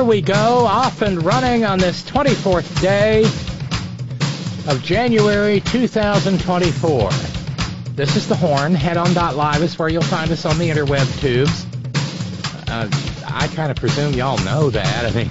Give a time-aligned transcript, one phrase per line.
[0.00, 3.22] Here we go, off and running on this 24th day
[4.66, 7.10] of January 2024.
[7.96, 8.74] This is the Horn.
[8.74, 11.66] Head on Live is where you'll find us on the interweb tubes.
[12.70, 12.88] Uh,
[13.26, 15.04] I kind of presume y'all know that.
[15.04, 15.28] I mean,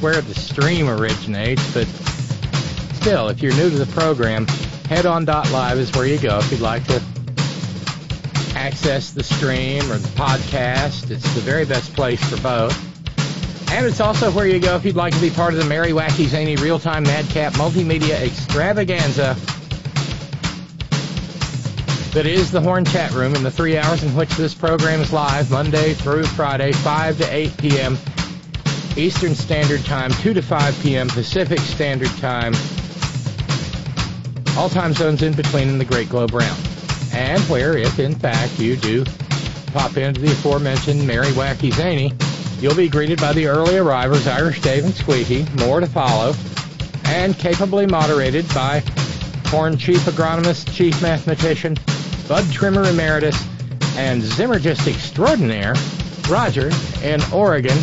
[0.00, 1.88] where the stream originates, but
[2.94, 4.46] still, if you're new to the program,
[4.86, 7.02] head on Live is where you go if you'd like to
[8.54, 11.10] access the stream or the podcast.
[11.10, 12.91] It's the very best place for both.
[13.72, 15.92] And it's also where you go if you'd like to be part of the Merry
[15.92, 19.34] Wacky Zany Real Time Madcap Multimedia Extravaganza
[22.12, 25.10] that is the Horn Chat Room in the three hours in which this program is
[25.10, 27.98] live, Monday through Friday, 5 to 8 p.m.
[28.98, 31.08] Eastern Standard Time, 2 to 5 p.m.
[31.08, 32.52] Pacific Standard Time.
[34.58, 36.60] All time zones in between in the Great Globe Round.
[37.14, 39.06] And where, if in fact you do
[39.72, 42.12] pop into the aforementioned Merry Wacky Zany,
[42.62, 46.32] You'll be greeted by the early arrivers, Irish Dave and Squeaky, more to follow,
[47.06, 48.84] and capably moderated by
[49.46, 51.76] Horn Chief Agronomist, Chief Mathematician,
[52.28, 53.36] Bud Trimmer Emeritus,
[53.96, 55.74] and Zymurgist Extraordinaire,
[56.30, 56.70] Roger
[57.02, 57.76] in Oregon.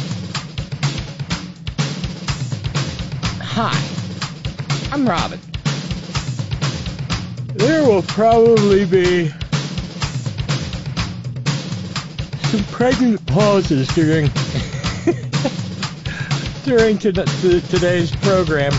[3.42, 3.78] Hi,
[4.94, 5.42] I'm Robyn.
[7.56, 9.30] There will probably be
[12.44, 14.32] some pregnant pauses during
[16.70, 18.72] during to, to, today's program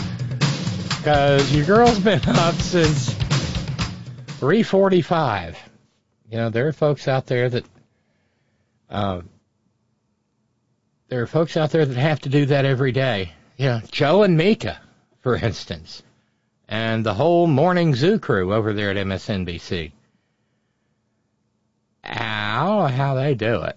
[0.91, 3.13] because your girl's been up since
[4.39, 5.57] 3:45.
[6.31, 7.65] You know, there are folks out there that
[8.89, 9.23] uh,
[11.09, 13.33] there are folks out there that have to do that every day.
[13.57, 14.81] You know, Joe and Mika,
[15.19, 16.05] for instance,
[16.69, 19.91] and the whole morning zoo crew over there at MSNBC.
[22.05, 23.77] I how they do it.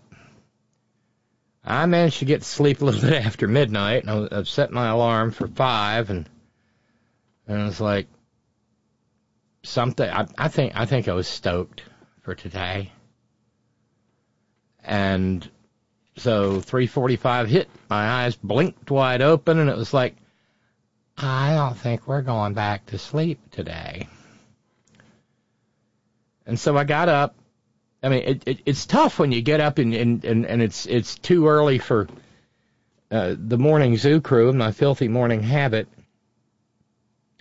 [1.66, 4.72] I managed to get to sleep a little bit after midnight, and I, I set
[4.72, 6.29] my alarm for five, and
[7.47, 8.07] and it was like
[9.63, 10.09] something.
[10.09, 11.84] I, I think I think I was stoked
[12.22, 12.91] for today,
[14.84, 15.50] and
[16.18, 17.69] so 3:45 hit.
[17.90, 20.16] My eyes blinked wide open, and it was like,
[21.18, 24.07] I don't think we're going back to sleep today.
[26.45, 27.35] And so I got up
[28.03, 30.86] I mean, it, it, it's tough when you get up and, and, and, and it's
[30.86, 32.09] it's too early for
[33.09, 35.88] uh, the morning zoo crew and my filthy morning habit.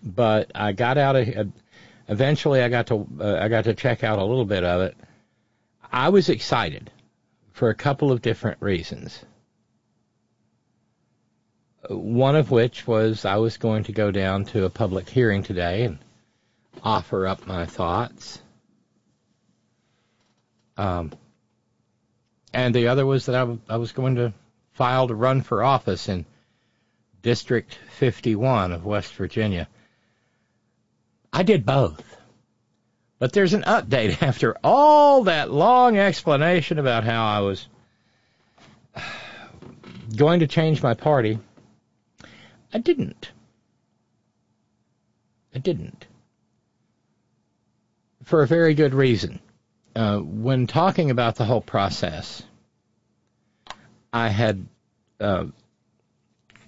[0.04, 1.44] But I got out of uh,
[2.06, 2.62] eventually.
[2.62, 4.96] I got to uh, I got to check out a little bit of it.
[5.90, 6.90] I was excited
[7.50, 9.18] for a couple of different reasons.
[11.88, 15.82] One of which was I was going to go down to a public hearing today
[15.84, 15.98] and
[16.84, 18.41] offer up my thoughts
[20.82, 21.12] um,
[22.52, 24.32] and the other was that I, w- I was going to
[24.72, 26.24] file to run for office in
[27.22, 29.68] District 51 of West Virginia.
[31.32, 32.02] I did both.
[33.20, 37.68] But there's an update after all that long explanation about how I was
[40.16, 41.38] going to change my party.
[42.74, 43.30] I didn't.
[45.54, 46.06] I didn't.
[48.24, 49.38] For a very good reason
[49.94, 52.42] uh, when talking about the whole process,
[54.12, 54.66] I had
[55.20, 55.46] uh,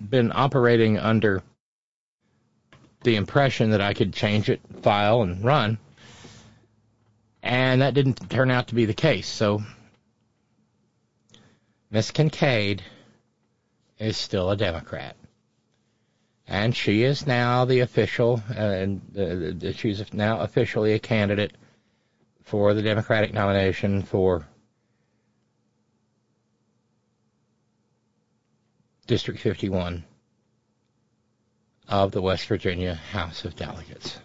[0.01, 1.43] been operating under
[3.03, 5.79] the impression that I could change it, file, and run.
[7.43, 9.29] And that didn't turn out to be the case.
[9.29, 9.63] So
[11.91, 12.83] Miss Kincaid
[13.99, 15.17] is still a Democrat.
[16.47, 21.53] And she is now the official, uh, and uh, she's now officially a candidate
[22.45, 24.47] for the Democratic nomination for
[29.07, 30.05] District 51
[31.89, 34.19] of the West Virginia House of Delegates.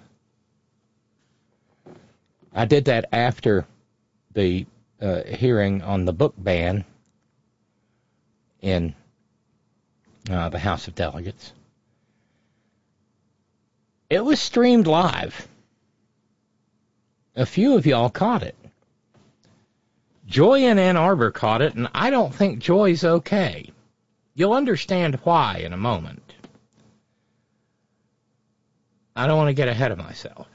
[2.54, 3.66] I did that after
[4.34, 4.66] the
[5.02, 6.86] uh, hearing on the book ban
[8.62, 8.96] in
[10.30, 11.54] uh, the House of Delegates.
[14.10, 15.48] It was streamed live.
[17.40, 18.58] A few of y'all caught it.
[20.28, 23.72] Joy in Ann Arbor caught it, and I don't think Joy's okay.
[24.36, 26.34] You'll understand why in a moment.
[29.16, 30.48] I don't want to get ahead of myself.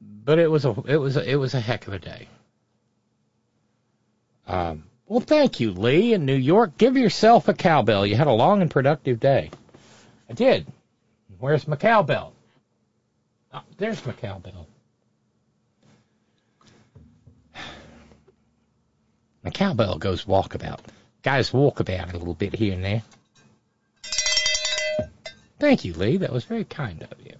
[0.00, 2.26] But it was a it was a, it was a heck of a day.
[4.48, 6.76] Um, well, thank you, Lee, in New York.
[6.78, 8.04] Give yourself a cowbell.
[8.04, 9.52] You had a long and productive day.
[10.28, 10.66] I did.
[11.38, 12.32] Where's my cowbell?
[13.78, 14.68] There's my cowbell.
[19.42, 20.80] My cowbell goes walkabout.
[21.22, 23.02] Guys walkabout a little bit here and there.
[25.58, 26.18] Thank you, Lee.
[26.18, 27.34] That was very kind of you.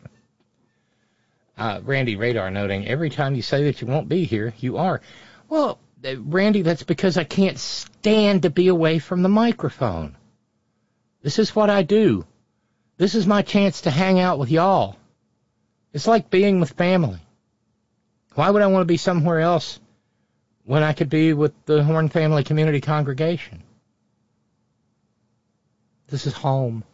[1.58, 5.00] Uh, Randy Radar noting, every time you say that you won't be here, you are.
[5.48, 10.16] Well, uh, Randy, that's because I can't stand to be away from the microphone.
[11.22, 12.26] This is what I do.
[12.98, 14.96] This is my chance to hang out with y'all.
[15.96, 17.20] It's like being with family.
[18.34, 19.80] Why would I want to be somewhere else
[20.66, 23.62] when I could be with the Horn Family Community Congregation?
[26.08, 26.84] This is home.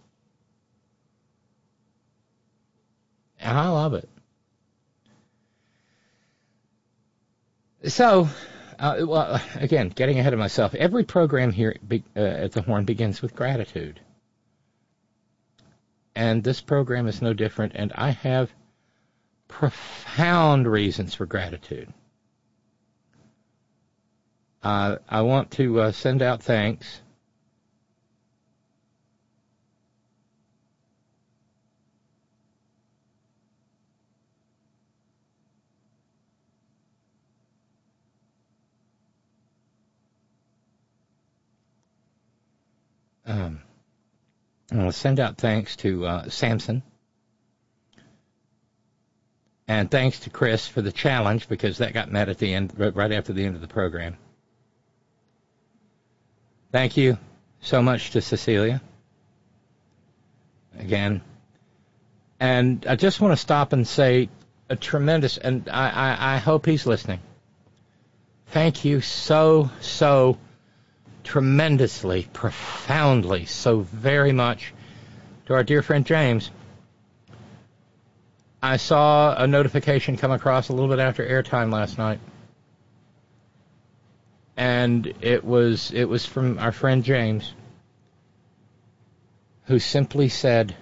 [3.40, 4.08] And I love it.
[7.88, 8.28] So,
[8.78, 10.76] uh, well, again, getting ahead of myself.
[10.76, 13.98] Every program here uh, at the Horn begins with gratitude.
[16.14, 18.52] And this program is no different, and I have
[19.52, 21.92] profound reasons for gratitude.
[24.62, 27.00] Uh, I want to uh, send out thanks
[43.24, 43.60] Um,
[44.72, 46.82] I'll send out thanks to uh, Samson.
[49.68, 53.12] And thanks to Chris for the challenge because that got met at the end, right
[53.12, 54.16] after the end of the program.
[56.72, 57.18] Thank you
[57.60, 58.80] so much to Cecilia.
[60.78, 61.22] Again.
[62.40, 64.28] And I just want to stop and say
[64.68, 67.20] a tremendous, and I, I, I hope he's listening.
[68.48, 70.38] Thank you so, so
[71.24, 74.74] tremendously, profoundly, so very much
[75.46, 76.50] to our dear friend James.
[78.62, 82.20] I saw a notification come across a little bit after airtime last night.
[84.56, 87.52] And it was it was from our friend James
[89.64, 90.76] who simply said,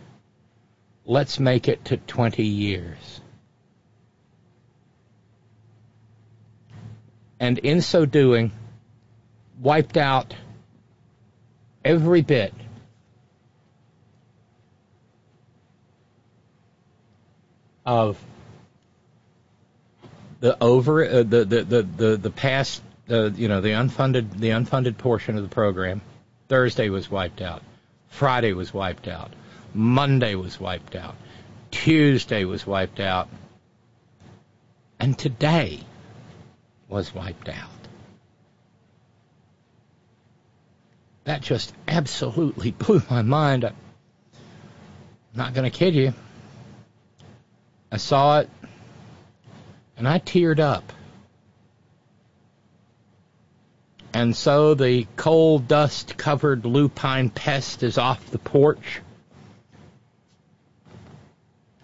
[1.06, 3.20] "Let's make it to 20 years."
[7.38, 8.52] And in so doing,
[9.58, 10.34] wiped out
[11.82, 12.52] every bit
[17.90, 18.24] of
[20.38, 24.50] the over uh, the, the, the the the past uh, you know the unfunded the
[24.50, 26.00] unfunded portion of the program
[26.48, 27.62] Thursday was wiped out.
[28.08, 29.32] Friday was wiped out.
[29.74, 31.16] Monday was wiped out.
[31.72, 33.28] Tuesday was wiped out.
[35.00, 35.80] And today
[36.88, 37.70] was wiped out.
[41.24, 43.64] That just absolutely blew my mind.
[43.64, 43.74] I'm
[45.34, 46.14] not going to kid you.
[47.92, 48.50] I saw it
[49.96, 50.92] and I teared up.
[54.12, 59.00] And so the coal dust covered lupine pest is off the porch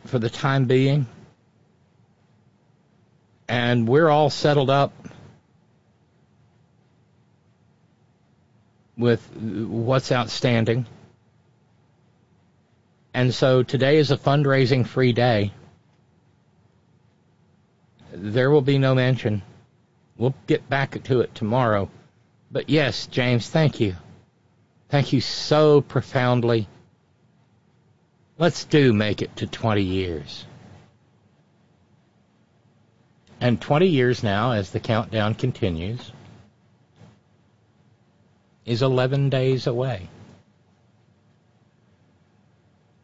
[0.07, 1.07] for the time being.
[3.49, 4.93] And we're all settled up
[8.97, 10.87] with what's outstanding.
[13.15, 15.53] And so today is a fundraising free day.
[18.19, 19.43] There will be no mention.
[20.17, 21.91] We'll get back to it tomorrow.
[22.51, 23.95] But yes, James, thank you.
[24.89, 26.67] Thank you so profoundly.
[28.39, 30.47] Let's do make it to 20 years.
[33.39, 36.11] And 20 years now, as the countdown continues,
[38.65, 40.09] is 11 days away.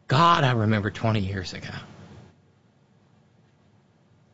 [0.07, 1.69] God, I remember 20 years ago.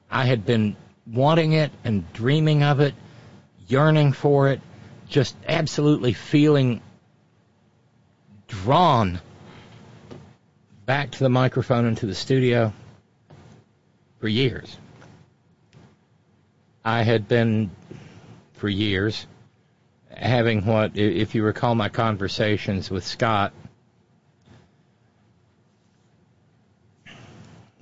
[0.09, 0.75] I had been
[1.05, 2.93] wanting it and dreaming of it,
[3.67, 4.61] yearning for it,
[5.07, 6.81] just absolutely feeling
[8.47, 9.19] drawn
[10.85, 12.73] back to the microphone and to the studio
[14.19, 14.75] for years.
[16.83, 17.69] I had been,
[18.53, 19.27] for years,
[20.09, 23.53] having what, if you recall my conversations with Scott,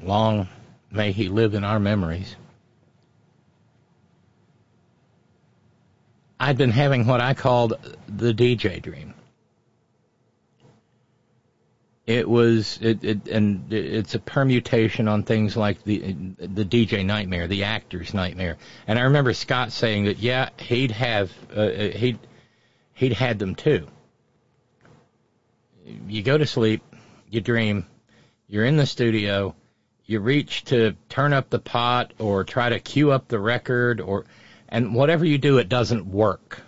[0.01, 0.47] long
[0.91, 2.35] may he live in our memories.
[6.39, 7.73] I'd been having what I called
[8.07, 9.13] the DJ dream.
[12.05, 17.47] It was it, it and it's a permutation on things like the the DJ nightmare,
[17.47, 18.55] the actor's nightmare.
[18.87, 22.19] And I remember Scott saying that yeah, he'd have uh, uh he'd
[22.93, 23.87] he'd had them too.
[26.07, 26.81] You go to sleep,
[27.29, 27.85] you dream,
[28.47, 29.53] you're in the studio,
[30.07, 34.25] you reach to turn up the pot or try to cue up the record or
[34.69, 36.61] and whatever you do it doesn't work.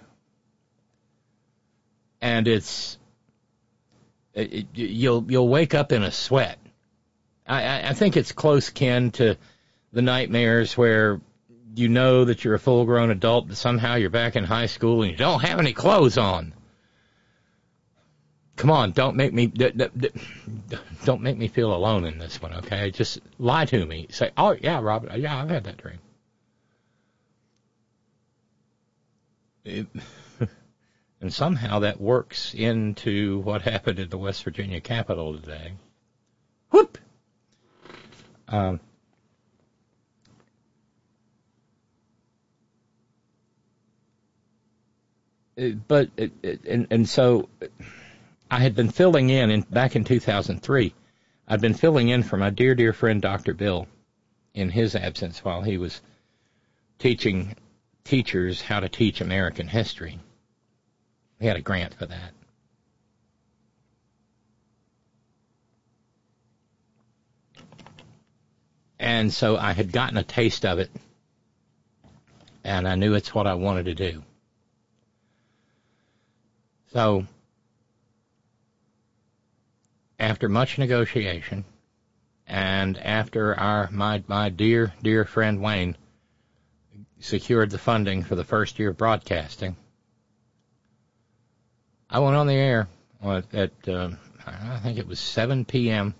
[2.21, 2.97] And it's
[4.33, 6.59] it, you'll you'll wake up in a sweat.
[7.47, 9.37] I, I think it's close kin to
[9.91, 11.19] the nightmares where
[11.75, 15.01] you know that you're a full grown adult, but somehow you're back in high school
[15.01, 16.53] and you don't have any clothes on.
[18.59, 19.47] Come on, don't make me
[21.05, 22.91] don't make me feel alone in this one, okay?
[22.91, 24.07] Just lie to me.
[24.09, 25.99] Say, "Oh yeah, Robert, yeah, I've had that dream."
[29.63, 29.87] It,
[31.21, 35.75] and somehow that works into what happened at the West Virginia Capitol today.
[36.71, 36.97] Whoop!
[38.49, 38.81] Um,
[45.87, 46.09] but
[46.65, 47.47] and and so
[48.51, 50.93] I had been filling in, in back in 2003.
[51.47, 53.53] I'd been filling in for my dear dear friend Dr.
[53.53, 53.87] Bill
[54.53, 56.01] in his absence while he was
[56.97, 57.55] teaching
[58.03, 60.19] teachers how to teach American history.
[61.39, 62.33] We had a grant for that.
[68.99, 70.89] And so I had gotten a taste of it,
[72.63, 74.23] and I knew it's what I wanted to do.
[76.91, 77.25] So,
[80.19, 81.63] after much negotiation,
[82.45, 85.95] and after our my my dear dear friend Wayne
[87.19, 89.75] secured the funding for the first year of broadcasting,
[92.09, 92.87] I went on the air
[93.23, 94.09] at uh,
[94.45, 96.15] I think it was 7 p.m.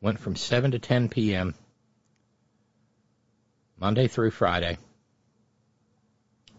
[0.00, 1.54] Went from 7 to 10 p.m.
[3.78, 4.78] Monday through Friday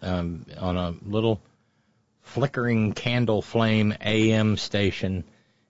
[0.02, 1.42] um, on a little
[2.22, 5.24] flickering candle flame AM station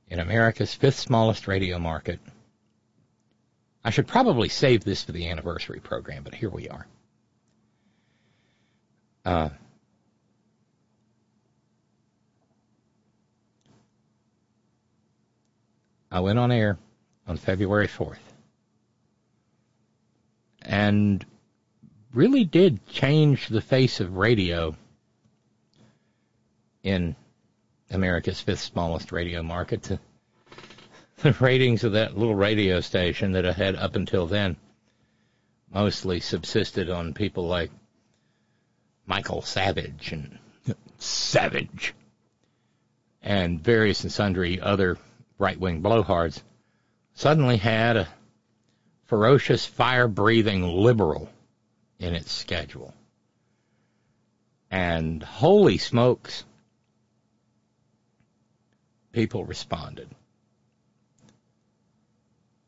[0.10, 2.19] in America's fifth smallest radio market.
[3.83, 6.88] I should probably save this for the anniversary program, but here we are.
[9.25, 9.50] Uh,
[16.12, 16.77] I went on air
[17.27, 18.17] on February 4th
[20.62, 21.25] and
[22.13, 24.75] really did change the face of radio
[26.83, 27.15] in
[27.93, 29.97] America's fifth smallest radio market.
[31.17, 34.57] The ratings of that little radio station that I had up until then
[35.71, 37.71] mostly subsisted on people like
[39.05, 40.38] Michael Savage and
[40.97, 41.93] Savage
[43.21, 44.97] and various and sundry other
[45.38, 46.41] right wing blowhards,
[47.13, 48.07] suddenly had a
[49.05, 51.29] ferocious, fire breathing liberal
[52.00, 52.93] in its schedule.
[54.69, 56.43] And holy smokes,
[59.13, 60.10] people responded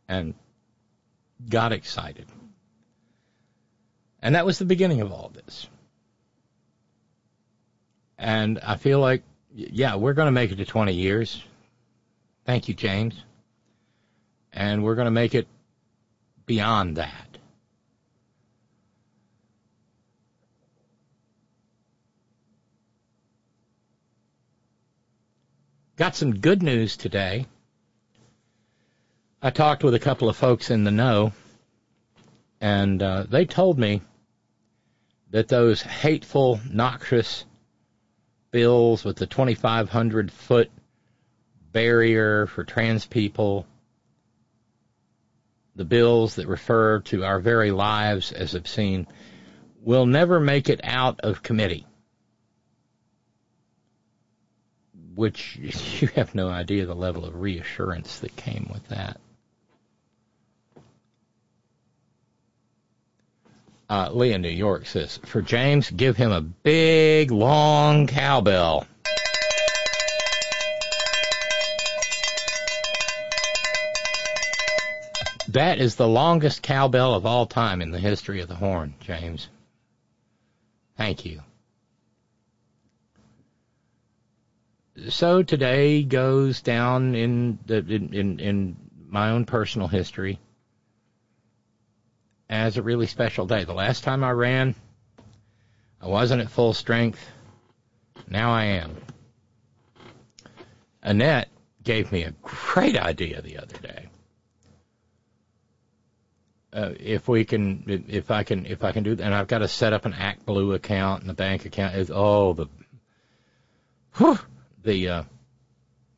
[0.07, 0.33] and
[1.49, 2.27] got excited.
[4.21, 5.67] And that was the beginning of all this.
[8.17, 9.23] And I feel like,
[9.53, 11.43] yeah, we're going to make it to 20 years.
[12.45, 13.21] Thank you, James.
[14.53, 15.47] And we're going to make it
[16.45, 17.24] beyond that.
[25.97, 27.45] Got some good news today.
[29.41, 31.31] I talked with a couple of folks in the know,
[32.59, 34.01] and uh, they told me
[35.29, 37.45] that those hateful, noxious
[38.51, 40.69] bills with the 2,500 foot
[41.71, 43.65] barrier for trans people,
[45.77, 49.07] the bills that refer to our very lives as obscene,
[49.79, 51.87] will never make it out of committee.
[55.15, 55.55] Which
[56.01, 59.19] you have no idea the level of reassurance that came with that.
[63.87, 68.87] Uh, Lee in New York says, for James, give him a big, long cowbell.
[75.49, 79.47] That is the longest cowbell of all time in the history of the horn, James.
[80.97, 81.41] Thank you.
[85.09, 90.39] So today goes down in the in, in, my own personal history
[92.49, 93.63] as a really special day.
[93.63, 94.75] The last time I ran,
[96.01, 97.25] I wasn't at full strength.
[98.27, 98.97] Now I am.
[101.01, 101.49] Annette
[101.83, 104.09] gave me a great idea the other day.
[106.73, 109.59] Uh, if we can, if I can, if I can do, that, and I've got
[109.59, 112.09] to set up an Act Blue account and a bank account.
[112.09, 112.67] Oh the,
[114.15, 114.39] whew,
[114.85, 115.23] the uh,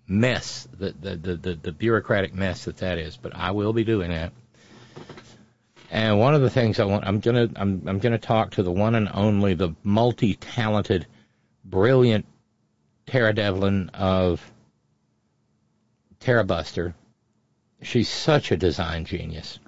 [0.08, 3.18] mess, the, the the the bureaucratic mess that that is.
[3.18, 4.32] But I will be doing that.
[5.90, 8.72] And one of the things I want, I'm gonna, I'm, I'm gonna talk to the
[8.72, 11.08] one and only, the multi-talented,
[11.64, 12.26] brilliant
[13.06, 14.52] Tara Devlin of
[16.20, 16.94] Tara Buster.
[17.82, 19.60] She's such a design genius.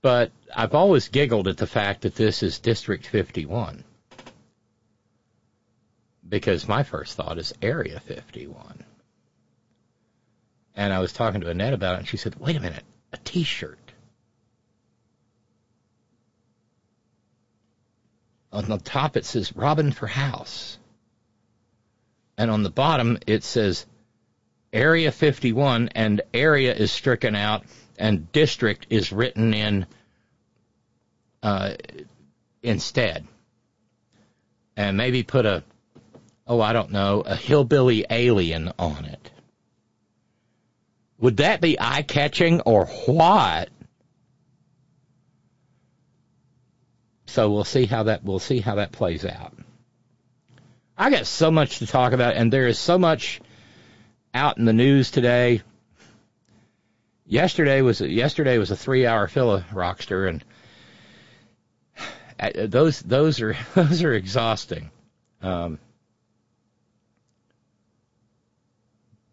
[0.00, 3.84] But I've always giggled at the fact that this is District 51.
[6.30, 8.84] Because my first thought is Area 51.
[10.74, 13.18] And I was talking to Annette about it, and she said, wait a minute, a
[13.18, 13.78] t-shirt.
[18.52, 20.78] On the top it says Robyn for House.
[22.38, 23.86] And on the bottom it says
[24.72, 27.64] Area 51 and area is stricken out
[27.98, 29.86] and district is written in
[31.42, 31.74] uh,
[32.62, 33.26] instead.
[34.76, 35.62] And maybe put a,
[36.50, 39.30] oh, I don't know, a hillbilly alien on it.
[41.18, 43.68] Would that be eye catching or what?
[47.26, 49.54] So we'll see how that we'll see how that plays out.
[50.98, 53.40] I got so much to talk about, and there is so much
[54.34, 55.62] out in the news today.
[57.26, 60.44] Yesterday was yesterday was a three-hour filler rockster, and
[62.40, 64.90] uh, those those are those are exhausting.
[65.42, 65.78] Um,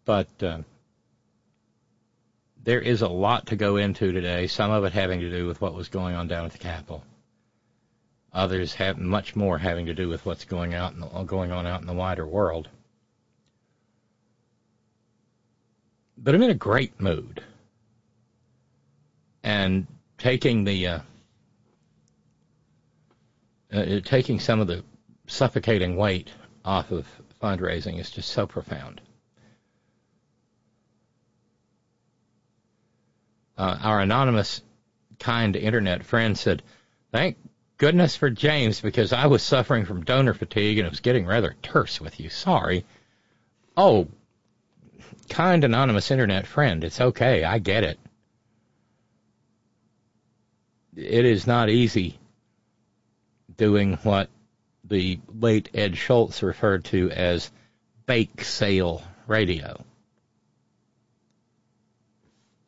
[0.08, 0.62] but uh,
[2.64, 4.46] there is a lot to go into today.
[4.46, 7.04] Some of it having to do with what was going on down at the Capitol.
[8.32, 11.82] Others have much more having to do with what's going out the, going on out
[11.82, 12.70] in the wider world.
[16.16, 17.42] But I'm in a great mood,
[19.42, 20.98] and taking the uh,
[23.74, 24.82] uh, taking some of the
[25.26, 26.30] suffocating weight
[26.64, 27.06] off of
[27.42, 29.02] fundraising is just so profound.
[33.58, 34.62] Uh, our anonymous,
[35.18, 36.62] kind internet friend said,
[37.12, 37.36] "Thank
[37.78, 41.54] goodness for James because I was suffering from donor fatigue and it was getting rather
[41.62, 42.28] terse with you.
[42.28, 42.84] Sorry.
[43.76, 44.08] Oh,
[45.28, 47.44] kind anonymous internet friend, it's okay.
[47.44, 47.98] I get it.
[50.96, 52.18] It is not easy
[53.56, 54.28] doing what
[54.84, 57.50] the late Ed Schultz referred to as
[58.06, 59.84] bake sale radio.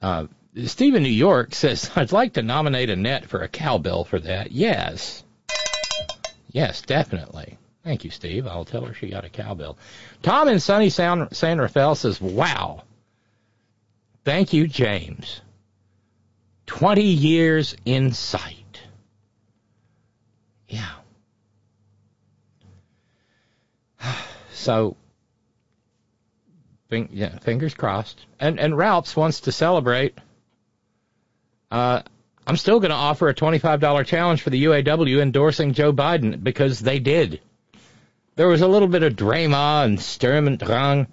[0.00, 0.26] Uh,
[0.66, 4.52] Stephen New York says, I'd like to nominate Annette for a cowbell for that.
[4.52, 5.22] Yes.
[6.50, 7.56] Yes, definitely.
[7.84, 8.46] Thank you, Steve.
[8.46, 9.78] I'll tell her she got a cowbell.
[10.22, 12.82] Tom in sunny San, San Rafael says, wow.
[14.24, 15.40] Thank you, James.
[16.66, 18.82] 20 years in sight.
[20.68, 20.90] Yeah.
[24.52, 24.94] So,
[26.90, 28.26] yeah, fingers crossed.
[28.38, 30.18] And and Ralphs wants to celebrate
[31.70, 32.02] uh,
[32.46, 36.80] I'm still going to offer a $25 challenge for the UAW endorsing Joe Biden because
[36.80, 37.40] they did.
[38.37, 41.06] There was a little bit of drama and Sturm und Drang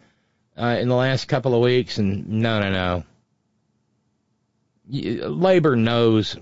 [0.58, 3.04] uh, in the last couple of weeks, and no, no, no.
[5.30, 6.38] Labor knows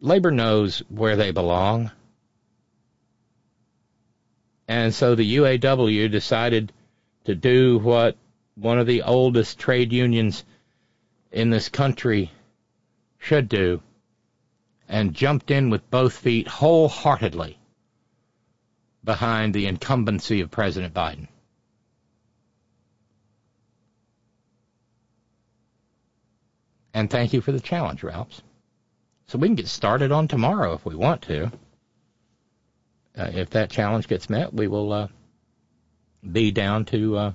[0.00, 1.90] labor knows where they belong.
[4.68, 6.72] And so the UAW decided
[7.24, 8.16] to do what
[8.54, 10.44] one of the oldest trade unions
[11.32, 12.30] in this country
[13.24, 13.80] should do,
[14.86, 17.58] and jumped in with both feet wholeheartedly
[19.02, 21.28] behind the incumbency of President Biden.
[26.92, 28.42] And thank you for the challenge, Ralphs.
[29.26, 31.46] So we can get started on tomorrow if we want to.
[33.16, 35.08] Uh, if that challenge gets met, we will uh,
[36.30, 37.32] be down to uh,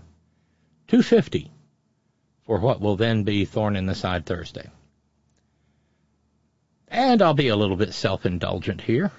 [0.87, 1.51] 250
[2.45, 4.69] for what will then be Thorn in the Side Thursday.
[6.89, 9.11] And I'll be a little bit self indulgent here.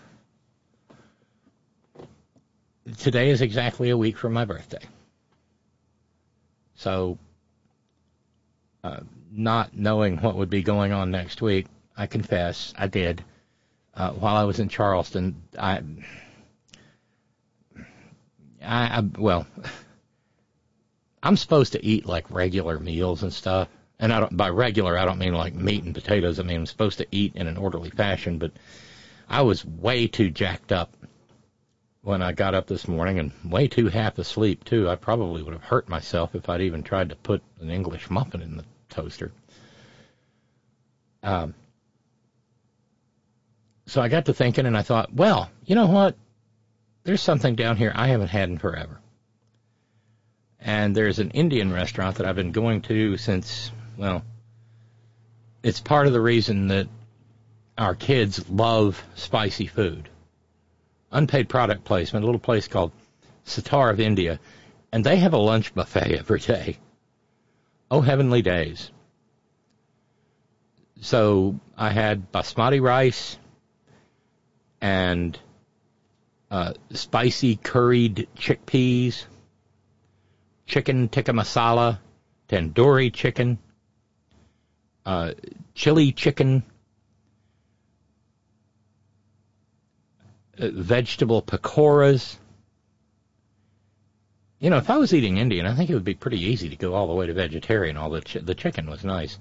[2.99, 4.83] Today is exactly a week from my birthday.
[6.75, 7.19] So,
[8.83, 13.23] uh, not knowing what would be going on next week, I confess I did.
[13.95, 15.83] Uh, while I was in Charleston, I,
[18.63, 19.47] I, I well,
[21.23, 23.69] I'm supposed to eat like regular meals and stuff,
[24.01, 26.41] and I don't, by regular I don't mean like meat and potatoes.
[26.41, 28.53] I mean I'm supposed to eat in an orderly fashion, but
[29.29, 30.97] I was way too jacked up
[32.03, 34.89] when I got up this morning and way too half asleep too.
[34.89, 38.41] I probably would have hurt myself if I'd even tried to put an English muffin
[38.41, 39.31] in the toaster.
[41.23, 41.55] Um,
[43.87, 46.17] so I got to thinking and I thought, well, you know what?
[47.03, 49.01] There's something down here I haven't had in forever.
[50.61, 54.25] And there's an Indian restaurant that I've been going to since, well,
[55.63, 56.89] it's part of the reason that
[57.77, 60.09] our kids love spicy food
[61.11, 62.93] unpaid product placement, a little place called
[63.45, 64.39] Sitar of India,
[64.93, 66.79] and they have a lunch buffet every day.
[67.91, 68.91] Oh, heavenly days.
[71.01, 73.39] So I had basmati rice
[74.81, 75.39] and
[76.51, 79.25] uh, spicy curried chickpeas,
[80.67, 81.99] chicken tikka masala,
[82.49, 83.59] tandoori chicken,
[85.11, 85.33] uh,
[85.75, 86.63] chili chicken,
[90.61, 92.37] Uh, vegetable pakoras.
[94.59, 96.77] You know, if I was eating Indian, I think it would be pretty easy to
[96.77, 97.97] go all the way to vegetarian.
[97.97, 99.39] All the ch- the chicken was nice,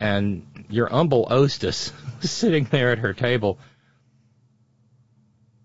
[0.00, 3.58] and your humble hostess was sitting there at her table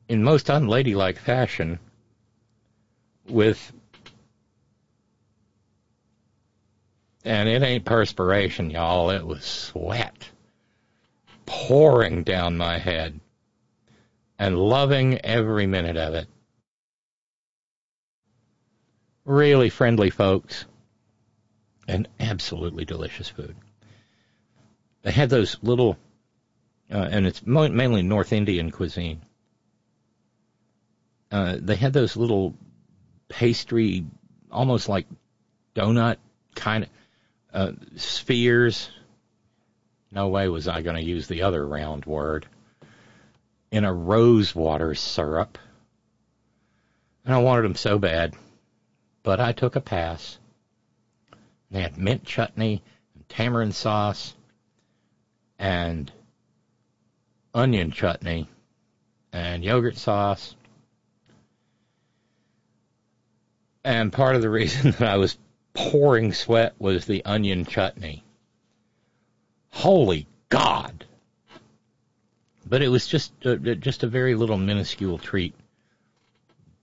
[0.08, 1.80] in most unladylike fashion
[3.28, 3.74] with
[7.26, 9.10] and it ain't perspiration, y'all.
[9.10, 10.30] It was sweat
[11.46, 13.20] pouring down my head
[14.38, 16.28] and loving every minute of it.
[19.26, 20.66] Really friendly folks
[21.88, 23.56] and absolutely delicious food.
[25.02, 25.98] They had those little,
[26.92, 29.22] uh, and it's mainly North Indian cuisine.
[31.32, 32.54] Uh, they had those little
[33.30, 34.06] pastry,
[34.52, 35.08] almost like
[35.76, 36.18] donut
[36.56, 36.90] kind of
[37.56, 38.90] uh, spheres.
[40.12, 42.46] No way was I going to use the other round word
[43.72, 45.58] in a rosewater syrup.
[47.24, 48.36] And I wanted them so bad,
[49.24, 50.38] but I took a pass.
[51.72, 52.84] They had mint chutney,
[53.16, 54.36] and tamarind sauce,
[55.58, 56.12] and
[57.54, 58.48] onion chutney,
[59.34, 60.56] and yogurt sauce.
[63.84, 65.38] And part of the reason that I was
[65.76, 68.24] pouring sweat was the onion chutney.
[69.70, 71.06] Holy God!
[72.66, 75.54] But it was just uh, just a very little minuscule treat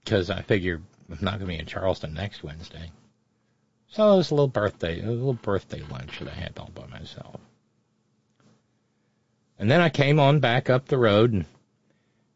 [0.03, 2.91] because I figure I'm not going to be in Charleston next Wednesday.
[3.89, 6.87] So it was a little birthday, a little birthday lunch that I had all by
[6.87, 7.39] myself.
[9.59, 11.45] And then I came on back up the road and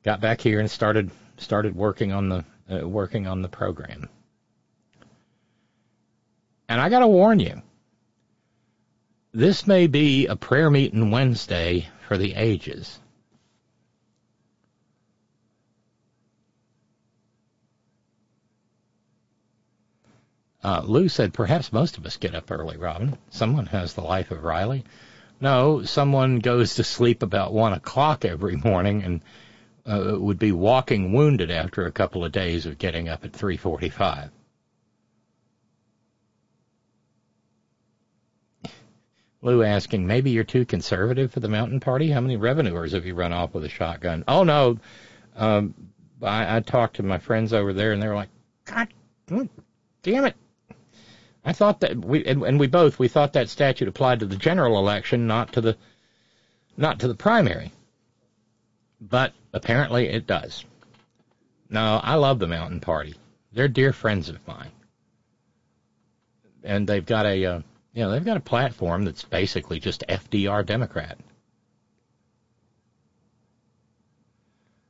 [0.04, 4.10] got back here and started started working on the uh, working on the program.
[6.70, 7.62] And I got to warn you,
[9.32, 13.00] this may be a prayer meeting Wednesday for the ages.
[20.64, 23.18] Uh, Lou said, perhaps most of us get up early, Robyn.
[23.30, 24.84] Someone has the life of Riley.
[25.40, 29.22] No, someone goes to sleep about one o'clock every morning and
[29.86, 34.32] uh, would be walking wounded after a couple of days of getting up at 3:45.
[39.42, 42.10] Lou asking, maybe you're too conservative for the mountain party?
[42.10, 44.24] How many revenuers have you run off with a shotgun?
[44.28, 44.80] Oh no,
[45.36, 45.74] um,
[46.22, 48.30] I, I talked to my friends over there, and they were like,
[48.66, 48.88] God
[50.02, 50.36] damn it,
[51.48, 54.36] I thought that we and, and we both we thought that statute applied to the
[54.36, 55.78] general election, not to the
[56.76, 57.72] not to the primary.
[59.00, 60.66] But apparently it does.
[61.70, 63.16] No, I love the Mountain Party.
[63.54, 64.72] They're dear friends of mine,
[66.64, 67.62] and they've got a uh,
[67.98, 71.18] you know they've got a platform that's basically just FDR Democrat.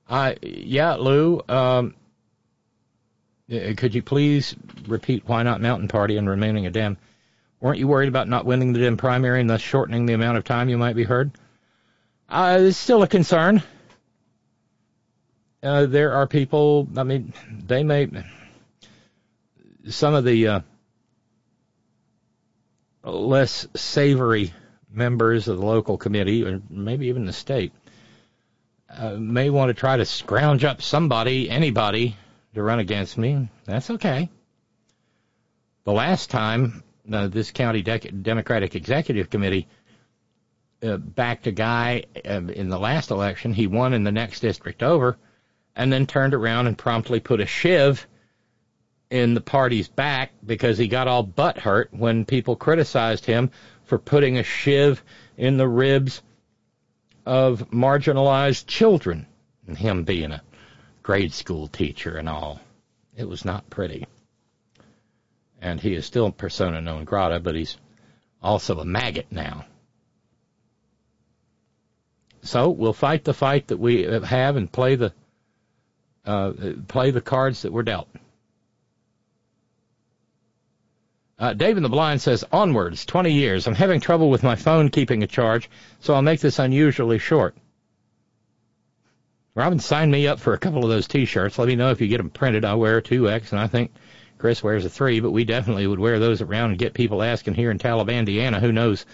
[0.10, 1.42] Uh, yeah, Lou.
[1.48, 1.96] Um,
[3.50, 4.58] uh, could you please
[4.90, 6.98] repeat why not Mountain Party and remaining a Dem?
[7.62, 10.44] Weren't you worried about not winning the Dem primary and thus shortening the amount of
[10.44, 11.32] time you might be heard?
[12.28, 13.64] Uh, it's still a concern.
[15.64, 16.90] Uh, there are people.
[16.98, 17.32] I mean,
[17.66, 18.10] they may.
[19.88, 20.60] Some of the uh,
[23.10, 24.54] less savory
[24.92, 27.72] members of the local committee, or maybe even the state,
[28.90, 32.16] uh, may want to try to scrounge up somebody, anybody,
[32.54, 33.50] to run against me.
[33.66, 34.30] That's okay.
[35.84, 39.68] The last time uh, this county Democratic Executive Committee
[40.84, 44.84] uh, backed a guy uh, in the last election, he won in the next district
[44.84, 45.18] over,
[45.76, 48.08] and then turned around and promptly put a shiv
[49.10, 53.52] in the party's back because he got all butt hurt when people criticized him
[53.86, 55.02] for putting a shiv
[55.38, 56.22] in the ribs
[57.26, 59.26] of marginalized children,
[59.66, 60.42] and him being a
[61.04, 62.60] grade school teacher and all.
[63.16, 64.06] It was not pretty.
[65.62, 67.78] And he is still persona non grata, but he's
[68.42, 69.66] also a maggot now.
[72.42, 75.14] So we'll fight the fight that we have and play the
[76.26, 76.54] uh,
[76.88, 78.08] play the cards that were dealt.
[81.40, 83.68] Uh, Dave in the Blind says, onwards, 20 years.
[83.68, 85.70] I'm having trouble with my phone keeping a charge,
[86.00, 87.56] so I'll make this unusually short.
[89.54, 91.60] Robyn, sign me up for a couple of those T-shirts.
[91.60, 92.66] Let me know if you get them printed.
[92.66, 93.92] I'll wear a 2X, and I think
[94.38, 97.54] Chris wears a 3, but we definitely would wear those around and get people asking
[97.56, 98.60] here in Taliban, Indiana.
[98.60, 99.06] Who knows?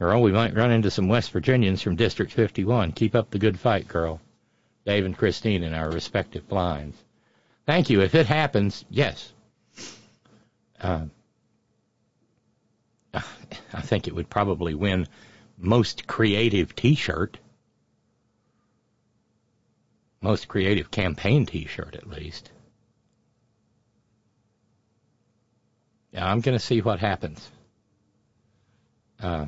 [0.00, 2.92] Oh, we might run into some West Virginians from District 51.
[2.92, 4.20] Keep up the good fight, girl.
[4.84, 6.96] Dave and Christine in our respective blinds.
[7.64, 8.02] Thank you.
[8.02, 9.32] If it happens, yes.
[10.80, 11.06] Uh,
[13.72, 15.06] I think it would probably win
[15.58, 17.38] most creative T-shirt,
[20.20, 22.50] most creative campaign T-shirt at least.
[26.12, 27.50] Yeah, I'm going to see what happens.
[29.20, 29.46] Uh,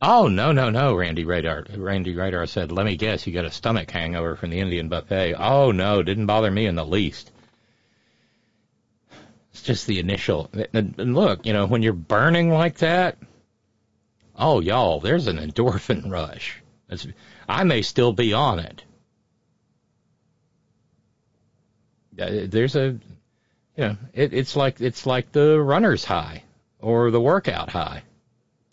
[0.00, 0.94] oh no no no!
[0.94, 4.58] Randy Radar Randy Radar said, "Let me guess, you got a stomach hangover from the
[4.58, 7.30] Indian buffet." Oh no, didn't bother me in the least.
[9.52, 10.50] It's just the initial.
[10.72, 13.18] And look, you know, when you're burning like that,
[14.34, 16.62] oh, y'all, there's an endorphin rush.
[16.88, 17.06] It's,
[17.48, 18.84] I may still be on it.
[22.14, 22.98] There's a,
[23.76, 26.44] you know, it, it's like it's like the runner's high
[26.78, 28.02] or the workout high.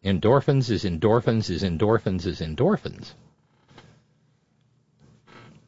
[0.03, 3.13] Endorphins is endorphins is endorphins is endorphins.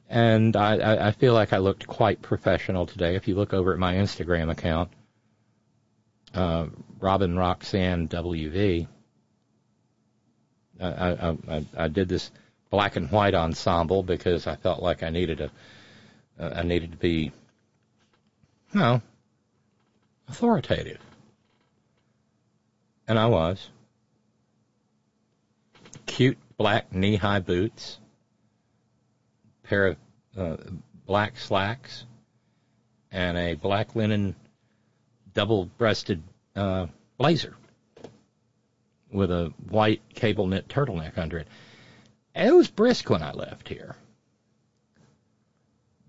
[0.10, 3.16] And I, I feel like I looked quite professional today.
[3.16, 4.92] If you look over at my Instagram account,
[6.34, 6.68] uh,
[7.00, 8.88] Robyn Roxanne WV.
[10.80, 12.32] I, I, I, I did this
[12.70, 15.52] black and white ensemble because I felt like I needed a,
[16.40, 17.32] uh, I needed to be,
[18.74, 19.02] no,
[20.28, 21.00] authoritative.
[23.08, 23.70] And I was.
[26.06, 28.00] Cute black knee-high boots,
[29.64, 29.98] pair of
[30.38, 30.58] uh,
[31.06, 32.06] black slacks,
[33.12, 34.36] and a black linen
[35.34, 36.22] double-breasted
[36.56, 37.56] uh, blazer
[39.12, 41.48] with a white cable knit turtleneck under it.
[42.34, 43.96] And It was brisk when I left here.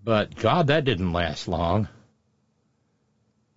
[0.03, 1.87] But God, that didn't last long.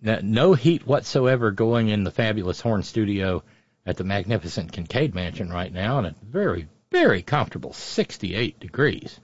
[0.01, 3.43] No heat whatsoever going in the fabulous Horn Studio
[3.85, 9.19] at the magnificent Kincaid Mansion right now, and a very, very comfortable 68 degrees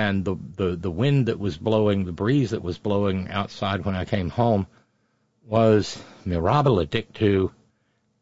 [0.00, 3.94] and the, the, the wind that was blowing, the breeze that was blowing outside when
[3.94, 4.66] I came home
[5.44, 7.50] was mirabile dictu,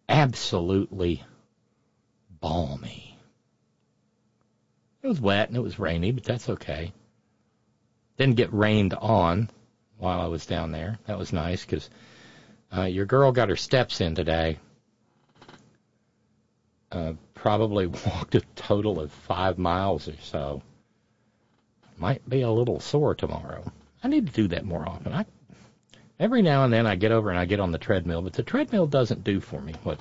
[0.08, 1.22] absolutely
[2.40, 3.16] balmy.
[5.02, 6.92] It was wet and it was rainy, but that's okay.
[8.16, 9.48] Didn't get rained on
[9.98, 10.98] while I was down there.
[11.06, 11.88] That was nice because
[12.76, 14.58] uh, your girl got her steps in today.
[16.90, 20.60] Uh, probably walked a total of five miles or so
[22.00, 23.72] might be a little sore tomorrow.
[24.02, 25.12] I need to do that more often.
[25.12, 25.26] I
[26.18, 28.42] every now and then I get over and I get on the treadmill, but the
[28.42, 29.98] treadmill doesn't do for me what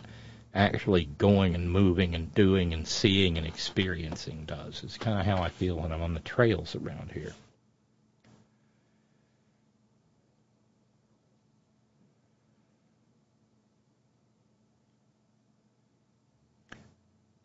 [0.54, 4.82] actually going and moving and doing and seeing and experiencing does.
[4.84, 7.34] It's kind of how I feel when I'm on the trails around here.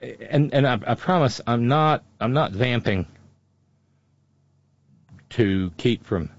[0.00, 3.06] And and I, I promise I'm not I'm not vamping
[5.32, 6.30] to keep from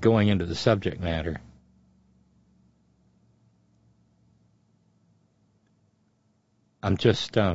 [0.00, 1.40] going into the subject matter.
[6.82, 7.54] I'm just, uh,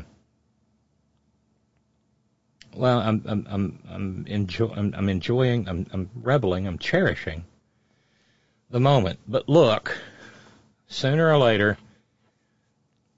[2.75, 7.45] well, I'm, I'm, I'm, I'm, enjoy, I'm, I'm enjoying, I'm, I'm reveling, I'm cherishing
[8.71, 9.19] the moment.
[9.27, 9.95] But look,
[10.87, 11.77] sooner or later,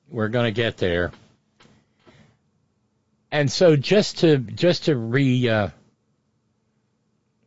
[0.10, 1.12] we're going to get there.
[3.32, 5.70] And so just to, just to re, uh,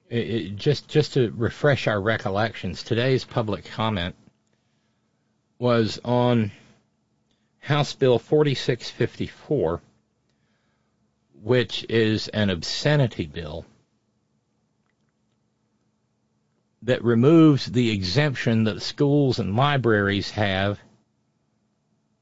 [0.09, 4.15] it, just, just to refresh our recollections, today's public comment
[5.59, 6.53] was on
[7.61, 9.81] House Bill 4654,
[11.43, 13.67] which is an obscenity bill
[16.83, 20.79] that removes the exemption that schools and libraries have,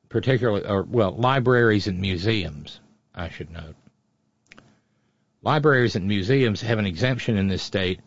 [0.09, 2.79] particularly, or well, libraries and museums,
[3.15, 3.77] I should note.
[5.43, 8.01] Libraries and museums have an exemption in this state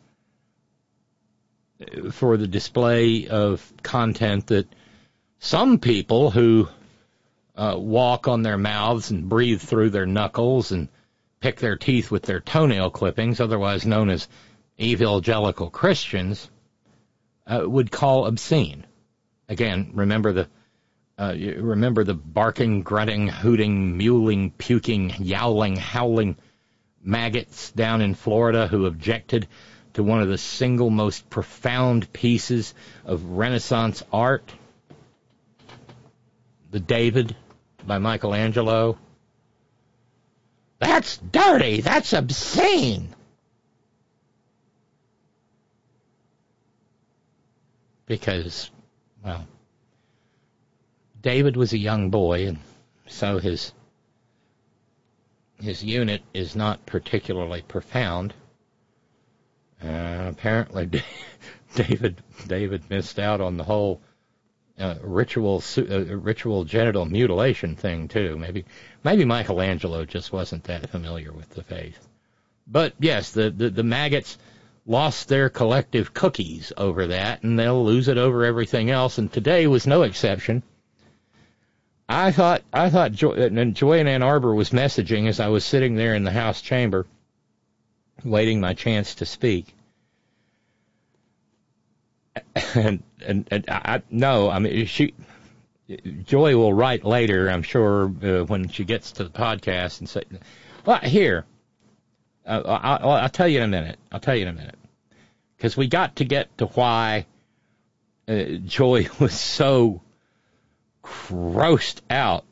[2.11, 4.67] for the display of content that
[5.39, 6.69] some people who
[7.55, 10.87] uh, walk on their mouths and breathe through their knuckles and
[11.39, 14.27] pick their teeth with their toenail clippings, otherwise known as
[14.79, 16.49] evangelical Christians,
[17.47, 18.85] uh, would call obscene.
[19.47, 20.47] Again, remember the
[21.17, 26.35] uh, remember the barking, grunting, hooting, mewling, puking, yowling, howling
[27.01, 29.47] maggots down in Florida who objected
[29.93, 32.73] to one of the single most profound pieces
[33.05, 34.51] of Renaissance art,
[36.71, 37.35] the David
[37.87, 38.97] by Michelangelo.
[40.79, 41.79] That's dirty.
[41.79, 43.15] That's obscene.
[48.05, 48.69] Because,
[49.23, 49.47] well,
[51.25, 52.59] David was a young boy, and
[53.07, 53.73] so his
[55.59, 58.35] his unit is not particularly profound.
[59.83, 60.87] Uh, apparently,
[61.73, 64.03] David David missed out on the whole
[64.77, 68.37] uh, ritual uh, ritual genital mutilation thing too.
[68.37, 68.63] Maybe
[69.03, 72.07] maybe Michelangelo just wasn't that familiar with the faith.
[72.67, 74.37] But yes, the, the, the maggots
[74.85, 79.17] lost their collective cookies over that, and they'll lose it over everything else.
[79.17, 80.61] And today was no exception.
[82.07, 85.95] I thought I thought Joy, Joy in Ann Arbor was messaging as I was sitting
[85.95, 87.07] there in the House chamber,
[88.23, 89.73] waiting my chance to speak.
[92.75, 95.13] And and, and I no, I mean she.
[96.23, 100.23] Joy will write later, I'm sure, uh, when she gets to the podcast and say,
[100.83, 101.45] "Well, here,
[102.45, 103.99] uh, I'll, I'll tell you in a minute.
[104.11, 104.79] I'll tell you in a minute,
[105.55, 107.27] because we got to get to why
[108.27, 110.01] uh, Joy was so
[111.05, 112.45] grossed out.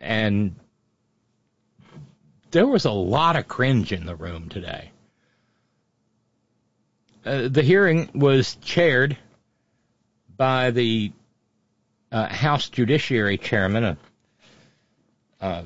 [0.00, 0.54] And
[2.50, 4.90] there was a lot of cringe in the room today.
[7.24, 9.18] Uh, the hearing was chaired
[10.36, 11.12] by the
[12.10, 13.96] uh, House Judiciary Chairman, a,
[15.40, 15.62] uh,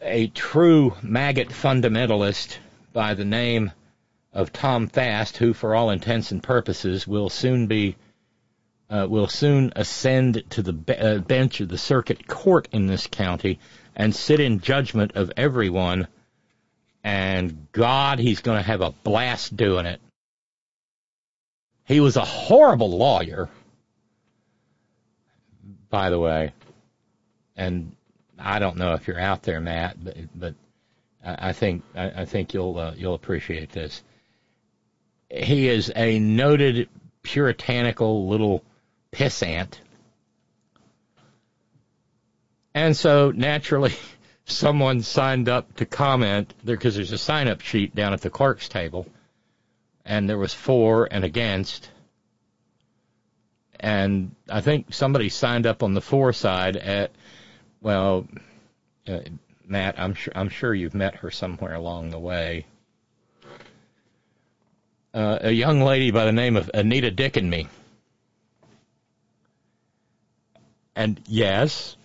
[0.00, 2.58] a true maggot fundamentalist
[2.92, 3.72] by the name
[4.32, 7.96] of Tom Fast, who, for all intents and purposes, will soon be
[8.88, 13.06] uh, will soon ascend to the be- uh, bench of the circuit court in this
[13.06, 13.60] county
[13.94, 16.08] and sit in judgment of everyone.
[17.04, 20.00] And God, he's going to have a blast doing it.
[21.84, 23.48] He was a horrible lawyer,
[25.88, 26.52] by the way,
[27.56, 27.94] and
[28.40, 30.54] I don't know if you're out there, Matt, but but
[31.24, 34.02] I think I, think you'll uh, you'll appreciate this.
[35.28, 36.88] He is a noted
[37.22, 38.64] puritanical little
[39.12, 39.74] pissant,
[42.74, 43.92] and so naturally,
[44.46, 48.68] someone signed up to comment because there's a sign up sheet down at the clerk's
[48.68, 49.06] table,
[50.04, 51.90] and there was for and against.
[53.78, 57.10] And I think somebody signed up on the for side at
[57.80, 58.26] well,
[59.08, 59.20] uh,
[59.66, 62.66] Matt, I'm sure I'm sure you've met her somewhere along the way.
[65.12, 67.68] Uh, a young lady by the name of Anita Dick and me.
[70.94, 71.96] And yes,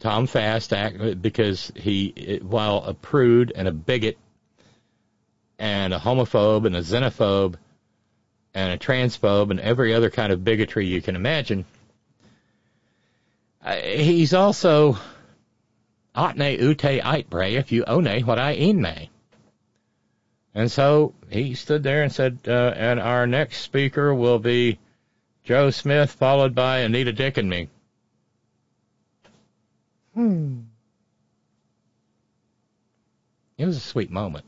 [0.00, 4.16] Tom Fast act because he, while a prude and a bigot
[5.58, 7.56] and a homophobe and a xenophobe
[8.54, 11.64] and a transphobe and every other kind of bigotry you can imagine,
[13.64, 14.98] uh, he's also
[16.14, 19.08] Atne Ute Itbre, if you one what I ene.
[20.54, 24.78] And so he stood there and said, uh, and our next speaker will be
[25.44, 27.68] Joe Smith, followed by Anita Dick and me.
[30.14, 30.60] Hmm.
[33.56, 34.44] It was a sweet moment.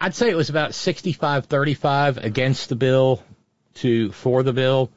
[0.00, 3.22] I'd say it was about 65 35 against the bill,
[3.76, 4.90] to for the bill,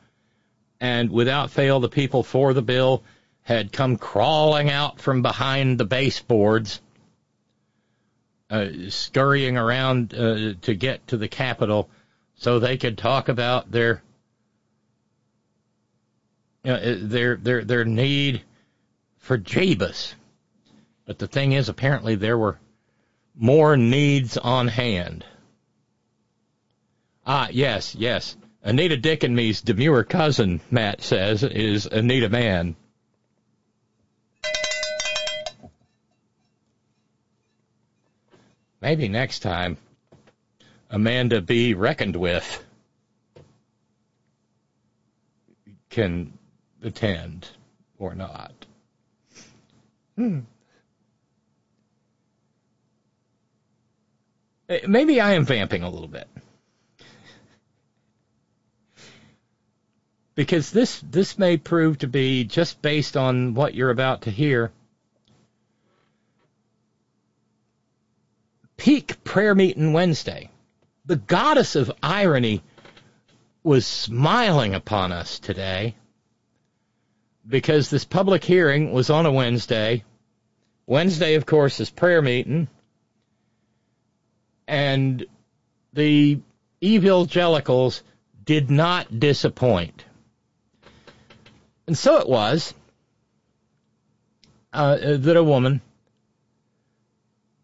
[0.79, 3.03] and without fail, the people for the bill
[3.41, 6.81] had come crawling out from behind the baseboards,
[8.49, 11.89] uh, scurrying around uh, to get to the Capitol
[12.35, 14.01] so they could talk about their
[16.63, 18.43] you know, their their their need
[19.17, 20.13] for Jebus.
[21.05, 22.59] But the thing is, apparently there were
[23.35, 25.25] more needs on hand.
[27.25, 28.35] Ah, yes, yes.
[28.63, 32.75] Anita Dick and me's demure cousin, Matt says, is Anita Mann.
[38.81, 39.77] Maybe next time,
[40.89, 42.63] Amanda be reckoned with
[45.89, 46.37] can
[46.81, 47.47] attend
[47.97, 48.53] or not.
[50.15, 50.39] Hmm.
[54.69, 56.27] Eh, maybe I am vamping a little bit.
[60.35, 64.71] Because this this may prove to be just based on what you're about to hear.
[68.77, 70.49] Peak prayer meeting Wednesday.
[71.05, 72.63] The goddess of irony
[73.63, 75.95] was smiling upon us today
[77.47, 80.03] because this public hearing was on a Wednesday.
[80.85, 82.69] Wednesday, of course, is prayer meeting
[84.69, 85.25] and
[85.93, 86.39] the
[86.81, 88.03] evangelicals
[88.45, 90.05] did not disappoint.
[91.89, 92.71] And so it was
[94.71, 95.81] uh, that a woman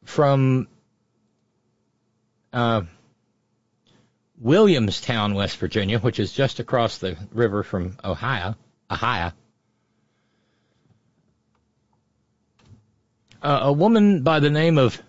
[0.03, 0.67] from
[2.51, 2.81] uh,
[4.39, 8.55] Williamstown, West Virginia, which is just across the river from Ohio,
[8.89, 9.31] Ohio,
[13.43, 14.99] uh, a woman by the name of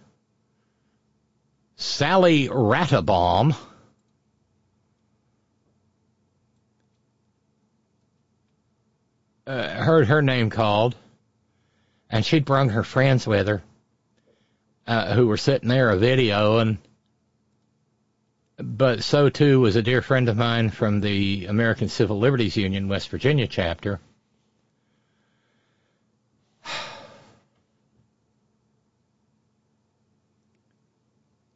[1.76, 3.56] Sally Rattebaum
[9.46, 10.96] uh, heard her name called,
[12.10, 13.62] and she'd brung her friends with her,
[14.86, 16.78] uh, who were sitting there a video, and
[18.58, 22.88] but so too was a dear friend of mine from the American Civil Liberties Union
[22.88, 24.00] West Virginia chapter.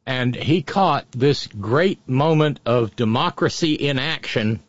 [0.05, 4.59] And he caught this great moment of democracy in action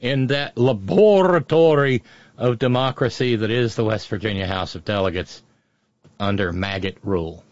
[0.00, 2.02] in that laboratory
[2.36, 5.42] of democracy that is the West Virginia House of Delegates
[6.18, 7.44] under maggot rule.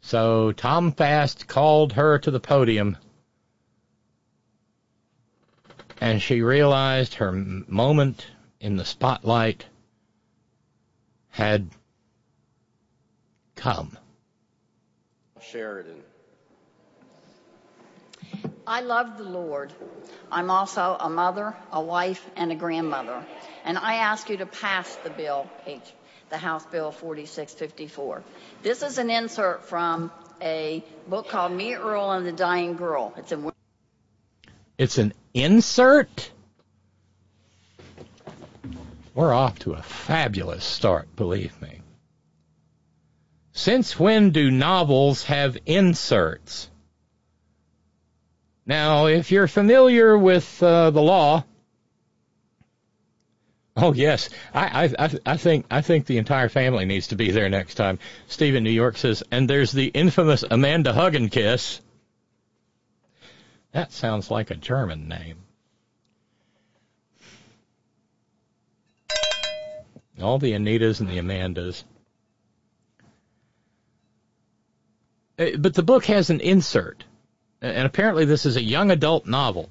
[0.00, 2.96] So Tom Fast called her to the podium
[6.00, 8.26] and she realized her moment
[8.60, 9.64] in the spotlight
[11.30, 11.68] had
[13.56, 13.96] come.
[15.40, 16.02] Sheridan.
[18.66, 19.72] I love the Lord.
[20.30, 23.24] I'm also a mother, a wife, and a grandmother.
[23.64, 25.48] And I ask you to pass the bill,
[26.30, 28.22] the House Bill 4654.
[28.62, 33.14] This is an insert from a book called Me, Earl, and the Dying Girl.
[33.16, 33.52] It's in.
[34.76, 36.30] It's an insert?
[39.14, 41.80] We're off to a fabulous start, believe me.
[43.52, 46.68] Since when do novels have inserts?
[48.66, 51.44] Now, if you're familiar with uh, the law,
[53.76, 57.50] oh yes, I, I I think I think the entire family needs to be there
[57.50, 57.98] next time.
[58.26, 61.80] Stephen New York says, and there's the infamous Amanda Hug and Kiss.
[63.72, 65.38] That sounds like a German name.
[70.22, 71.82] All the Anitas and the Amandas.
[75.36, 77.02] Uh, but the book has an insert,
[77.64, 79.70] and apparently this is a young adult novel.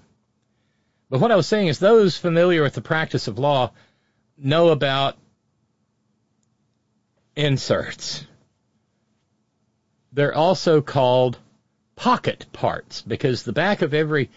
[1.10, 3.72] But what I was saying is those familiar with the practice of law
[4.36, 5.16] know about
[7.36, 8.26] inserts.
[10.12, 11.38] They're also called
[11.96, 14.32] pocket parts because the back of every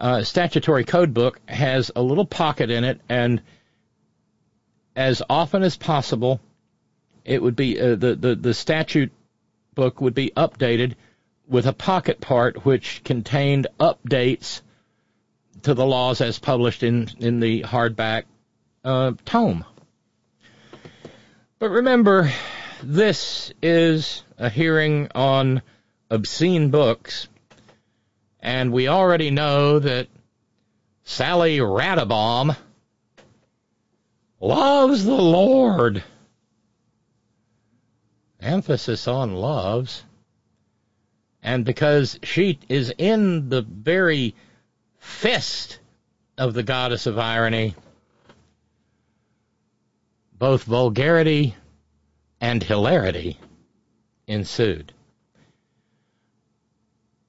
[0.00, 3.40] uh, statutory code book has a little pocket in it, and
[4.96, 6.40] as often as possible,
[7.24, 9.12] it would be uh, the, the the statute
[9.74, 10.94] book would be updated
[11.50, 14.62] with a pocket part which contained updates
[15.62, 18.22] to the laws as published in, in the hardback
[18.84, 19.64] uh, tome.
[21.58, 22.32] But remember,
[22.82, 25.60] this is a hearing on
[26.08, 27.28] obscene books,
[28.38, 30.06] and we already know that
[31.02, 32.56] Sally Rattebaum
[34.38, 36.04] loves the Lord.
[38.40, 40.04] emphasis on loves.
[41.42, 44.34] And because she is in the very
[44.98, 45.80] fist
[46.36, 47.74] of the goddess of irony,
[50.38, 51.54] both vulgarity
[52.40, 53.38] and hilarity
[54.26, 54.92] ensued.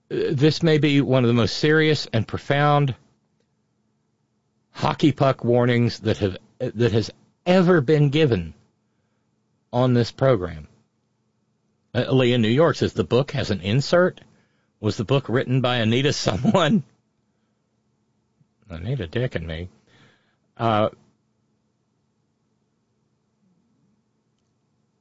[0.10, 2.96] This may be one of the most serious and profound
[4.72, 7.12] hockey puck warnings that have that has
[7.46, 8.54] ever been given
[9.74, 10.68] on this program.
[11.94, 14.22] Uh, Lee in New York says the book has an insert.
[14.80, 16.84] Was the book written by Anita someone?
[18.70, 19.70] Anita Dick and me.
[20.58, 20.90] Uh,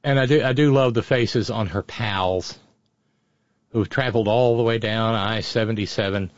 [0.03, 2.57] and I do I do love the faces on her pals
[3.71, 6.29] who've traveled all the way down I-77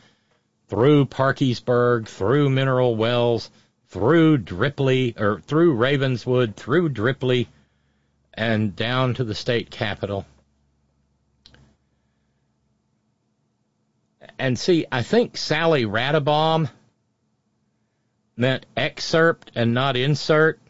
[0.68, 3.50] through Parkersburg, through Mineral Wells,
[3.88, 7.48] through Ripley or through Ravenswood, through Ripley,
[8.32, 10.24] and down to the state capitol.
[14.44, 16.68] And see, I think Sally Radabaum
[18.36, 20.60] meant excerpt and not insert.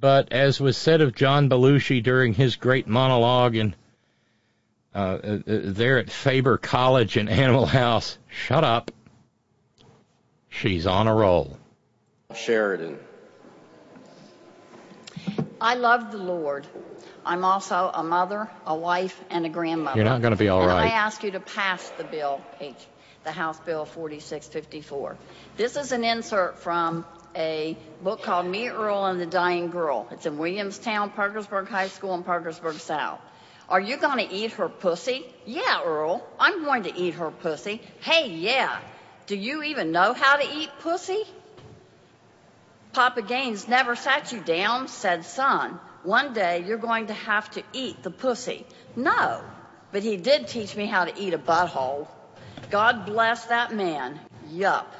[0.00, 3.76] But as was said of John Belushi during his great monologue in
[4.92, 8.90] uh, uh, there at Faber College in Animal House, shut up.
[10.48, 11.56] She's on a roll.
[12.34, 12.98] Sheridan.
[15.60, 16.66] I love the Lord.
[17.26, 19.96] I'm also a mother, a wife, and a grandmother.
[19.96, 20.92] You're not going to be all and right.
[20.92, 22.76] I ask you to pass the bill, H,
[23.24, 25.16] the House Bill 4654.
[25.56, 27.04] This is an insert from
[27.34, 30.06] a book called Me, Earl, and the Dying Girl.
[30.12, 33.20] It's in Williamstown, Parkersburg High School, and Parkersburg South.
[33.68, 35.26] Are you going to eat her pussy?
[35.44, 36.24] Yeah, Earl.
[36.38, 37.82] I'm going to eat her pussy.
[38.00, 38.78] Hey, yeah.
[39.26, 41.24] Do you even know how to eat pussy?
[42.92, 47.62] Papa Gaines never sat you down, said, son, one day you're going to have to
[47.72, 48.64] eat the pussy.
[48.94, 49.42] No,
[49.92, 52.06] but he did teach me how to eat a butthole.
[52.70, 54.20] God bless that man.
[54.50, 54.92] Yup.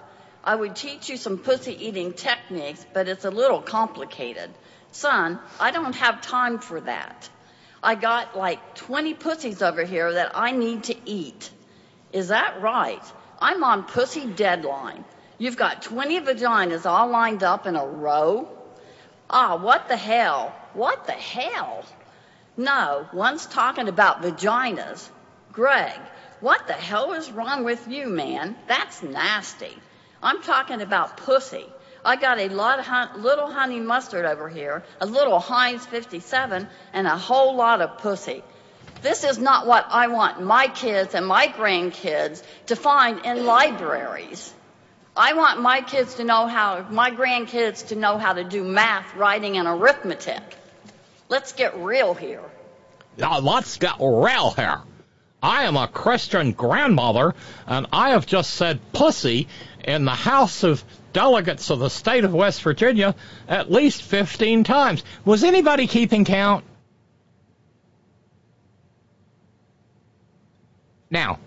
[0.44, 4.50] I would teach you some pussy eating techniques, but it's a little complicated.
[4.92, 7.28] Son, I don't have time for that.
[7.82, 11.50] I got like 20 pussies over here that I need to eat.
[12.12, 13.02] Is that right?
[13.40, 15.04] I'm on pussy deadline.
[15.38, 18.48] You've got 20 vaginas all lined up in a row?
[19.28, 20.54] Ah, what the hell?
[20.76, 21.86] What the hell?
[22.58, 25.08] No, one's talking about vaginas.
[25.50, 25.98] Greg,
[26.40, 28.54] what the hell is wrong with you, man?
[28.68, 29.74] That's nasty.
[30.22, 31.64] I'm talking about pussy.
[32.04, 37.06] I got a lot of little honey mustard over here, a little Heinz 57, and
[37.06, 38.44] a whole lot of pussy.
[39.00, 44.52] This is not what I want my kids and my grandkids to find in libraries.
[45.16, 49.16] I want my kids to know how, my grandkids to know how to do math,
[49.16, 50.42] writing, and arithmetic.
[51.28, 52.42] Let's get real here.
[53.18, 54.80] Now, let's get real here.
[55.42, 57.34] I am a Christian grandmother,
[57.66, 59.48] and I have just said pussy
[59.84, 63.14] in the House of Delegates of the state of West Virginia
[63.48, 65.02] at least 15 times.
[65.24, 66.64] Was anybody keeping count?
[71.10, 71.38] Now,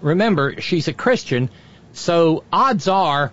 [0.00, 1.50] remember, she's a Christian,
[1.92, 3.32] so odds are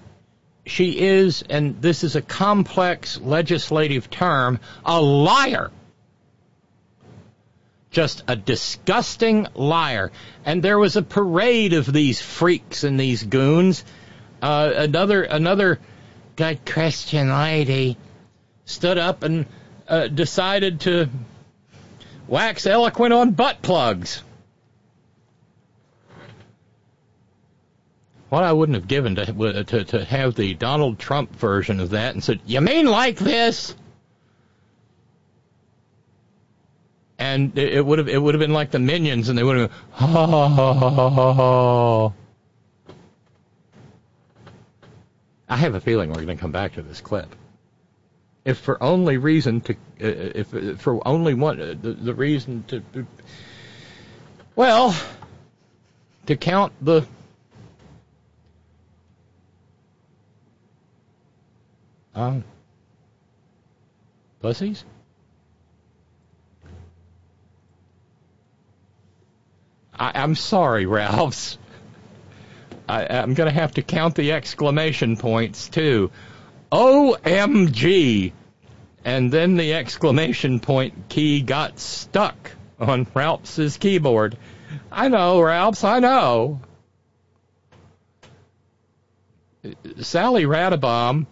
[0.66, 5.72] she is, and this is a complex legislative term, a liar.
[7.96, 10.12] Just a disgusting liar.
[10.44, 13.86] And there was a parade of these freaks and these goons.
[14.42, 15.80] Uh, another another
[16.36, 17.96] good Christian lady
[18.66, 19.46] stood up and
[19.88, 21.08] uh, decided to
[22.28, 24.22] wax eloquent on butt plugs.
[28.28, 32.14] What I wouldn't have given to, to to have the Donald Trump version of that
[32.14, 33.74] and said, "You mean like this?"
[37.18, 39.72] And it would have it would have been like the minions, and they would have
[39.92, 42.12] ha.
[45.48, 47.36] I have a feeling we're going to come back to this clip.
[48.44, 52.64] If for only reason to, uh, if, if for only one, uh, the, the reason
[52.68, 52.84] to,
[54.56, 54.96] well,
[56.28, 57.06] to count the
[62.14, 62.44] um,
[64.42, 64.84] pussies.
[69.98, 71.58] I, I'm sorry, Ralphs.
[72.88, 76.12] I, I'm going to have to count the exclamation points too.
[76.72, 78.34] OMG!
[79.04, 84.38] And then the exclamation point key got stuck on Ralph's keyboard.
[84.92, 86.60] I know, Ralphs, I know.
[90.02, 91.26] Sally Radabaum.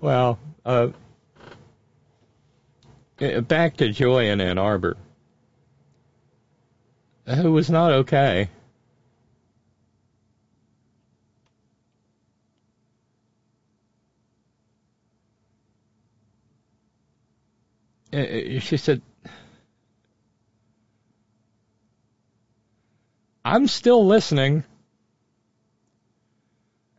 [0.00, 0.88] well, Uh,
[3.18, 4.96] Back to Joy in Ann Arbor,
[7.26, 8.48] who was not okay.
[18.12, 19.02] Uh, uh, She said,
[23.44, 24.62] I'm still listening,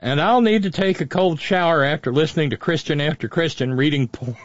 [0.02, 4.10] and I'll need to take a cold shower after listening to Christian after Christian reading
[4.10, 4.36] porn.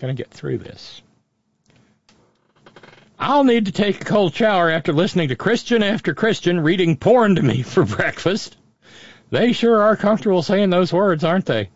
[0.00, 1.02] Gonna get through this.
[3.18, 7.34] I'll need to take a cold shower after listening to Christian after Christian reading porn
[7.36, 8.56] to me for breakfast.
[9.28, 11.68] They sure are comfortable saying those words, aren't they?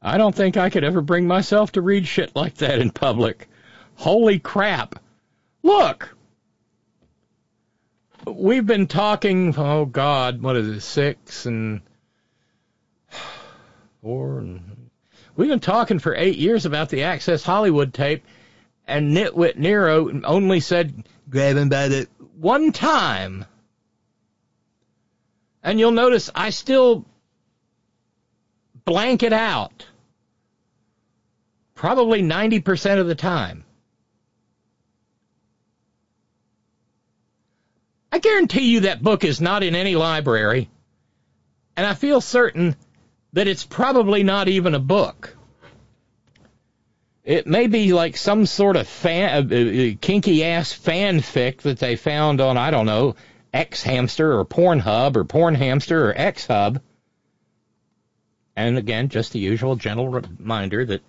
[0.00, 3.48] I don't think I could ever bring myself to read shit like that in public.
[3.96, 4.98] Holy crap.
[5.62, 6.16] Look!
[8.26, 11.82] We've been talking, oh God, what is it, six and
[14.00, 14.77] four and
[15.38, 18.24] we've been talking for eight years about the Access Hollywood tape
[18.86, 23.44] and Nitwit Nero only said, grab him by the one time.
[25.62, 27.06] And you'll notice I still
[28.84, 29.86] blank it out.
[31.76, 33.64] Probably 90% of the time.
[38.10, 40.68] I guarantee you that book is not in any library,
[41.76, 42.74] and I feel certain
[43.32, 45.36] that it's probably not even a book.
[47.24, 51.96] It may be like some sort of fan, uh, uh, kinky ass fanfic that they
[51.96, 53.16] found on, I don't know,
[53.52, 56.80] X Hamster or Pornhub or Porn Hamster or X Hub.
[58.56, 61.02] And again, just the usual gentle reminder that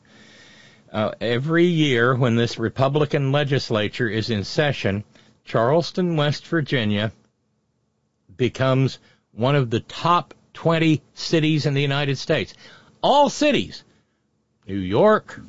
[0.91, 5.03] uh, every year when this Republican legislature is in session,
[5.45, 7.11] Charleston, West Virginia
[8.36, 8.99] becomes
[9.32, 12.53] one of the top 20 cities in the United States.
[13.01, 13.86] All cities.
[14.68, 15.39] New York,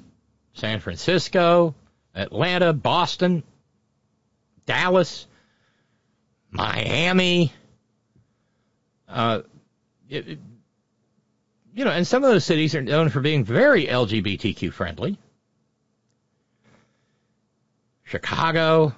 [0.52, 1.74] San Francisco,
[2.14, 3.42] Atlanta, Boston,
[4.66, 5.26] Dallas,
[6.52, 7.52] Miami.
[9.08, 9.40] Uh,
[10.08, 10.38] it,
[11.74, 15.18] you know, and some of those cities are known for being very LGBTQ friendly.
[18.04, 18.94] Chicago,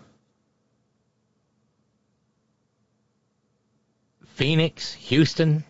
[4.35, 5.65] Phoenix, Houston.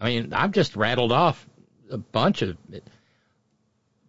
[0.00, 1.46] I mean, I've just rattled off
[1.90, 2.84] a bunch of it.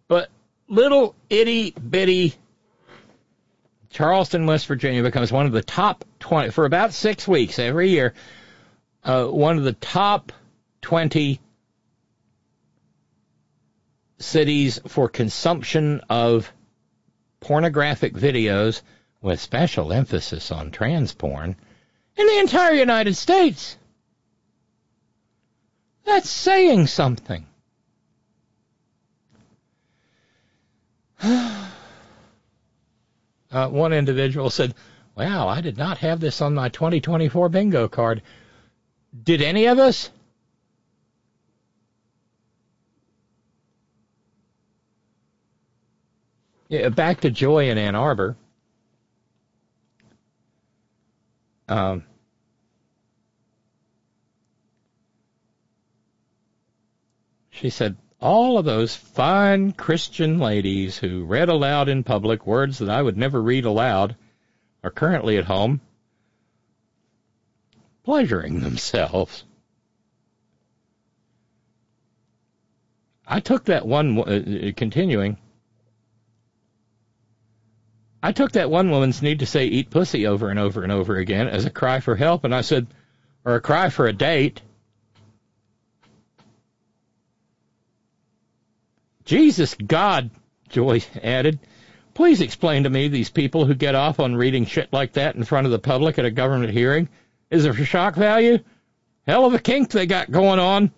[0.08, 0.30] But
[0.68, 2.34] little itty bitty
[3.92, 8.14] Charleston, West Virginia becomes one of the top 20 for about six weeks every year.
[9.04, 10.32] Uh, one of the top
[10.80, 11.40] 20
[14.18, 16.50] cities for consumption of
[17.40, 18.80] pornographic videos
[19.20, 21.56] with special emphasis on trans porn
[22.16, 23.76] in the entire United States.
[26.04, 27.46] That's saying something.
[33.52, 34.74] Uh, one individual said,
[35.14, 38.22] Wow, I did not have this on my 2024 bingo card.
[39.24, 40.08] Did any of us?
[46.68, 48.36] Yeah, back to Joy in Ann Arbor.
[51.68, 52.04] Um,
[57.62, 62.90] she said, all of those fine Christian ladies who read aloud in public words that
[62.90, 64.16] I would never read aloud
[64.82, 65.80] are currently at home
[68.02, 69.44] pleasuring themselves.
[73.24, 75.36] I took that one, uh, continuing,
[78.20, 81.16] I took that one woman's need to say eat pussy over and over and over
[81.16, 82.88] again as a cry for help, and I said,
[83.44, 84.62] or a cry for a date.
[89.24, 90.30] Jesus God,
[90.68, 91.58] Joy added,
[92.14, 95.44] please explain to me these people who get off on reading shit like that in
[95.44, 97.08] front of the public at a government hearing.
[97.50, 98.58] Is it for shock value?
[99.26, 100.90] Hell of a kink they got going on.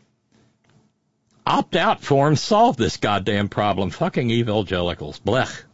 [1.47, 3.91] Opt out forms solve this goddamn problem.
[3.91, 5.20] Fucking evangelicals.
[5.20, 5.64] Blech.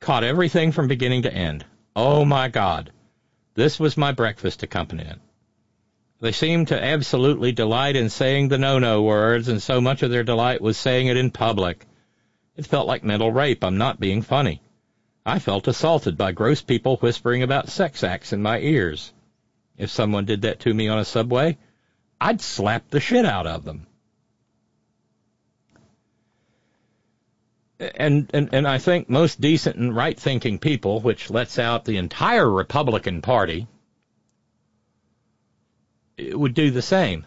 [0.00, 1.64] Caught everything from beginning to end.
[1.94, 2.92] Oh my God.
[3.54, 5.20] This was my breakfast accompaniment.
[6.18, 10.24] They seemed to absolutely delight in saying the no-no words, and so much of their
[10.24, 11.84] delight was saying it in public.
[12.56, 13.62] It felt like mental rape.
[13.62, 14.62] I'm not being funny.
[15.26, 19.12] I felt assaulted by gross people whispering about sex acts in my ears.
[19.76, 21.58] If someone did that to me on a subway,
[22.18, 23.86] I'd slap the shit out of them.
[27.78, 31.98] And, and, and I think most decent and right thinking people, which lets out the
[31.98, 33.66] entire Republican Party,
[36.16, 37.26] it would do the same.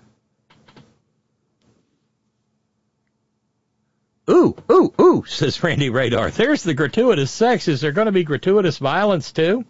[4.29, 6.29] Ooh, ooh, ooh, says Randy Radar.
[6.29, 7.67] There's the gratuitous sex.
[7.67, 9.65] Is there going to be gratuitous violence too?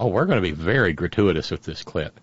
[0.00, 2.20] Oh, we're going to be very gratuitous with this clip.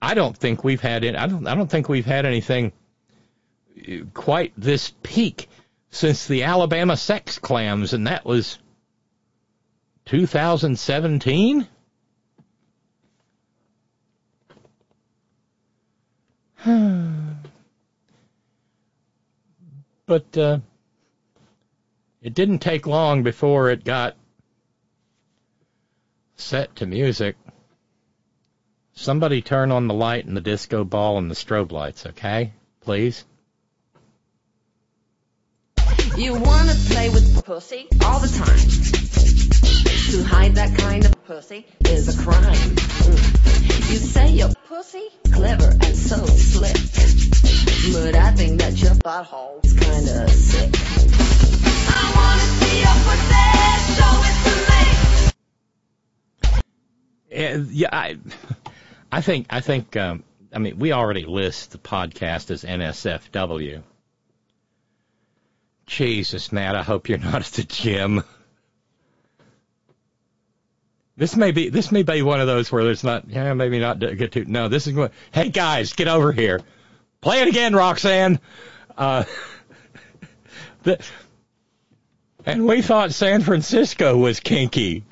[0.00, 1.14] I don't think we've had it.
[1.14, 1.46] I don't.
[1.46, 2.72] I don't think we've had anything
[3.78, 5.48] uh, quite this peak
[5.90, 8.58] since the Alabama sex clams, and that was
[10.06, 11.68] 2017.
[20.06, 20.60] but uh,
[22.22, 24.14] it didn't take long before it got
[26.36, 27.34] set to music.
[28.94, 32.52] Somebody turn on the light and the disco ball and the strobe lights, okay?
[32.82, 33.24] Please.
[36.16, 39.02] You wanna play with Pussy, all the time.
[40.12, 42.54] To hide that kind of pussy, is a crime.
[42.54, 43.41] Mm.
[43.90, 46.76] You say you're pussy, clever and so slick,
[47.92, 49.60] but I think that your butthole.
[49.60, 50.70] butthole's kinda sick.
[51.88, 53.46] I wanna see your pussy,
[53.96, 54.54] show it to
[57.58, 57.72] me.
[57.72, 58.18] Yeah, I,
[59.10, 63.82] I think I think um, I mean we already list the podcast as NSFW.
[65.86, 68.22] Jesus, Matt, I hope you're not at the gym.
[71.16, 73.98] This may be this may be one of those where there's not yeah maybe not
[73.98, 76.60] get to no this is going hey guys get over here.
[77.20, 78.40] Play it again Roxanne.
[78.96, 79.24] Uh,
[80.82, 81.04] the,
[82.46, 85.04] and we thought San Francisco was kinky.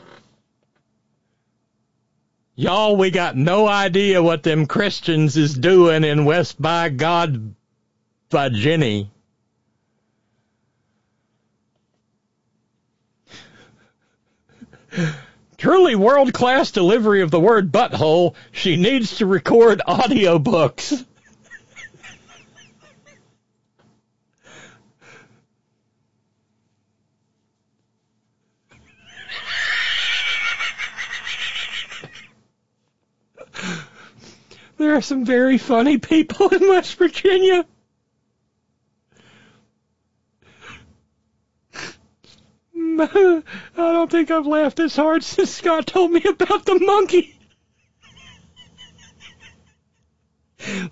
[2.54, 7.54] Y'all we got no idea what them Christians is doing in West by God
[8.30, 9.06] Virginia
[15.60, 18.34] Truly world class delivery of the word butthole.
[18.50, 21.04] She needs to record audiobooks.
[34.78, 37.66] There are some very funny people in West Virginia.
[43.02, 43.42] I
[43.76, 47.34] don't think I've laughed this hard since Scott told me about the monkey.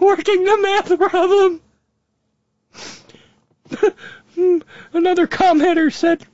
[0.00, 1.60] Working the math problem.
[4.92, 6.26] Another commenter said,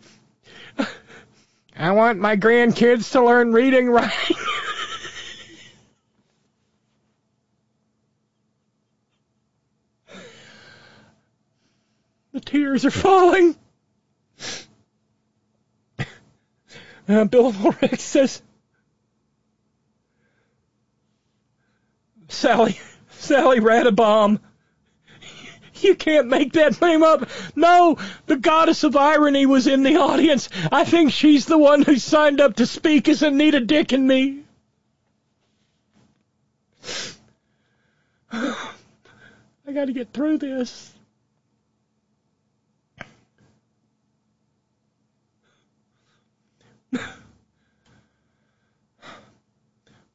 [1.76, 4.36] I want my grandkids to learn reading writing.
[12.32, 13.57] the tears are falling.
[17.09, 18.43] Uh, Bill Ulrich says,
[22.29, 22.79] Sally,
[23.11, 24.41] Sally Radabomb.
[25.83, 27.29] You can't make that name up.
[27.55, 30.49] No, the goddess of irony was in the audience.
[30.73, 34.41] I think she's the one who signed up to speak as Anita Dick and me.
[38.33, 40.95] I gotta get through this.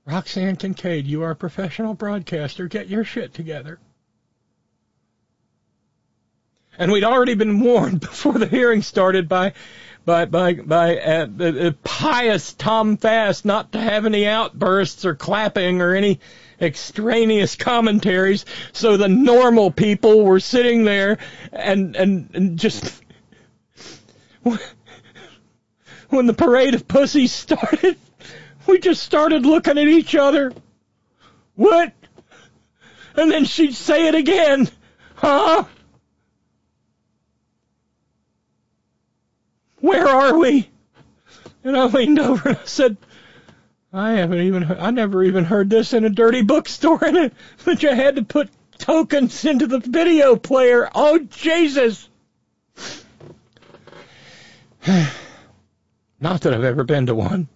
[0.06, 2.68] Roxanne Kincaid, you are a professional broadcaster.
[2.68, 3.80] Get your shit together.
[6.78, 9.54] And we'd already been warned before the hearing started by
[10.06, 15.82] by by by uh, uh, pious Tom Fast not to have any outbursts or clapping
[15.82, 16.20] or any
[16.60, 18.46] extraneous commentaries.
[18.72, 21.20] So the normal people were sitting there
[21.52, 23.04] and and, and just
[26.12, 27.98] when the parade of pussies started,
[28.68, 30.54] we just started looking at each other.
[31.56, 31.94] What?
[33.16, 34.70] And then she'd say it again.
[35.16, 35.66] Huh?
[39.80, 40.70] Where are we?
[41.64, 42.98] And I leaned over and I said,
[43.94, 47.34] I haven't even, heard, I never even heard this in a dirty bookstore, and it,
[47.66, 50.90] but you had to put tokens into the video player.
[50.94, 52.08] Oh, Jesus!
[56.22, 57.50] Not that I've ever been to one.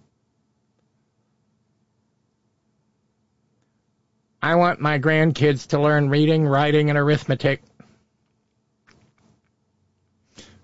[4.42, 7.62] I want my grandkids to learn reading, writing, and arithmetic.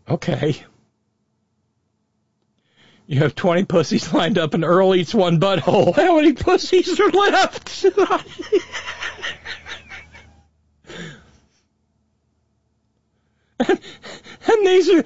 [0.08, 0.60] Okay.
[3.06, 5.94] You have 20 pussies lined up and Earl eats one butthole.
[5.96, 7.84] How many pussies are left?
[7.84, 7.94] and,
[13.68, 15.04] and these are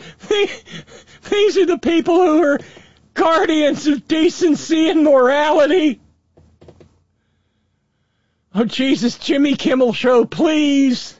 [1.30, 2.58] these are the people who are
[3.16, 6.00] guardians of decency and morality.
[8.54, 11.18] Oh, Jesus, Jimmy Kimmel Show, please.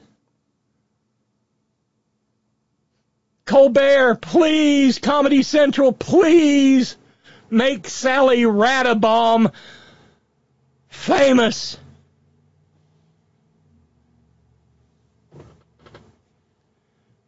[3.45, 6.97] Colbert, please, Comedy Central, please
[7.51, 9.53] make Sally Radabaum
[10.89, 11.79] famous.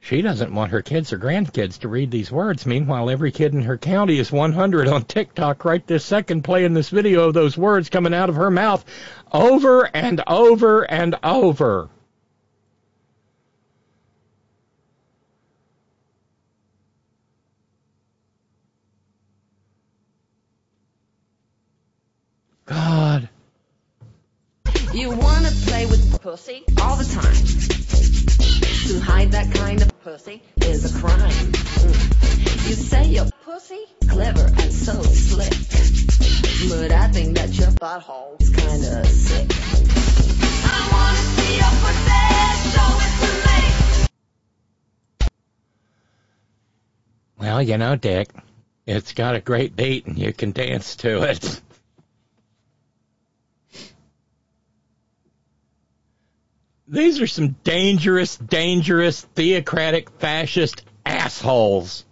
[0.09, 2.65] She doesn't want her kids or grandkids to read these words.
[2.65, 6.89] Meanwhile, every kid in her county is 100 on TikTok right this second playing this
[6.89, 8.83] video of those words coming out of her mouth
[9.31, 11.91] over and over and over.
[22.65, 23.29] God.
[24.95, 27.78] You wanna play with Pussy, all the time.
[28.89, 31.13] To hide that kind of pussy, is a crime.
[31.21, 32.69] Mm.
[32.69, 35.51] You say you're pussy, clever and so slick,
[36.71, 38.39] but I think that your butthole.
[38.39, 39.51] butt's kinda sick.
[40.65, 42.25] I wanna see your pussy,
[42.73, 44.07] show it to me.
[47.39, 48.31] Well, you know, Dick,
[48.87, 51.61] it's got a great beat and you can dance to it.
[56.89, 62.07] These are some dangerous, dangerous, theocratic, fascist assholes.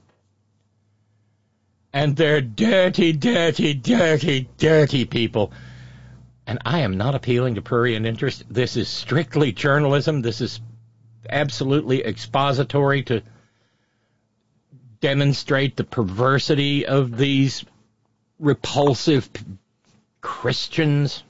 [1.95, 5.53] And they're dirty, dirty, dirty, dirty people.
[6.47, 8.45] And I am not appealing to prurient interest.
[8.51, 10.21] This is strictly journalism.
[10.21, 10.61] This is
[11.29, 13.23] absolutely expository to
[15.01, 17.65] demonstrate the perversity of these
[18.39, 19.29] repulsive
[20.21, 21.23] Christians.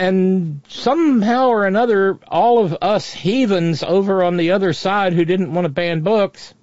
[0.00, 5.52] And somehow or another, all of us heathens over on the other side who didn't
[5.52, 6.54] want to ban books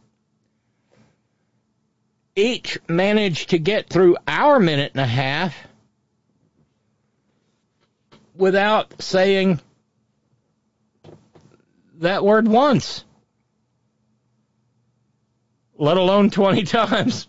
[2.36, 5.56] each managed to get through our minute and a half
[8.36, 9.60] without saying
[12.00, 13.06] that word once,
[15.78, 17.28] let alone 20 times.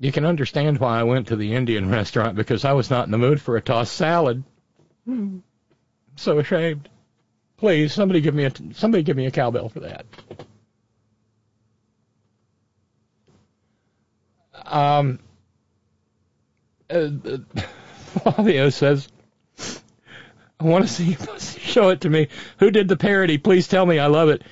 [0.00, 3.10] You can understand why I went to the Indian restaurant because I was not in
[3.10, 4.44] the mood for a tossed salad.
[5.04, 5.38] Hmm.
[6.16, 6.88] So ashamed.
[7.56, 10.06] Please, somebody give me a somebody give me a cowbell for that.
[14.64, 15.18] Um,
[16.90, 17.08] uh,
[17.96, 19.08] Flavio says,
[20.60, 21.16] I want to see,
[21.60, 22.28] show it to me.
[22.58, 23.38] Who did the parody?
[23.38, 23.98] Please tell me.
[23.98, 24.42] I love it.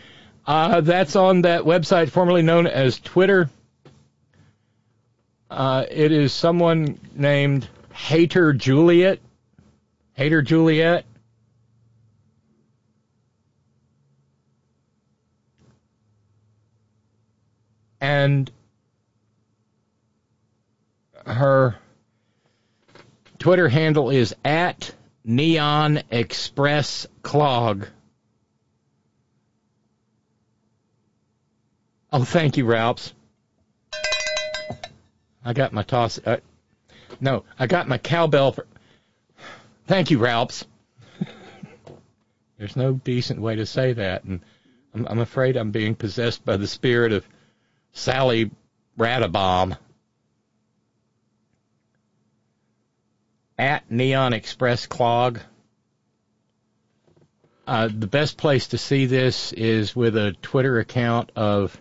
[0.47, 3.51] Uh, that's on that website formerly known as Twitter.
[5.57, 9.21] Uh, it is someone named Hater Juliet.
[10.13, 11.07] Hater Juliet.
[18.03, 18.51] And
[21.25, 21.77] her
[23.39, 24.95] Twitter handle is at
[25.25, 27.87] Neon Express Clog.
[32.13, 33.15] Oh, thank you, Ralphs.
[35.47, 36.19] I got my toss.
[36.19, 36.39] Uh,
[37.21, 38.67] no, I got my cowbell for.
[39.87, 40.65] Thank you, Ralphs.
[42.59, 44.41] There's no decent way to say that, and
[44.93, 47.25] I'm, I'm afraid I'm being possessed by the spirit of
[47.93, 48.51] Sally
[48.99, 49.79] Radabaum.
[53.57, 55.39] At Neon Express Clog.
[57.69, 61.81] Uh, the best place to see this is with a Twitter account of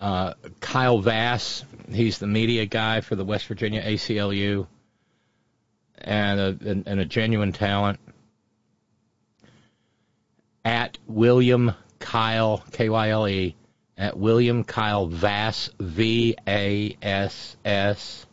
[0.00, 1.64] uh, Kyle Vass.
[1.90, 4.66] He's the media guy for the West Virginia ACLU
[5.98, 8.00] and a, and, and a genuine talent.
[10.64, 13.56] At William Kyle, K Y L E,
[13.96, 18.26] at William Kyle Vass, V A S S.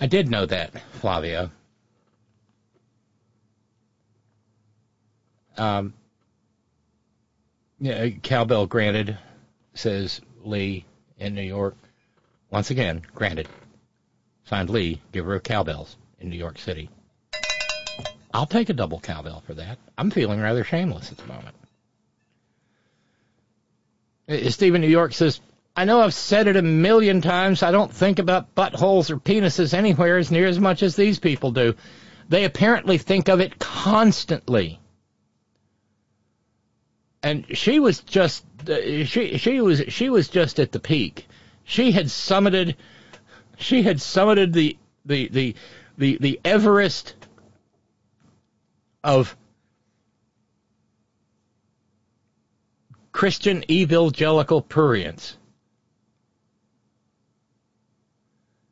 [0.00, 1.50] I did know that, Flavio.
[5.58, 5.92] Um,
[7.78, 9.18] yeah, cowbell granted,
[9.74, 10.86] says Lee
[11.18, 11.76] in New York.
[12.50, 13.46] Once again, granted.
[14.44, 16.88] Signed Lee, giver of cowbells in New York City.
[18.32, 19.78] I'll take a double cowbell for that.
[19.98, 21.56] I'm feeling rather shameless at the moment.
[24.28, 25.40] Uh, Stephen New York says,
[25.76, 27.62] I know I've said it a million times.
[27.62, 31.52] I don't think about buttholes or penises anywhere as near as much as these people
[31.52, 31.74] do.
[32.28, 34.80] They apparently think of it constantly.
[37.22, 41.26] And she was just uh, she she was she was just at the peak.
[41.64, 42.76] she had summited
[43.58, 45.54] she had summited the the the
[45.98, 47.14] the, the Everest
[49.04, 49.36] of
[53.12, 55.36] Christian evangelical prurience.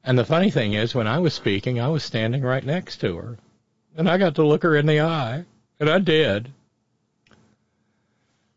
[0.09, 3.15] And the funny thing is, when I was speaking, I was standing right next to
[3.19, 3.37] her.
[3.95, 5.45] And I got to look her in the eye.
[5.79, 6.51] And I did.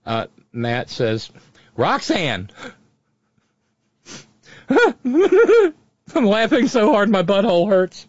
[0.06, 1.30] Uh, Matt says,
[1.76, 2.52] Roxanne!
[4.70, 5.74] I'm
[6.16, 8.08] laughing so hard my butthole hurts.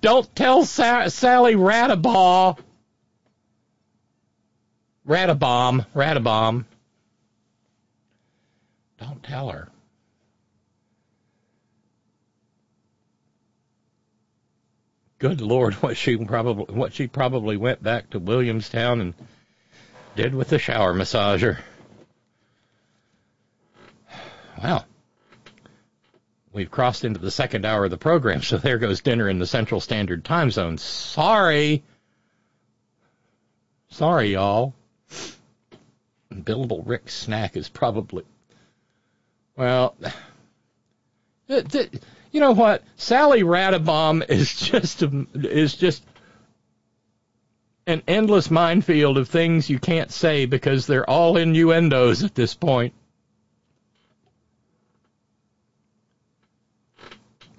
[0.00, 2.58] Don't tell Sa- Sally Ratabaugh.
[5.06, 5.86] Ratabomb.
[5.94, 6.64] Ratabomb.
[8.98, 9.68] Don't tell her.
[15.20, 19.14] Good Lord, what she probably what she probably went back to Williamstown and
[20.16, 21.58] did with the shower massager.
[24.62, 24.86] Well,
[26.54, 29.46] we've crossed into the second hour of the program, so there goes dinner in the
[29.46, 30.78] Central Standard Time Zone.
[30.78, 31.82] Sorry.
[33.90, 34.74] Sorry, y'all.
[36.32, 38.24] Billable Rick snack is probably.
[39.54, 39.96] Well,
[41.48, 41.90] th- th-
[42.30, 42.82] you know what?
[42.96, 46.04] Sally Ratabaum is just a, is just
[47.86, 52.94] an endless minefield of things you can't say because they're all innuendos at this point.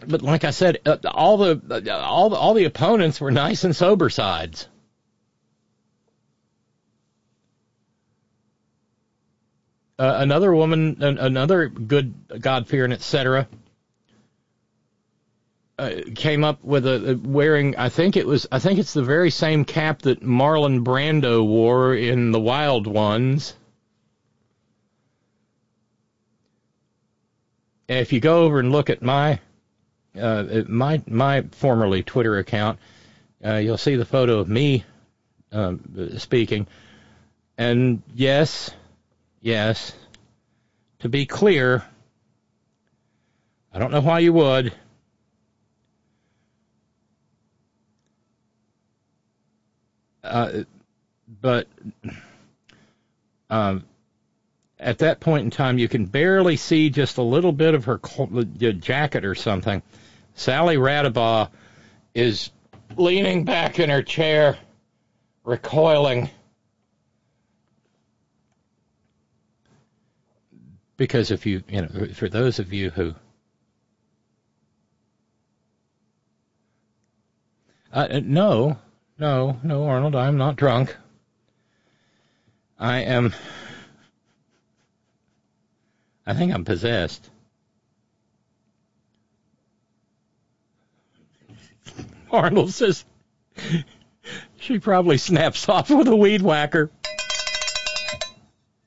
[0.08, 3.64] But like I said, uh, all the uh, all the, all the opponents were nice
[3.64, 4.68] and sober sides.
[10.00, 13.48] Uh, another woman, an, another good God fearing, etc.
[15.80, 17.76] Uh, came up with a, a wearing.
[17.76, 18.46] I think it was.
[18.52, 23.56] I think it's the very same cap that Marlon Brando wore in The Wild Ones.
[27.90, 29.40] And if you go over and look at my
[30.20, 32.78] uh, my my formerly Twitter account,
[33.44, 34.86] uh, you'll see the photo of me
[35.52, 36.68] um, speaking.
[37.58, 38.72] And yes,
[39.42, 39.94] yes,
[41.00, 41.84] to be clear,
[43.74, 44.74] I don't know why you would.
[50.24, 50.64] Uh,
[51.42, 51.68] but
[53.50, 53.84] um,
[54.80, 57.98] at that point in time, you can barely see just a little bit of her
[58.00, 59.82] jacket or something.
[60.36, 61.50] Sally Radabaugh
[62.14, 62.52] is
[62.96, 64.58] leaning back in her chair,
[65.44, 66.30] recoiling.
[70.98, 73.16] Because if you, you know, for those of you who
[77.94, 78.78] Uh, no,
[79.22, 80.98] no, no, Arnold, I'm not drunk.
[82.80, 83.36] I am.
[86.26, 87.30] I think I'm possessed.
[92.32, 93.06] Arnold says
[94.58, 96.90] she probably snaps off with a weed whacker.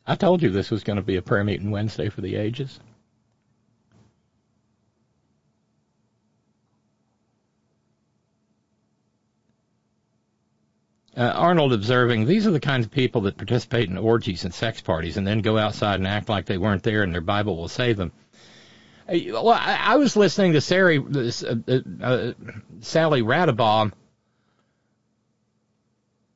[0.05, 2.80] I told you this was going to be a prayer meeting Wednesday for the ages.
[11.17, 14.81] Uh, Arnold observing, these are the kinds of people that participate in orgies and sex
[14.81, 17.69] parties and then go outside and act like they weren't there and their Bible will
[17.69, 18.11] save them.
[19.09, 22.33] Uh, Well, I, I was listening to Sari, uh, uh, uh,
[22.81, 23.93] Sally Radabaugh,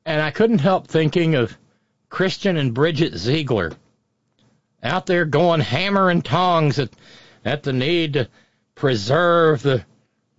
[0.05, 1.57] and I couldn't help thinking of
[2.09, 3.73] Christian and Bridget Ziegler
[4.81, 6.89] out there going hammer and tongs at,
[7.43, 8.29] at the need to
[8.75, 9.83] preserve the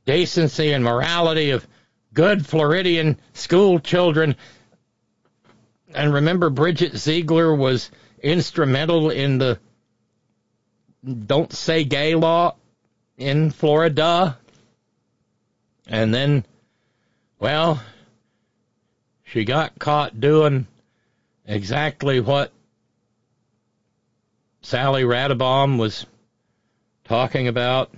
[0.06, 1.68] decency and morality of
[2.14, 4.36] good Floridian school children.
[5.94, 7.90] And remember, Bridget Ziegler was
[8.22, 9.58] instrumental in the
[11.26, 12.54] don't say gay law
[13.16, 14.38] in Florida.
[15.86, 16.44] And then,
[17.38, 17.82] well,
[19.24, 20.66] she got caught doing
[21.46, 22.52] exactly what
[24.62, 26.06] Sally Radabaum was
[27.04, 27.92] talking about.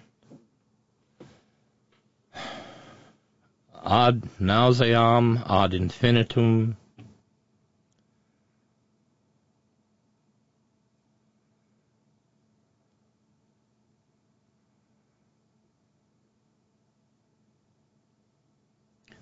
[3.85, 6.77] Ad nauseam, ad infinitum.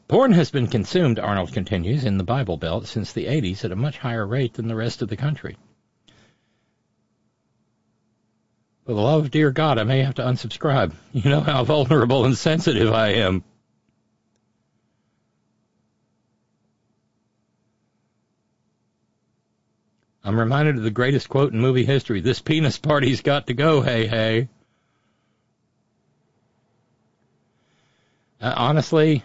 [0.08, 3.76] Porn has been consumed, Arnold continues, in the Bible Belt since the 80s at a
[3.76, 5.56] much higher rate than the rest of the country.
[8.84, 10.92] For the love of dear God, I may have to unsubscribe.
[11.12, 13.44] You know how vulnerable and sensitive I am.
[20.22, 23.80] I'm reminded of the greatest quote in movie history this penis party's got to go,
[23.80, 24.48] hey, hey.
[28.40, 29.24] Uh, honestly,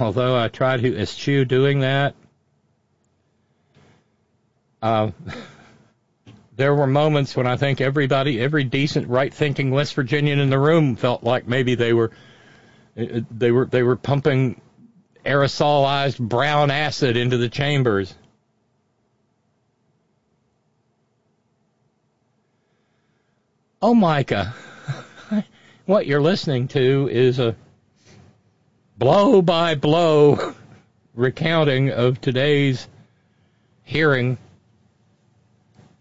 [0.00, 2.14] although I try to eschew doing that,
[4.80, 5.10] uh,
[6.56, 10.96] there were moments when I think everybody, every decent, right-thinking West Virginian in the room
[10.96, 12.10] felt like maybe they were,
[12.98, 14.60] uh, they were, they were pumping
[15.24, 18.14] aerosolized brown acid into the chambers.
[23.84, 24.54] Oh, Micah,
[25.86, 27.56] what you're listening to is a
[28.96, 30.54] blow by blow
[31.16, 32.86] recounting of today's
[33.82, 34.38] hearing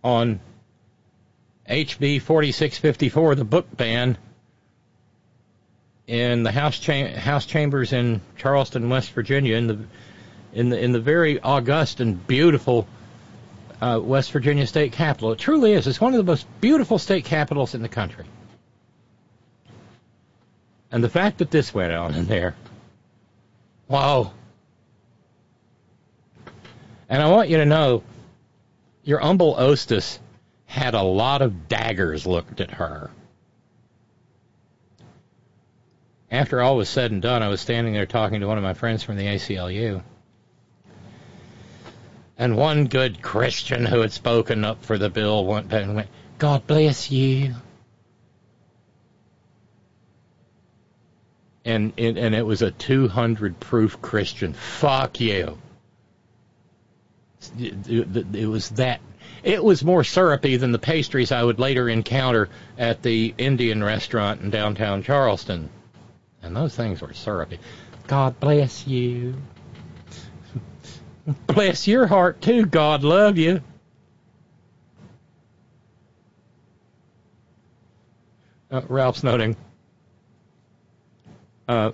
[0.03, 0.39] on
[1.67, 4.15] HB 4654, the book ban,
[6.05, 9.79] in the House, cha- House chambers in Charleston, West Virginia, in the
[10.53, 12.87] in the in the very august and beautiful
[13.81, 15.31] uh, West Virginia state capitol.
[15.31, 15.87] It truly is.
[15.87, 18.25] It's one of the most beautiful state capitals in the country.
[20.91, 22.53] And the fact that this went on in there,
[23.87, 24.33] wow.
[27.09, 28.03] And I want you to know,
[29.03, 30.19] your humble hostess
[30.65, 33.09] had a lot of daggers looked at her.
[36.29, 38.73] After all was said and done, I was standing there talking to one of my
[38.73, 40.01] friends from the ACLU.
[42.41, 46.07] And one good Christian who had spoken up for the bill went and went,
[46.39, 47.53] God bless you.
[51.63, 54.53] And it, and it was a 200 proof Christian.
[54.53, 55.59] Fuck you.
[57.59, 59.01] It was that.
[59.43, 64.41] It was more syrupy than the pastries I would later encounter at the Indian restaurant
[64.41, 65.69] in downtown Charleston.
[66.41, 67.59] And those things were syrupy.
[68.07, 69.35] God bless you.
[71.47, 72.65] Bless your heart too.
[72.65, 73.61] God love you.
[78.71, 79.55] Uh, Ralph's noting.
[81.67, 81.91] Uh,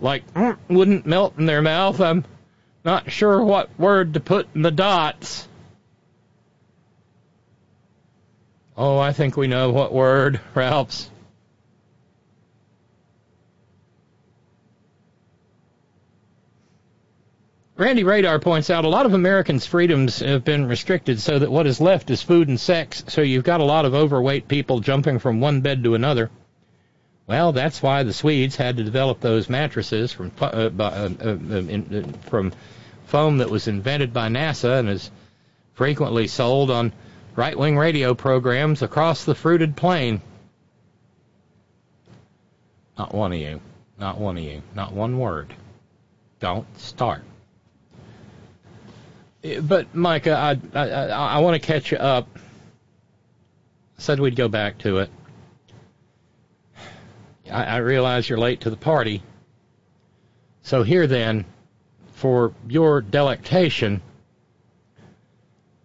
[0.00, 2.00] like mm, wouldn't melt in their mouth.
[2.00, 2.24] I'm
[2.84, 5.48] not sure what word to put in the dots.
[8.76, 11.10] Oh, I think we know what word, Ralph's.
[17.78, 21.66] Randy Radar points out a lot of Americans' freedoms have been restricted so that what
[21.66, 25.18] is left is food and sex, so you've got a lot of overweight people jumping
[25.18, 26.30] from one bed to another.
[27.26, 31.28] Well, that's why the Swedes had to develop those mattresses from uh, by, uh, uh,
[31.28, 32.54] in, uh, from
[33.06, 35.10] foam that was invented by NASA and is
[35.74, 36.94] frequently sold on
[37.34, 40.22] right-wing radio programs across the fruited plain.
[42.96, 43.60] Not one of you.
[43.98, 44.62] Not one of you.
[44.74, 45.52] Not one word.
[46.40, 47.22] Don't start.
[49.60, 52.28] But Micah, I I, I, want to catch you up.
[53.98, 55.10] Said we'd go back to it.
[57.50, 59.22] I, I realize you're late to the party.
[60.62, 61.44] So here then,
[62.14, 64.02] for your delectation,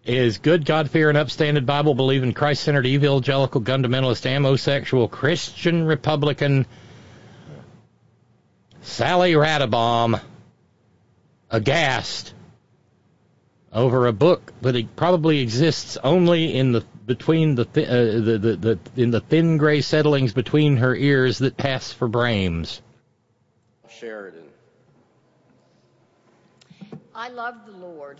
[0.03, 6.65] is good, God-fearing, upstanding, Bible-believing, Christ-centered, evangelical, fundamentalist, amosexual, Christian Republican
[8.81, 10.19] Sally Radabaum
[11.52, 12.34] aghast
[13.73, 18.38] over a book but it probably exists only in the between the, thi- uh, the,
[18.38, 22.81] the the in the thin gray settlings between her ears that pass for brains.
[23.89, 24.43] Sheridan.
[27.14, 28.19] I love the Lord.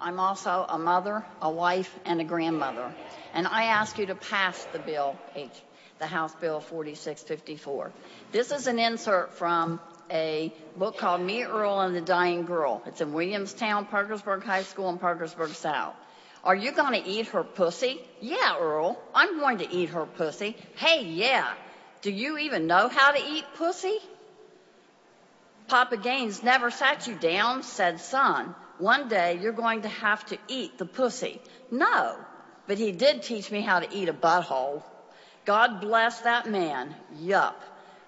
[0.00, 2.92] I'm also a mother, a wife, and a grandmother.
[3.34, 5.52] And I ask you to pass the bill, H,
[5.98, 7.92] the House Bill 4654.
[8.32, 9.78] This is an insert from
[10.10, 12.82] a book called Me, Earl, and the Dying Girl.
[12.86, 15.94] It's in Williamstown, Parkersburg High School, and Parkersburg South.
[16.44, 18.00] Are you going to eat her pussy?
[18.20, 19.00] Yeah, Earl.
[19.14, 20.56] I'm going to eat her pussy.
[20.76, 21.54] Hey, yeah.
[22.02, 23.98] Do you even know how to eat pussy?
[25.68, 30.38] Papa Gaines never sat you down, said, son, one day you're going to have to
[30.48, 31.40] eat the pussy.
[31.70, 32.16] No,
[32.66, 34.82] but he did teach me how to eat a butthole.
[35.44, 36.94] God bless that man.
[37.20, 37.60] Yup.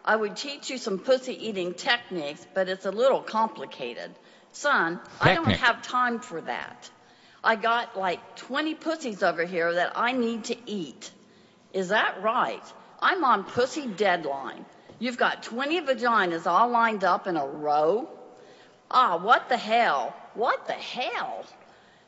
[0.04, 4.10] I would teach you some pussy eating techniques, but it's a little complicated.
[4.52, 6.90] Son, I don't have time for that.
[7.42, 11.10] I got like 20 pussies over here that I need to eat.
[11.72, 12.62] Is that right?
[13.00, 14.64] I'm on pussy deadline.
[14.98, 18.08] You've got 20 vaginas all lined up in a row?
[18.90, 20.14] Ah, what the hell?
[20.34, 21.44] What the hell?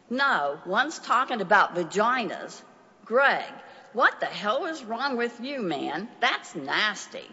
[0.08, 2.62] No, one's talking about vaginas.
[3.04, 3.44] Greg,
[3.92, 6.08] what the hell is wrong with you, man?
[6.20, 7.24] That's nasty.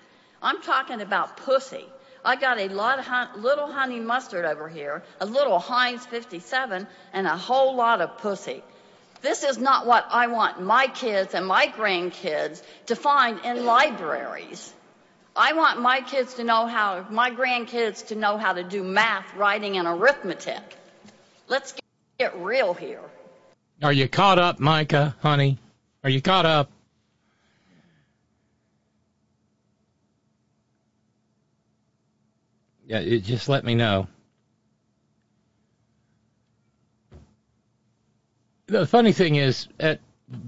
[0.43, 1.85] I'm talking about pussy.
[2.25, 7.27] I got a lot of little honey mustard over here, a little Heinz 57, and
[7.27, 8.61] a whole lot of pussy.
[9.21, 14.73] This is not what I want my kids and my grandkids to find in libraries.
[15.35, 19.33] I want my kids to know how, my grandkids to know how to do math,
[19.35, 20.61] writing, and arithmetic.
[21.47, 21.73] Let's
[22.19, 23.01] get real here.
[23.81, 25.57] Are you caught up, Micah, honey?
[26.03, 26.69] Are you caught up?
[32.85, 34.07] Yeah, it, just let me know.
[38.67, 39.99] The funny thing is, at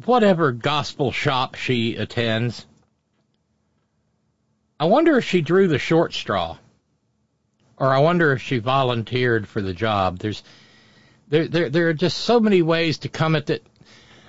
[0.05, 2.65] whatever gospel shop she attends,
[4.79, 6.57] I wonder if she drew the short straw,
[7.77, 10.19] or I wonder if she volunteered for the job.
[10.19, 10.43] There's
[11.27, 13.65] there, there, there are just so many ways to come at it.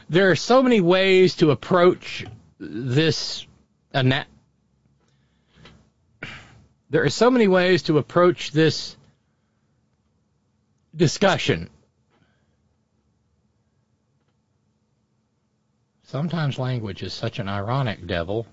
[0.09, 2.25] There are so many ways to approach
[2.59, 3.47] this.
[6.91, 8.97] There are so many ways to approach this
[10.95, 11.69] discussion.
[16.05, 18.47] Sometimes language is such an ironic devil.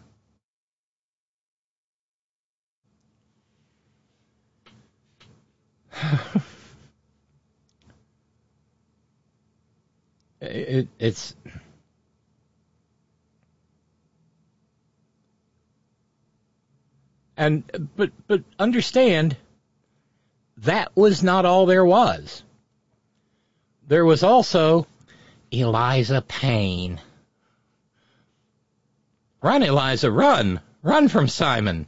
[10.41, 11.35] it, it's
[17.37, 17.63] and
[17.95, 19.35] but but understand
[20.57, 22.43] that was not all there was.
[23.87, 24.87] There was also
[25.51, 27.01] Eliza Payne.
[29.41, 30.61] Run, Eliza, run!
[30.81, 31.85] Run from Simon.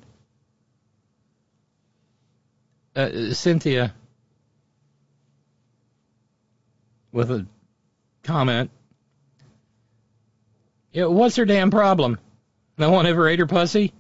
[2.96, 3.94] Uh, Cynthia,
[7.12, 7.46] with a
[8.24, 8.72] comment.
[10.94, 12.20] What's her damn problem?
[12.78, 13.94] No one ever ate her pussy?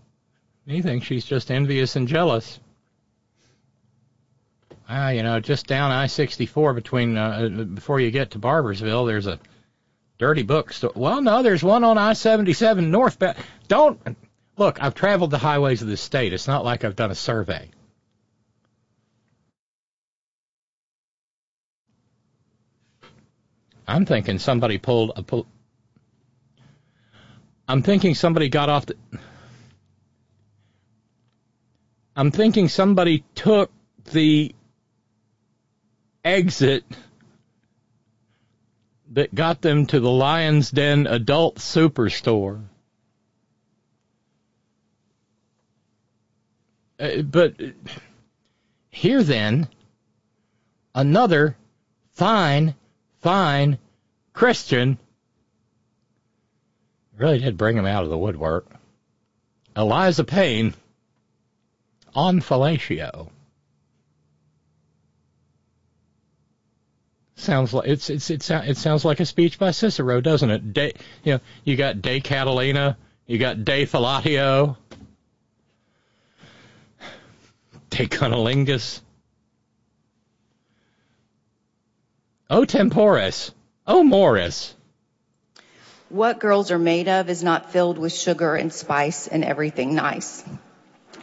[0.65, 2.59] He thinks she's just envious and jealous.
[4.87, 9.39] Ah, you know, just down I-64 between uh, before you get to Barboursville, there's a
[10.17, 10.91] dirty bookstore.
[10.95, 13.19] Well, no, there's one on I-77 north.
[13.19, 13.37] northbound.
[13.67, 14.17] Don't
[14.57, 14.81] look.
[14.81, 16.33] I've traveled the highways of this state.
[16.33, 17.69] It's not like I've done a survey.
[23.87, 25.45] I'm thinking somebody pulled a pull.
[27.67, 28.95] I'm thinking somebody got off the.
[32.15, 33.71] I'm thinking somebody took
[34.11, 34.55] the
[36.23, 36.85] exit
[39.11, 42.63] that got them to the Lion's Den adult superstore.
[46.97, 47.55] Uh, but
[48.89, 49.67] here then,
[50.93, 51.57] another
[52.11, 52.75] fine
[53.19, 53.77] fine
[54.31, 54.97] Christian
[57.17, 58.67] really did bring him out of the woodwork.
[59.75, 60.73] Eliza Payne
[62.15, 63.29] on fellatio.
[67.35, 70.73] Sounds like it's it's it sounds like a speech by Cicero, doesn't it?
[70.73, 70.93] De,
[71.23, 72.97] you know, you got De Catalina,
[73.27, 74.77] you got De Fellatio,
[77.89, 79.01] De Cunnilingus.
[82.49, 83.51] O temporis.
[83.85, 84.73] Oh, o moris.
[86.09, 90.43] What girls are made of is not filled with sugar and spice and everything nice.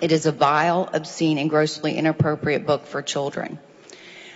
[0.02, 3.60] It is a vile, obscene, and grossly inappropriate book for children.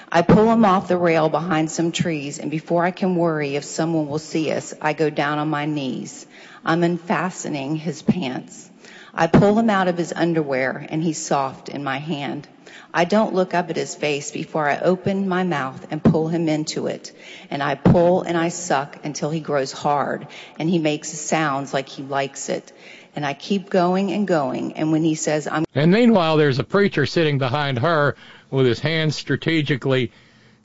[0.08, 3.64] I pull him off the rail behind some trees, and before I can worry if
[3.64, 6.24] someone will see us, I go down on my knees.
[6.64, 8.70] I'm unfastening his pants.
[9.12, 12.46] I pull him out of his underwear, and he's soft in my hand.
[12.94, 16.48] I don't look up at his face before I open my mouth and pull him
[16.48, 17.10] into it.
[17.50, 20.28] And I pull and I suck until he grows hard
[20.58, 22.72] and he makes sounds like he likes it.
[23.16, 24.74] And I keep going and going.
[24.74, 28.14] And when he says, I'm And meanwhile, there's a preacher sitting behind her
[28.50, 30.12] with his hands strategically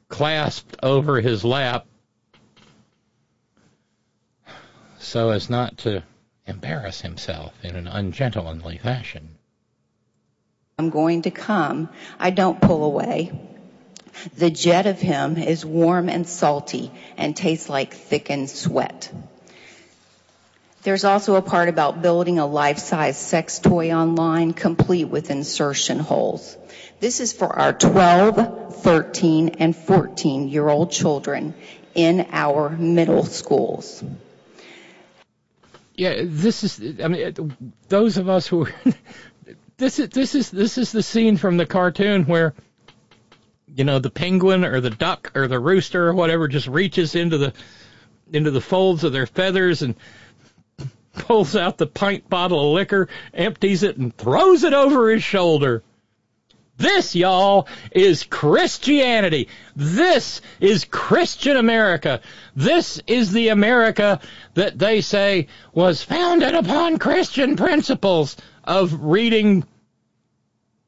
[0.10, 1.88] clasped over his lap
[5.11, 6.03] so as not to
[6.45, 9.36] embarrass himself in an ungentlemanly fashion.
[10.78, 13.32] I'm going to come, I don't pull away.
[14.38, 19.11] The jet of him is warm and salty and tastes like thickened sweat.
[20.84, 26.58] There's also a part about building a life-size sex toy online complete with insertion holes.
[26.99, 31.53] This is for our 12, 13, and 14 year old children
[31.94, 34.03] in our middle schools.
[35.94, 36.99] Yeah, this is.
[36.99, 37.56] I mean,
[37.88, 38.68] those of us who,
[39.78, 42.56] this is this is this is the scene from the cartoon where,
[43.68, 47.38] you know, the penguin or the duck or the rooster or whatever just reaches into
[47.38, 47.53] the
[48.32, 49.95] into the folds of their feathers and
[51.14, 55.84] pulls out the pint bottle of liquor, empties it, and throws it over his shoulder.
[56.78, 59.50] This, y'all, is Christianity.
[59.76, 62.22] This is Christian America.
[62.56, 64.20] This is the America
[64.56, 69.64] that they say was founded upon Christian principles of reading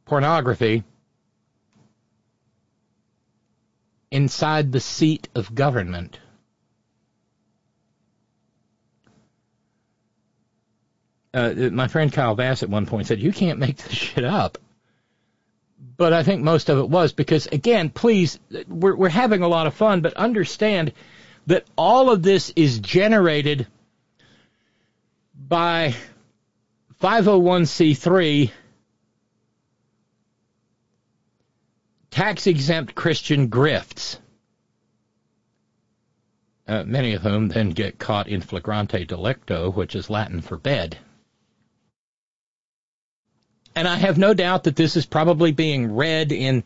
[0.06, 0.84] pornography
[4.10, 6.20] inside the seat of government.
[11.34, 14.58] Uh, my friend Kyle Bass at one point said, "You can't make this shit up."
[15.98, 19.68] But I think most of it was because, again, please, we're we're having a lot
[19.68, 20.94] of fun, but understand
[21.48, 23.68] that all of this is generated
[25.36, 25.96] by
[27.02, 28.52] 501c3
[32.12, 34.18] tax exempt Christian grifts,
[36.68, 40.98] uh, many of whom then get caught in flagrante delicto, which is Latin for bed.
[43.76, 46.64] And I have no doubt that this is probably being read in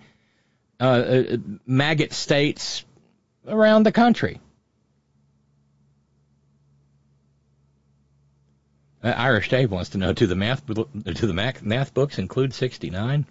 [0.79, 2.83] uh, uh, maggot states
[3.47, 4.39] around the country.
[9.03, 12.53] Uh, Irish Dave wants to know: Do the math do the math, math books include
[12.53, 13.25] sixty nine?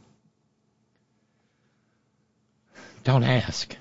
[3.05, 3.77] Don't ask.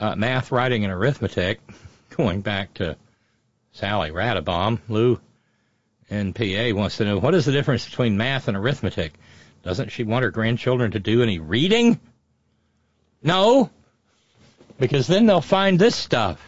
[0.00, 1.60] Uh, math, writing, and arithmetic,
[2.16, 2.96] going back to
[3.72, 5.20] Sally Radabaum, Lou
[6.08, 9.14] in PA wants to know what is the difference between math and arithmetic?
[9.62, 12.00] Doesn't she want her grandchildren to do any reading?
[13.22, 13.70] No,
[14.78, 16.40] because then they'll find this stuff.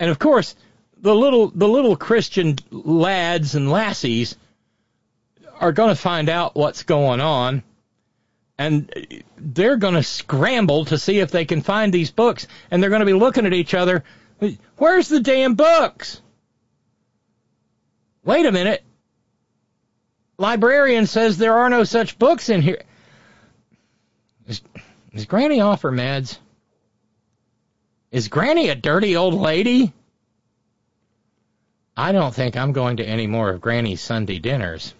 [0.00, 0.56] And of course,
[0.98, 4.36] the little the little Christian lads and lassies
[5.60, 7.62] are going to find out what's going on
[8.58, 12.90] and they're going to scramble to see if they can find these books and they're
[12.90, 14.04] going to be looking at each other
[14.76, 16.20] where's the damn books?
[18.24, 18.82] Wait a minute.
[20.38, 22.82] Librarian says there are no such books in here.
[24.46, 24.62] Is,
[25.12, 26.38] is granny off her meds?
[28.10, 29.92] Is granny a dirty old lady?
[31.96, 34.94] I don't think i'm going to any more of granny's sunday dinners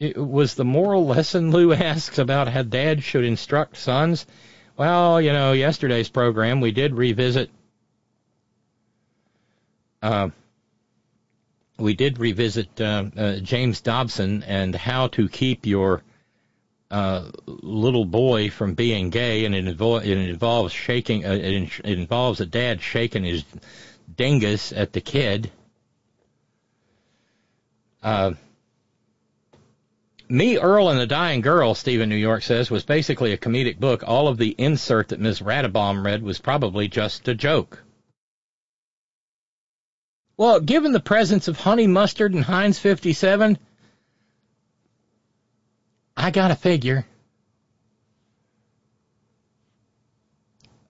[0.00, 4.26] It was the moral lesson Lou asks about how dads should instruct sons.
[4.76, 7.50] Well, you know, yesterday's program we did revisit.
[10.02, 10.30] Uh,
[11.78, 16.02] we did revisit uh, uh, James Dobson and how to keep your
[16.90, 21.26] uh, little boy from being gay, and it, invo- it involves shaking.
[21.26, 23.44] Uh, it, in- it involves a dad shaking his
[24.16, 25.50] dingus at the kid.
[28.02, 28.32] Uh,
[30.30, 34.04] me, Earl, and the Dying Girl, Stephen New York says, was basically a comedic book.
[34.06, 35.40] All of the insert that Ms.
[35.40, 37.82] Radabaum read was probably just a joke.
[40.36, 43.58] Well, given the presence of honey mustard and Heinz 57,
[46.16, 47.04] I gotta figure.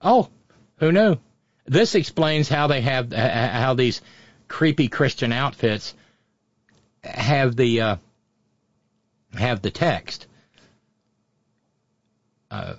[0.01, 0.29] Oh,
[0.77, 1.17] who knew?
[1.65, 4.01] This explains how they have how these
[4.47, 5.93] creepy Christian outfits
[7.03, 7.95] have the uh,
[9.37, 10.27] have the text.
[12.49, 12.75] Uh,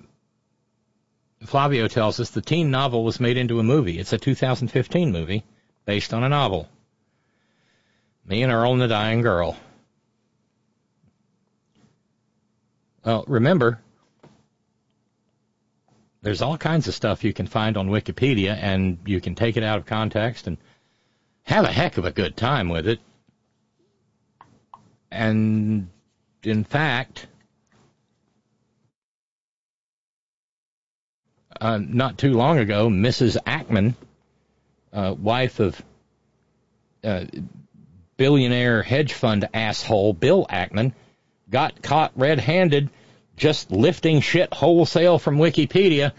[1.44, 3.98] Flavio tells us the teen novel was made into a movie.
[3.98, 5.44] It's a 2015 movie
[5.84, 6.68] based on a novel.
[8.24, 9.56] Me and Earl and the Dying Girl.
[13.04, 13.80] Well, remember,
[16.22, 19.64] there's all kinds of stuff you can find on Wikipedia, and you can take it
[19.64, 20.56] out of context and
[21.42, 23.00] have a heck of a good time with it.
[25.10, 25.90] And
[26.44, 27.26] in fact,
[31.60, 33.36] uh, not too long ago, Mrs.
[33.46, 33.94] Ackman,
[34.92, 35.80] uh, wife of
[37.04, 37.24] uh,
[38.16, 40.92] billionaire hedge fund asshole Bill Ackman,
[41.50, 42.90] got caught red-handed
[43.36, 46.12] just lifting shit wholesale from Wikipedia,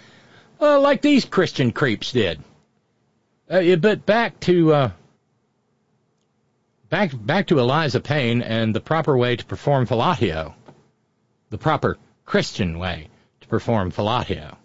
[0.60, 2.42] uh, like these Christian creeps did.
[3.50, 4.92] Uh, but back to uh,
[6.94, 10.54] back back to Eliza Payne and the proper way to perform fellatio,
[11.50, 13.08] the proper Christian way
[13.42, 14.56] to perform fellatio.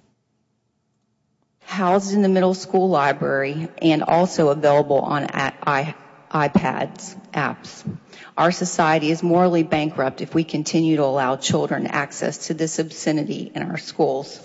[1.65, 5.95] Housed in the middle school library and also available on i-
[6.31, 7.99] iPads apps.
[8.37, 13.51] Our society is morally bankrupt if we continue to allow children access to this obscenity
[13.55, 14.39] in our schools.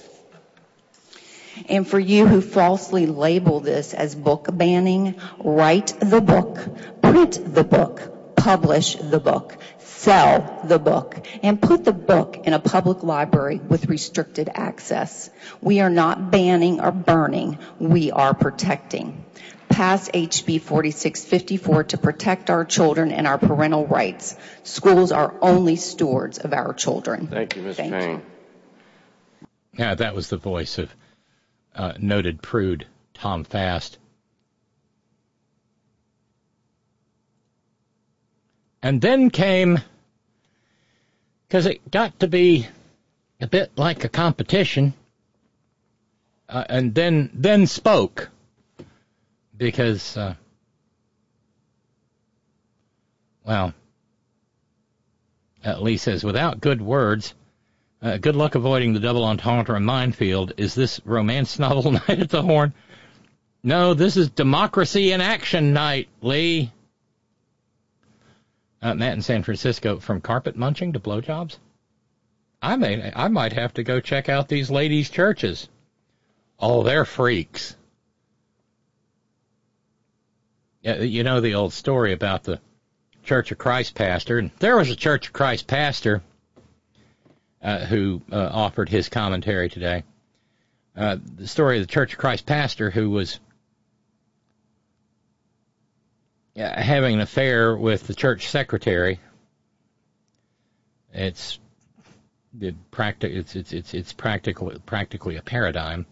[1.67, 6.57] And for you who falsely label this as book banning, write the book,
[7.03, 12.59] print the book, publish the book, sell the book, and put the book in a
[12.59, 15.29] public library with restricted access.
[15.61, 19.25] We are not banning or burning, we are protecting.
[19.69, 24.35] Pass HB 4654 to protect our children and our parental rights.
[24.63, 27.27] Schools are only stewards of our children.
[27.27, 27.77] Thank you, Ms.
[27.77, 28.21] Thank Payne.
[29.75, 30.95] Yeah, that was the voice of
[31.75, 32.85] uh, noted prude
[33.15, 33.97] Tom Fast.
[38.83, 39.79] And then came,
[41.47, 42.67] because it got to be
[43.39, 44.93] a bit like a competition,
[46.49, 48.29] uh, and then then spoke,
[49.55, 50.35] because, uh,
[53.45, 53.73] well,
[55.65, 57.33] uh, Lee says, without good words,
[58.01, 60.51] uh, good luck avoiding the double entendre minefield.
[60.57, 62.73] Is this romance novel night at the Horn?
[63.63, 66.69] No, this is democracy in action night, Lee.
[68.83, 71.55] Uh, Matt in San Francisco, from carpet munching to blowjobs.
[72.61, 75.69] I may, I might have to go check out these ladies' churches.
[76.59, 77.77] Oh, they're freaks.
[80.81, 82.59] Yeah, you know the old story about the
[83.23, 84.37] Church of Christ pastor.
[84.37, 86.21] And there was a Church of Christ pastor
[87.61, 90.03] uh, who uh, offered his commentary today.
[90.95, 93.39] Uh, the story of the Church of Christ pastor who was uh,
[96.55, 99.19] Uh, having an affair with the church secretary.
[101.11, 101.57] It's
[102.59, 106.05] it it's it's it's it's practically practically a paradigm.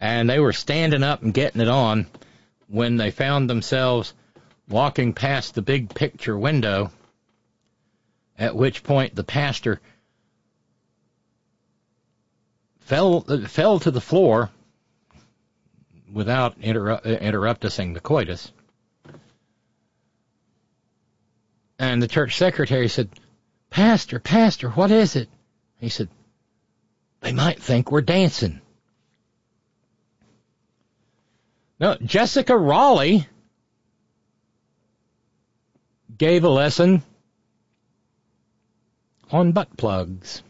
[0.00, 2.08] And they were standing up and getting it on
[2.68, 4.12] when they found themselves
[4.68, 6.90] walking past the big picture window.
[8.38, 9.80] At which point the pastor
[12.80, 14.50] fell fell to the floor
[16.12, 18.52] without interru- interrupting the coitus.
[21.80, 23.08] And the church secretary said,
[23.70, 25.30] Pastor, Pastor, what is it?
[25.78, 26.10] He said,
[27.22, 28.60] They might think we're dancing.
[31.80, 33.26] No, Jessica Raleigh
[36.18, 37.02] gave a lesson
[39.30, 40.42] on butt plugs.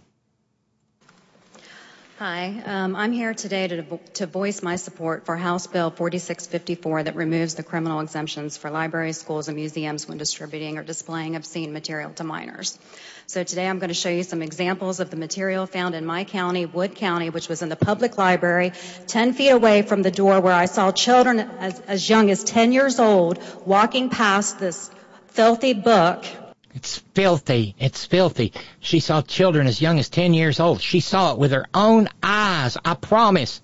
[2.21, 7.17] Hi, um, I'm here today to, to voice my support for House Bill 4654 that
[7.17, 12.11] removes the criminal exemptions for libraries, schools, and museums when distributing or displaying obscene material
[12.17, 12.79] to minors.
[13.27, 16.25] So today I'm going to show you some examples of the material found in my
[16.25, 18.73] county, Wood County, which was in the public library,
[19.07, 22.73] 10 feet away from the door where I saw children as, as young as 10
[22.73, 24.91] years old walking past this
[25.29, 26.27] filthy book
[26.75, 27.75] It's filthy.
[27.79, 28.53] It's filthy.
[28.79, 30.81] She saw children as young as 10 years old.
[30.81, 32.77] She saw it with her own eyes.
[32.85, 33.61] I promise.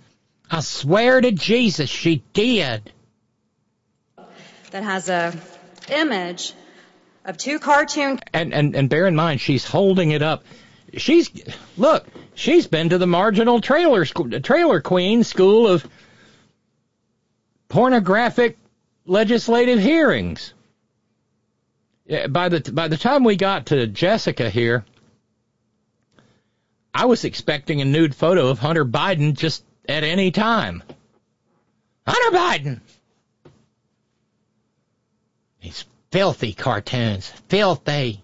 [0.50, 2.92] I swear to Jesus, she did.
[4.70, 5.32] that has a
[5.88, 6.52] image
[7.24, 10.44] of two cartoon And, and, and bear in mind, she's holding it up.
[10.96, 11.30] She's,
[11.76, 15.86] look, she's been to the Marjorie Taylor, school, Taylor Greene school of
[17.68, 18.56] pornographic
[19.04, 20.54] legislative hearings.
[22.08, 24.84] By the by the time we got to Jessica here,
[26.94, 30.82] I was expecting a nude photo of Hunter Biden just at any time.
[32.06, 32.80] Hunter Biden.
[35.60, 38.22] These filthy cartoons, filthy.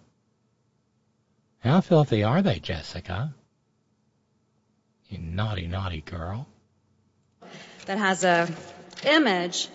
[1.58, 3.34] How filthy are they, Jessica?
[5.08, 6.46] You naughty, naughty girl.
[7.86, 8.48] that has a
[9.04, 9.68] image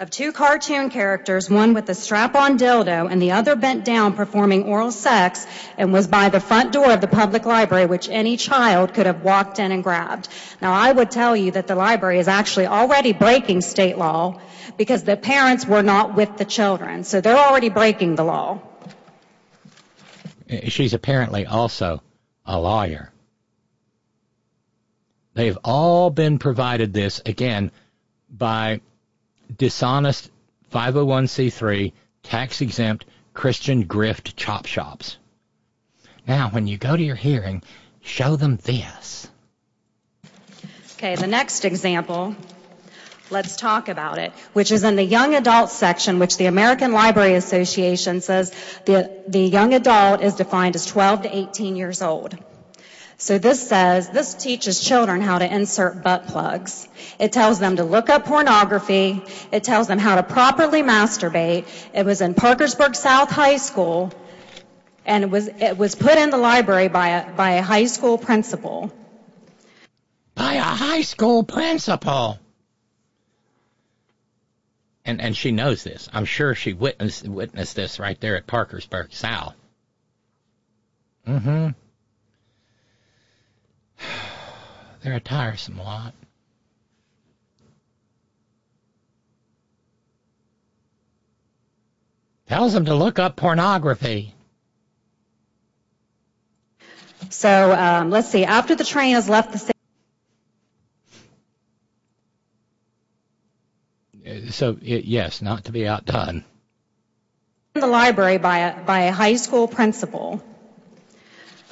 [0.00, 4.62] of two cartoon characters, one with a strap-on dildo and the other bent down performing
[4.62, 5.46] oral sex
[5.76, 9.22] and was by the front door of the public library, which any child could have
[9.22, 10.26] walked in and grabbed.
[10.62, 14.40] Now I would tell you that the library is actually already breaking state law
[14.78, 17.04] because the parents were not with the children.
[17.04, 18.62] So they're already breaking the law.
[20.50, 22.02] Uh, she's apparently also
[22.46, 23.12] a lawyer.
[25.34, 27.70] They've all been provided this, again,
[28.30, 28.80] by
[29.56, 30.30] dishonest
[30.72, 35.16] 501c3 tax exempt Christian grift chop shops.
[36.26, 37.62] Now, when you go to your hearing,
[38.02, 39.28] show them this.
[40.96, 42.36] Okay, the next example,
[43.30, 47.34] let's talk about it, which is in the young adult section, which the American Library
[47.34, 48.50] Association says
[48.84, 52.36] the, the young adult is defined as 12 to 18 years old.
[53.20, 56.88] So this says, this teaches children how to insert butt plugs.
[57.18, 59.22] It tells them to look up pornography.
[59.52, 61.66] It tells them how to properly masturbate.
[61.92, 64.10] It was in Parkersburg South High School,
[65.04, 68.16] and it was, it was put in the library by a, by a high school
[68.16, 68.90] principal.
[70.34, 72.38] By a high school principal.
[75.04, 76.08] and and she knows this.
[76.10, 79.56] I'm sure she witnessed witnessed this right there at Parkersburg South.
[81.28, 81.68] Mm-hmm.
[85.02, 86.14] They're a tiresome lot.
[92.48, 94.34] Tells them to look up pornography.
[97.30, 98.44] So um, let's see.
[98.44, 99.72] After the train has left the station,
[104.50, 106.44] So it, yes, not to be outdone.
[107.74, 110.42] in the library by a, by a high school principal.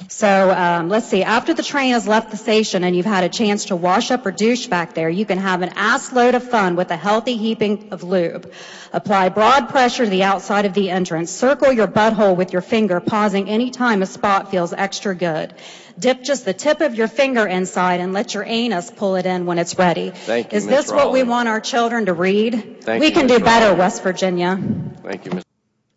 [0.07, 1.23] So um, let's see.
[1.23, 4.25] After the train has left the station and you've had a chance to wash up
[4.25, 7.35] or douche back there, you can have an ass load of fun with a healthy
[7.37, 8.51] heaping of lube.
[8.93, 11.31] Apply broad pressure to the outside of the entrance.
[11.31, 15.53] Circle your butthole with your finger, pausing any time a spot feels extra good.
[15.99, 19.45] Dip just the tip of your finger inside and let your anus pull it in
[19.45, 20.11] when it's ready.
[20.11, 22.81] Thank you, Is Miss this what we want our children to read?
[22.83, 23.79] Thank we you, can Miss do better, Raleigh.
[23.79, 24.57] West Virginia.
[25.03, 25.43] Thank you, Mr.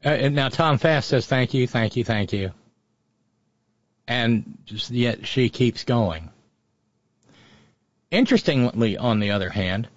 [0.05, 2.51] Uh, and now Tom Fast says thank you, thank you, thank you,
[4.13, 4.59] and
[4.91, 6.29] yet she keeps going.
[8.11, 9.89] Interestingly, on the other hand,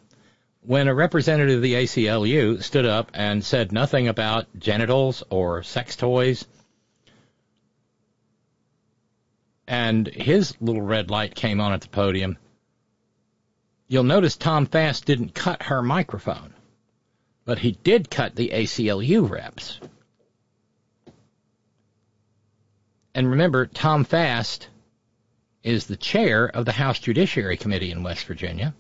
[0.62, 5.98] when a representative of the ACLU stood up and said nothing about genitals or sex
[5.98, 6.46] toys,
[9.68, 12.38] and his little red light came on at the podium,
[13.90, 16.54] you'll notice Tom Fast didn't cut her microphone,
[17.44, 19.82] but he did cut the ACLU reps.
[23.16, 24.68] And remember, Tom Fast
[25.64, 28.76] is the chair of the House Judiciary Committee in West Virginia.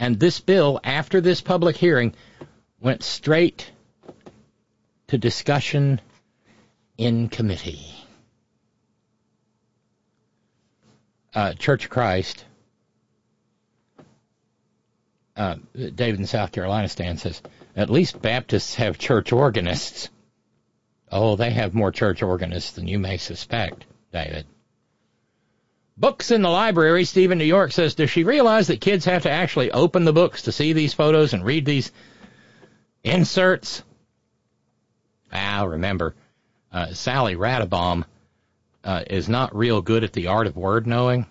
[0.00, 2.14] And this bill, after this public hearing,
[2.80, 3.70] went straight
[5.06, 6.00] to discussion
[6.98, 7.94] in committee.
[11.32, 12.44] Uh, Church of Christ,
[15.36, 17.40] uh, David in South Carolina Stan says,
[17.76, 20.08] at least Baptists have church organists.
[21.10, 24.46] Oh, they have more church organists than you may suspect, David.
[25.96, 29.30] Books in the library, Stephen New York says, does she realize that kids have to
[29.30, 31.92] actually open the books to see these photos and read these
[33.04, 33.82] inserts?
[35.32, 36.14] Ah, remember,
[36.72, 38.04] uh, Sally Radabaum
[38.82, 41.26] uh, is not real good at the art of word knowing.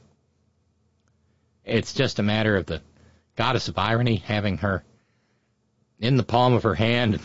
[1.66, 2.82] It's just a matter of the
[3.36, 4.84] goddess of irony having her
[6.00, 7.20] in the palm of her hand,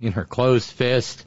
[0.00, 1.26] in her closed fist.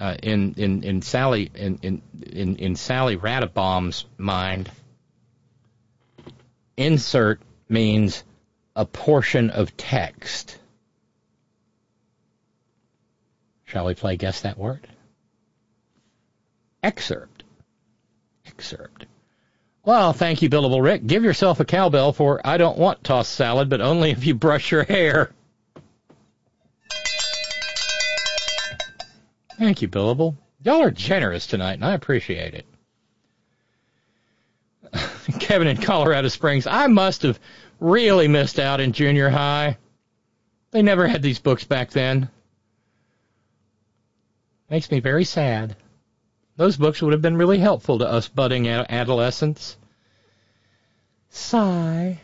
[0.00, 4.70] Uh, in in in Sally in in in, Sally Radabaum's mind,
[6.76, 8.22] insert means
[8.76, 10.56] a portion of text.
[13.64, 14.86] Shall we play guess that word?
[16.82, 17.42] Excerpt.
[18.46, 19.06] Excerpt.
[19.84, 21.06] Well, thank you, Billable Rick.
[21.06, 24.70] Give yourself a cowbell for I don't want tossed salad, but only if you brush
[24.70, 25.32] your hair.
[29.58, 30.36] Thank you, Billable.
[30.62, 32.66] Y'all are generous tonight, and I appreciate it.
[35.40, 37.40] Kevin in Colorado Springs, I must have
[37.80, 39.76] really missed out in junior high.
[40.70, 42.28] They never had these books back then.
[44.70, 45.76] Makes me very sad.
[46.56, 49.76] Those books would have been really helpful to us budding adolescents.
[51.30, 52.20] Sigh.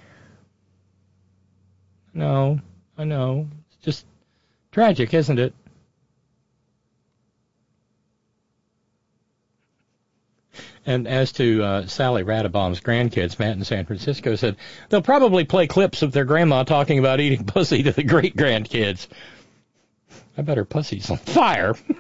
[2.13, 2.61] No,
[2.97, 3.49] I know.
[3.69, 4.07] It's just
[4.73, 5.55] tragic, isn't it?
[10.87, 14.57] And as to uh, Sally Radabaum's grandkids, Matt in San Francisco said
[14.89, 19.07] they'll probably play clips of their grandma talking about eating pussy to the great grandkids.
[20.37, 21.75] I bet her pussy's on fire.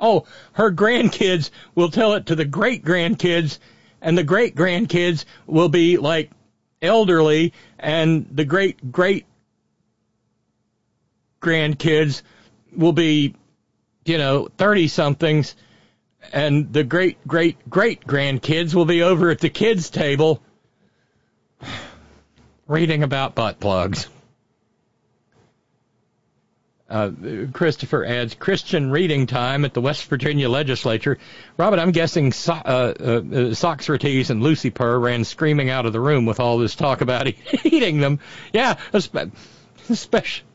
[0.00, 3.58] oh, her grandkids will tell it to the great grandkids,
[4.00, 6.30] and the great grandkids will be like
[6.82, 9.26] elderly, and the great great
[11.40, 12.22] grandkids
[12.74, 13.36] will be,
[14.06, 15.56] you know, 30 somethings,
[16.32, 20.42] and the great great great grandkids will be over at the kids' table
[22.66, 24.08] reading about butt plugs.
[26.88, 27.10] Uh,
[27.52, 31.18] Christopher adds Christian reading time at the West Virginia legislature.
[31.56, 36.00] Robert, I'm guessing so- uh, uh, Socrates and Lucy Purr ran screaming out of the
[36.00, 37.26] room with all this talk about
[37.64, 38.20] eating them.
[38.52, 38.76] Yeah,
[39.88, 40.46] especially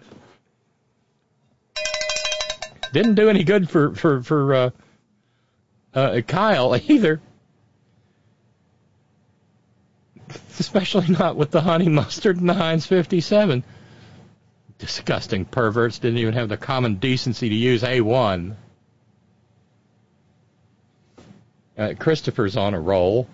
[2.94, 4.70] didn't do any good for for for uh,
[5.94, 7.22] uh, Kyle either.
[10.60, 13.64] Especially not with the honey mustard and the Heinz 57
[14.78, 18.56] disgusting perverts didn't even have the common decency to use A1.
[21.78, 23.28] Uh, Christopher's on a roll.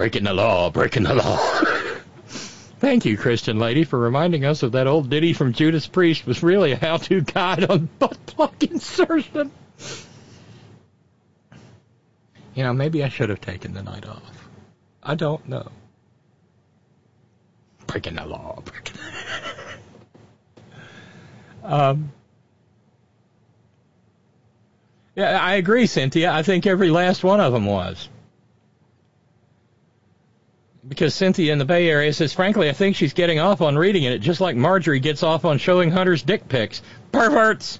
[0.00, 1.60] breaking the law, breaking the law.
[2.80, 6.42] Thank you, Christian lady, for reminding us of that old ditty from Judas Priest was
[6.42, 9.50] really a how-to guide on butt plug insertion.
[12.54, 14.48] You know, maybe I should have taken the night off.
[15.02, 15.70] I don't know.
[17.86, 18.96] Breaking the law, breaking
[21.62, 22.12] um,
[25.14, 26.32] yeah, I agree, Cynthia.
[26.32, 28.08] I think every last one of them was.
[30.90, 34.02] Because Cynthia in the Bay Area says, frankly, I think she's getting off on reading
[34.02, 36.82] it, just like Marjorie gets off on showing Hunter's dick pics.
[37.12, 37.78] Perverts!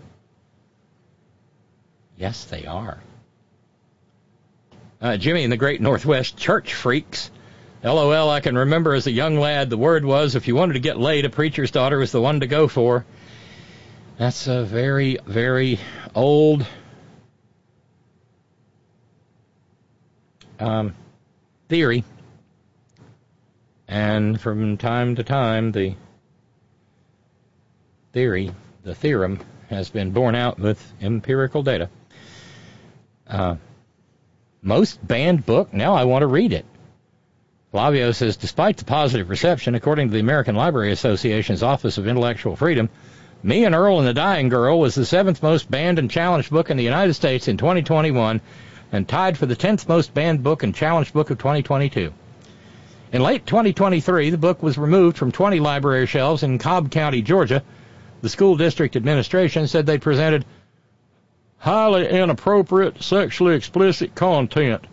[2.16, 3.00] Yes, they are.
[5.02, 7.32] Uh, Jimmy in the Great Northwest Church Freaks.
[7.82, 10.80] LOL, I can remember as a young lad, the word was if you wanted to
[10.80, 13.04] get laid, a preacher's daughter was the one to go for.
[14.18, 15.80] That's a very, very
[16.14, 16.64] old
[20.60, 20.94] um,
[21.68, 22.04] theory.
[23.90, 25.96] And from time to time, the
[28.12, 28.52] theory,
[28.84, 31.90] the theorem, has been borne out with empirical data.
[33.26, 33.56] Uh,
[34.62, 36.66] most banned book, now I want to read it.
[37.72, 42.54] Flavio says, despite the positive reception, according to the American Library Association's Office of Intellectual
[42.54, 42.88] Freedom,
[43.42, 46.70] Me and Earl and the Dying Girl was the seventh most banned and challenged book
[46.70, 48.40] in the United States in 2021
[48.92, 52.12] and tied for the 10th most banned book and challenged book of 2022.
[53.12, 57.62] In late 2023, the book was removed from 20 library shelves in Cobb County, Georgia.
[58.22, 60.44] The school district administration said they presented
[61.58, 64.86] highly inappropriate, sexually explicit content.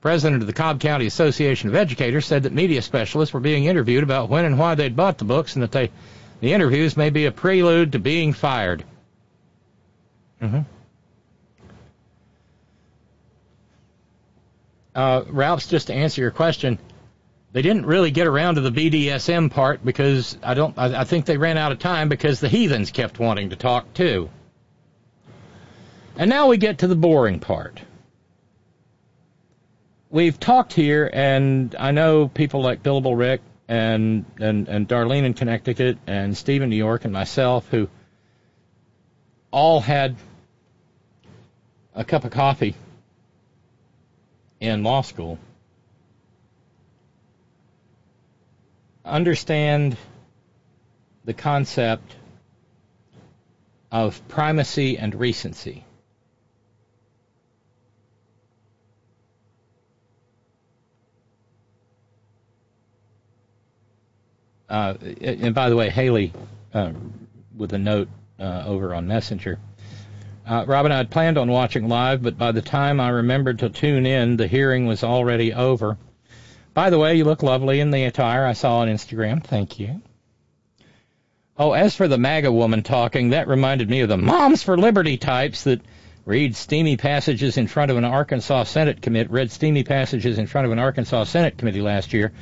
[0.00, 4.04] President of the Cobb County Association of Educators said that media specialists were being interviewed
[4.04, 5.90] about when and why they'd bought the books and that they,
[6.40, 8.84] the interviews may be a prelude to being fired.
[10.40, 10.60] Mm-hmm.
[14.94, 16.78] Uh, Ralph's just to answer your question.
[17.54, 20.76] They didn't really get around to the BDSM part because I don't.
[20.76, 23.94] I, I think they ran out of time because the heathens kept wanting to talk
[23.94, 24.28] too.
[26.16, 27.80] And now we get to the boring part.
[30.10, 35.34] We've talked here, and I know people like Billable Rick and, and, and Darlene in
[35.34, 37.88] Connecticut and Steve in New York and myself who
[39.52, 40.16] all had
[41.94, 42.74] a cup of coffee
[44.58, 45.38] in law school
[49.04, 49.96] understand
[51.24, 52.16] the concept
[53.92, 55.84] of primacy and recency.
[64.68, 66.32] Uh, and by the way, Haley,
[66.72, 66.92] uh,
[67.56, 68.08] with a note
[68.40, 69.58] uh, over on Messenger.
[70.46, 73.70] Uh, Robyn, I had planned on watching live, but by the time I remembered to
[73.70, 75.96] tune in, the hearing was already over.
[76.74, 79.42] By the way, you look lovely in the attire I saw on Instagram.
[79.44, 80.02] Thank you.
[81.56, 85.16] Oh, as for the MAGA woman talking, that reminded me of the Moms for Liberty
[85.16, 85.80] types that
[86.26, 90.66] read steamy passages in front of an Arkansas Senate commit read steamy passages in front
[90.66, 92.32] of an Arkansas Senate committee last year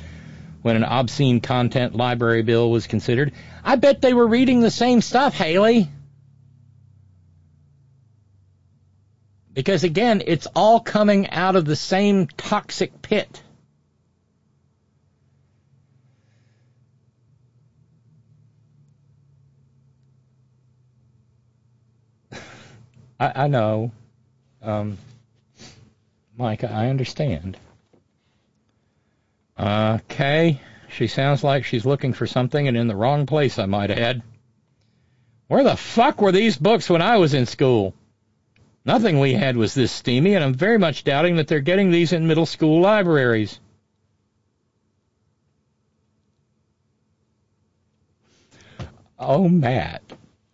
[0.63, 3.33] when an obscene content library bill was considered.
[3.63, 5.91] I bet they were reading the same stuff, Haley.
[9.53, 13.43] Because again, it's all coming out of the same toxic pit.
[23.35, 23.91] I, know.
[24.61, 24.97] Um,
[26.37, 27.57] Micah, I understand.
[29.59, 30.59] Okay.
[30.89, 34.21] She sounds like she's looking for something and in the wrong place, I might add.
[35.47, 37.93] Where the fuck were these books when I was in school?
[38.85, 42.11] Nothing we had was this steamy, and I'm very much doubting that they're getting these
[42.11, 43.59] in middle school libraries.
[49.17, 50.01] Oh, Matt.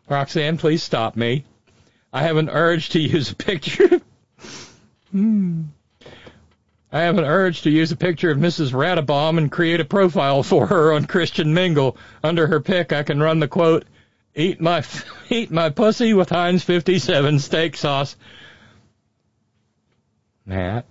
[0.07, 1.43] Roxanne, please stop me.
[2.11, 4.01] I have an urge to use a picture.
[5.11, 5.63] hmm.
[6.91, 8.73] I have an urge to use a picture of Mrs.
[8.73, 11.97] Radabaum and create a profile for her on Christian Mingle.
[12.23, 13.85] Under her pic, I can run the quote,
[14.33, 14.83] "Eat my
[15.29, 18.15] eat my pussy with Heinz 57 steak sauce."
[20.47, 20.85] Matt,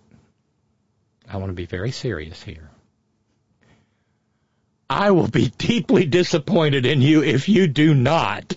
[1.28, 2.70] I want to be very serious here.
[4.88, 8.56] I will be deeply disappointed in you if you do not.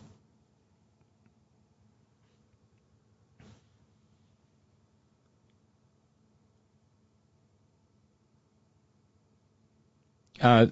[10.41, 10.67] Uh,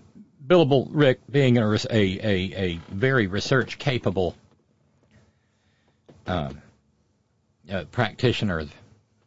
[0.45, 4.35] billable Rick being a, a, a, very research capable
[6.25, 6.51] uh,
[7.71, 8.73] uh, practitioner of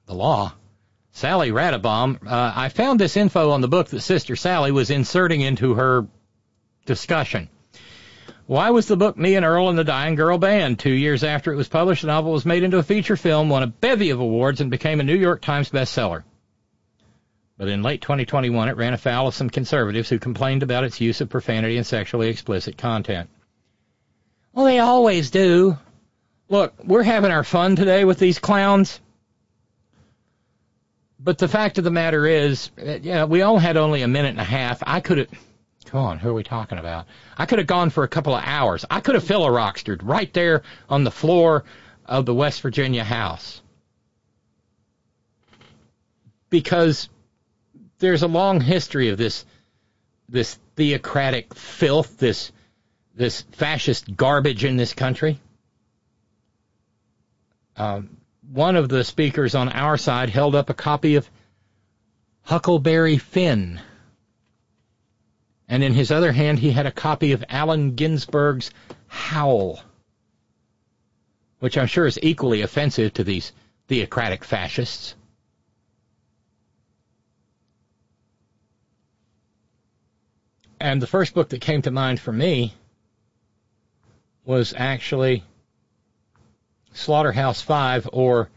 [0.07, 0.53] the law,
[1.13, 2.27] Sally Radabaum.
[2.27, 6.07] Uh, I found this info on the book that Sister Sally was inserting into her
[6.87, 7.49] discussion.
[8.47, 10.81] Why was the book Me and Earl and the Dying Girl banned?
[10.81, 13.63] Two years after it was published, the novel was made into a feature film, won
[13.63, 16.25] a bevy of awards, and became a New York Times bestseller.
[17.63, 21.21] But in late 2021, it ran afoul of some conservatives who complained about its use
[21.21, 23.31] of profanity and sexually explicit content.
[24.53, 25.79] Well, they always do.
[26.49, 28.99] Look, we're having our fun today with these clowns.
[31.21, 34.31] But the fact of the matter is, uh, yeah, we all had only a minute
[34.31, 34.83] and a half.
[34.85, 35.29] I could have.
[35.85, 37.07] Come on, who are we talking about?
[37.39, 38.85] I could have gone for a couple of hours.
[38.91, 41.63] I could have filibustered right there on the floor
[42.07, 43.63] of the West Virginia House.
[46.51, 47.09] Because
[48.03, 49.47] there's a long history of this
[50.29, 52.53] this theocratic filth, this
[53.15, 55.39] this fascist garbage in this country.
[57.77, 58.17] Um,
[58.51, 61.31] one of the speakers on our side held up a copy of
[62.43, 63.81] Huckleberry Finn.
[65.69, 68.71] And in his other hand, he had a copy of Allen Ginsberg's
[69.07, 69.81] Howl,
[71.61, 73.53] which I'm sure is equally offensive to these
[73.89, 75.15] theocratic fascists.
[80.83, 82.75] And the first book that came to mind for me
[84.45, 85.45] was actually
[86.93, 88.51] Slaughterhouse Five or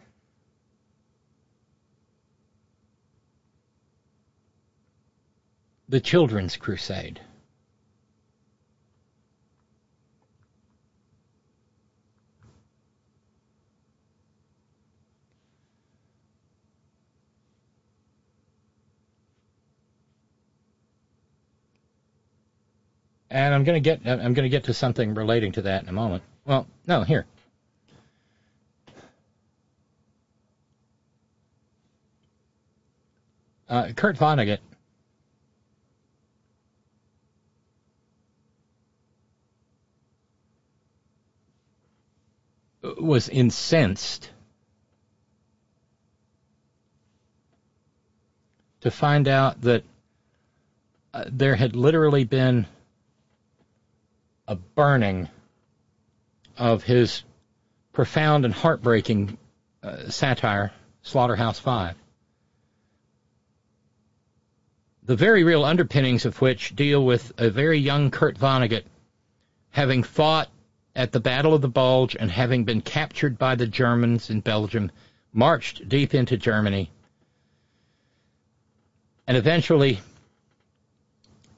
[5.88, 7.22] The Children's Crusade.
[23.36, 25.90] And I'm going to get I'm going to get to something relating to that in
[25.90, 26.24] a moment.
[26.45, 27.26] Well, no, here.
[33.68, 34.60] Uh, Kurt Vonnegut
[43.02, 44.30] was incensed
[48.80, 49.84] to find out that
[51.14, 52.66] uh, there had literally been
[54.48, 55.30] a burning
[56.58, 57.24] of his
[57.94, 59.38] profound and heartbreaking
[59.84, 61.96] uh, satire, Slaughterhouse Five.
[65.04, 68.86] The very real underpinnings of which deal with a very young Kurt Vonnegut
[69.70, 70.50] having fought
[70.96, 74.92] at the Battle of the Bulge and having been captured by the Germans in Belgium,
[75.34, 76.90] marched deep into Germany,
[79.28, 80.00] and eventually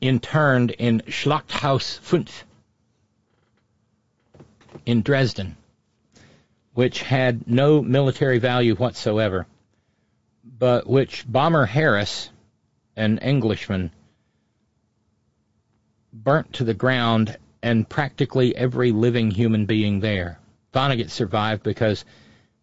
[0.02, 2.46] interned in Schlachthaus 5
[4.86, 5.56] in Dresden,
[6.74, 9.48] which had no military value whatsoever,
[10.44, 12.30] but which Bomber Harris,
[12.96, 13.92] an Englishman,
[16.14, 20.40] burnt to the ground and practically every living human being there.
[20.74, 22.06] Vonnegut survived because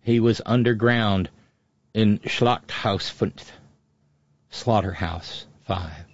[0.01, 1.29] he was underground
[1.93, 3.53] in Schlachthaus 5,
[4.51, 6.14] Slaughterhouse 5.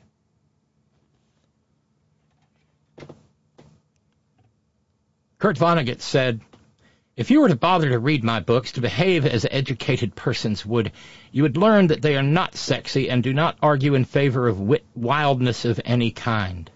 [5.40, 6.42] Kurt Vonnegut said,
[7.16, 10.92] If you were to bother to read my books, to behave as educated persons would,
[11.32, 14.60] you would learn that they are not sexy and do not argue in favor of
[14.60, 16.70] wit, wildness of any kind.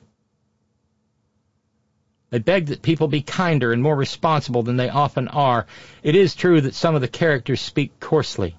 [2.32, 5.66] I beg that people be kinder and more responsible than they often are.
[6.02, 8.56] It is true that some of the characters speak coarsely.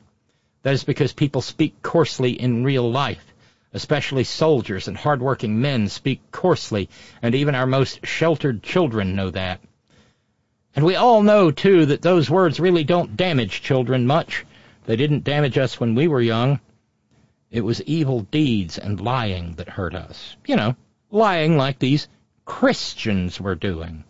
[0.62, 3.34] That is because people speak coarsely in real life.
[3.74, 6.90] Especially soldiers and hard-working men speak coarsely,
[7.24, 9.62] and even our most sheltered children know that.
[10.76, 14.46] And we all know, too, that those words really don't damage children much.
[14.86, 16.60] They didn't damage us when we were young.
[17.50, 20.36] It was evil deeds and lying that hurt us.
[20.46, 20.76] You know,
[21.10, 22.10] lying like these
[22.44, 24.04] Christians were doing.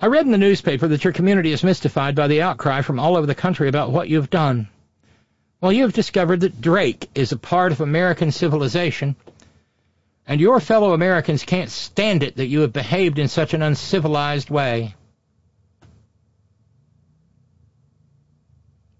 [0.00, 3.16] I read in the newspaper that your community is mystified by the outcry from all
[3.16, 4.68] over the country about what you've done.
[5.60, 9.14] Well, you have discovered that Drake is a part of American civilization,
[10.26, 14.50] and your fellow Americans can't stand it that you have behaved in such an uncivilized
[14.50, 14.94] way.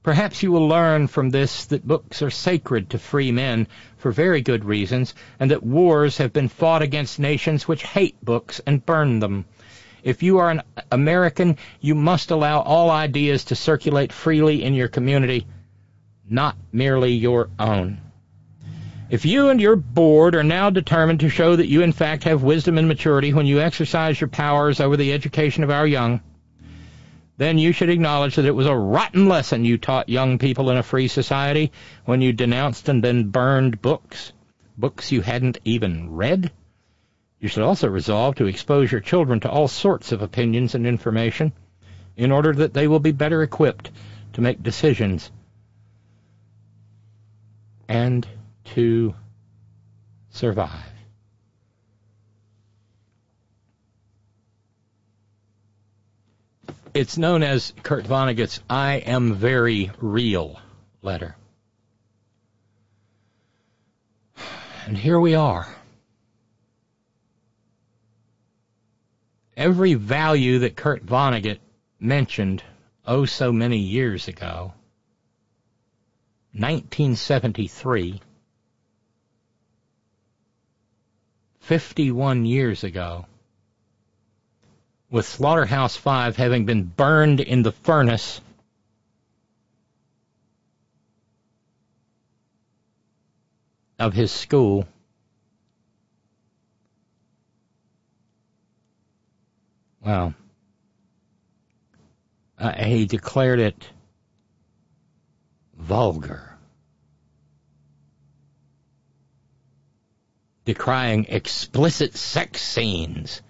[0.03, 3.69] Perhaps you will learn from this that books are sacred to free men
[3.99, 8.61] for very good reasons, and that wars have been fought against nations which hate books
[8.67, 9.45] and burn them.
[10.03, 14.89] If you are an American, you must allow all ideas to circulate freely in your
[14.89, 15.47] community,
[16.29, 18.01] not merely your own.
[19.13, 22.43] If you and your board are now determined to show that you in fact have
[22.43, 26.23] wisdom and maturity when you exercise your powers over the education of our young,
[27.37, 30.79] then you should acknowledge that it was a rotten lesson you taught young people in
[30.79, 31.73] a free society
[32.07, 34.33] when you denounced and then burned books,
[34.79, 36.51] books you hadn't even read.
[37.39, 41.53] You should also resolve to expose your children to all sorts of opinions and information
[42.17, 43.91] in order that they will be better equipped
[44.33, 45.31] to make decisions
[47.87, 48.27] and
[48.65, 49.15] to
[50.31, 50.93] survive.
[56.95, 60.61] It's known as Kurt Vonnegut's I Am Very Real
[61.01, 61.37] letter.
[64.87, 65.67] And here we are.
[69.57, 71.61] Every value that Kurt Vonnegut
[71.99, 72.63] mentioned
[73.07, 74.75] oh so many years ago,
[76.53, 78.21] 1973,
[81.63, 83.27] 51 years ago,
[85.11, 88.41] with Slaughterhouse 5 having been burned in the furnace
[93.99, 94.89] of his school.
[100.05, 100.35] Well,
[102.59, 103.89] uh, he declared it
[105.77, 106.52] vulgar,
[110.65, 113.43] decrying explicit sex scenes,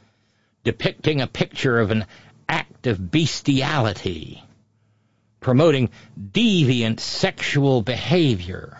[0.64, 2.06] depicting a picture of an
[2.48, 4.43] act of bestiality,
[5.40, 8.78] promoting deviant sexual behavior.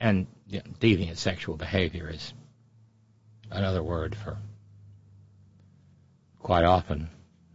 [0.00, 2.32] And deviant sexual behavior is
[3.50, 4.38] another word for
[6.42, 7.10] quite often,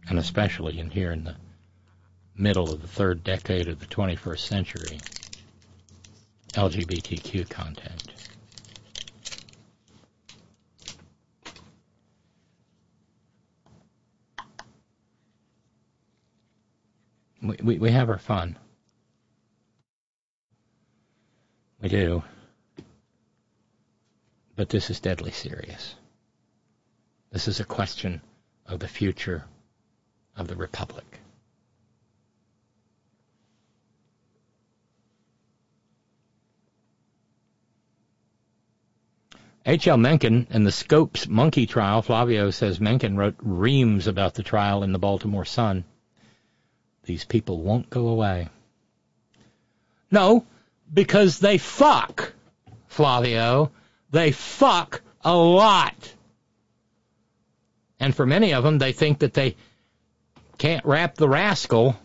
[0.08, 1.36] and especially in here in the
[2.36, 5.00] middle of the third decade of the 21st century,
[6.56, 8.02] LGBTQ content.
[17.42, 18.56] We, we, we have our fun.
[21.82, 22.22] We do.
[24.56, 25.94] But this is deadly serious.
[27.32, 28.22] This is a question
[28.64, 29.44] of the future
[30.38, 31.20] of the Republic.
[39.68, 39.96] H.L.
[39.96, 44.92] Mencken in the Scopes monkey trial, Flavio says Mencken wrote reams about the trial in
[44.92, 45.84] the Baltimore Sun.
[47.02, 48.48] These people won't go away.
[50.08, 50.46] No,
[50.92, 52.32] because they fuck,
[52.86, 53.72] Flavio.
[54.12, 56.14] They fuck a lot.
[57.98, 59.56] And for many of them, they think that they
[60.58, 61.96] can't wrap the rascal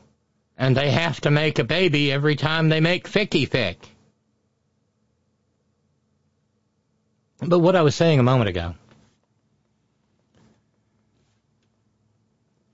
[0.57, 3.77] and they have to make a baby every time they make Ficky Fick.
[7.41, 8.75] But what I was saying a moment ago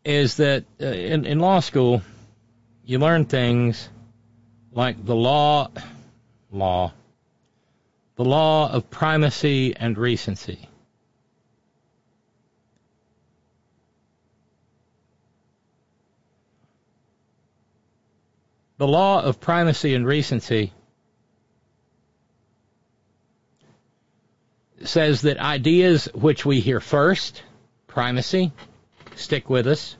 [0.03, 2.01] is that uh, in, in law school,
[2.83, 3.89] you learn things
[4.73, 5.69] like the law,
[6.51, 6.91] law,
[8.15, 10.67] the law of primacy and recency.
[18.77, 20.73] The law of primacy and recency
[24.83, 27.43] says that ideas which we hear first,
[27.87, 28.51] primacy,
[29.15, 29.95] stick with us,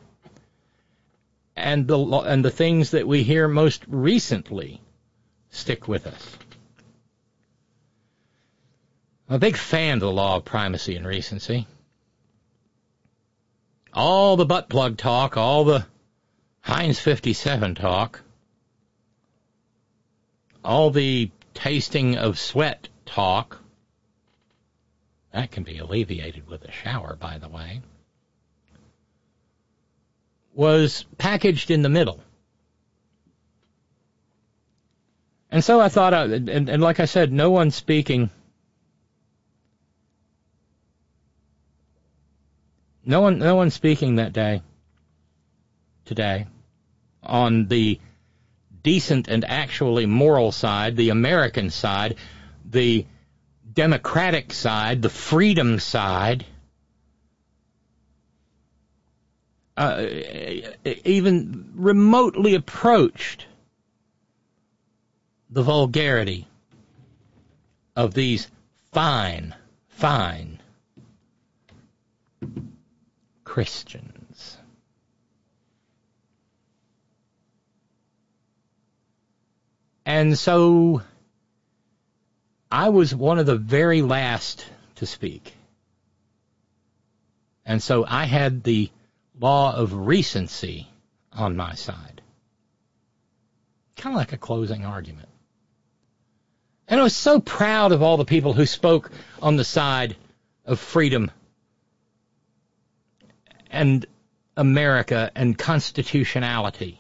[1.56, 4.80] and the and the things that we hear most recently
[5.50, 6.38] stick with us.
[9.28, 11.68] I'm a big fan of the law of primacy and recency.
[13.94, 15.86] All the butt plug talk, all the
[16.62, 18.22] Heinz 57 talk,
[20.64, 23.60] all the tasting of sweat talk,
[25.38, 27.82] that can be alleviated with a shower, by the way,
[30.56, 32.20] was packaged in the middle.
[35.52, 38.32] And so I thought, uh, and, and like I said, no one's speaking.
[43.06, 44.64] No one, no one's speaking that day,
[46.06, 46.48] today,
[47.22, 48.00] on the
[48.82, 52.16] decent and actually moral side, the American side,
[52.66, 53.06] the
[53.78, 56.44] democratic side, the freedom side,
[59.78, 60.04] uh,
[61.06, 63.46] even remotely approached
[65.52, 66.48] the vulgarity
[67.96, 68.50] of these
[68.94, 69.54] fine,
[69.90, 70.60] fine
[73.44, 74.58] Christians.
[80.04, 81.04] And so
[82.72, 84.66] I was one of the very last
[84.96, 85.54] to speak.
[87.66, 88.90] And so I had the
[89.40, 90.88] law of recency
[91.32, 92.22] on my side.
[93.96, 95.30] Kind of like a closing argument.
[96.88, 99.12] And I was so proud of all the people who spoke
[99.42, 100.16] on the side
[100.66, 101.32] of freedom
[103.70, 104.06] and
[104.56, 107.00] America and constitutionality.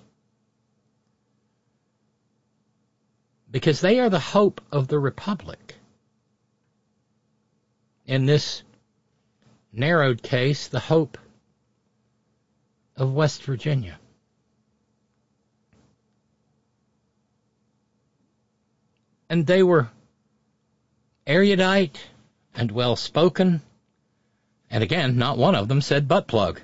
[3.50, 5.76] Because they are the hope of the Republic.
[8.06, 8.64] In this
[9.72, 11.18] narrowed case, the hope
[12.96, 14.00] of West Virginia.
[19.30, 19.90] And they were
[21.26, 22.00] erudite
[22.56, 23.62] and well spoken.
[24.70, 26.62] And again, not one of them said butt plug.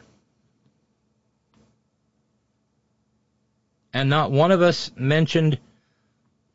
[3.94, 5.60] And not one of us mentioned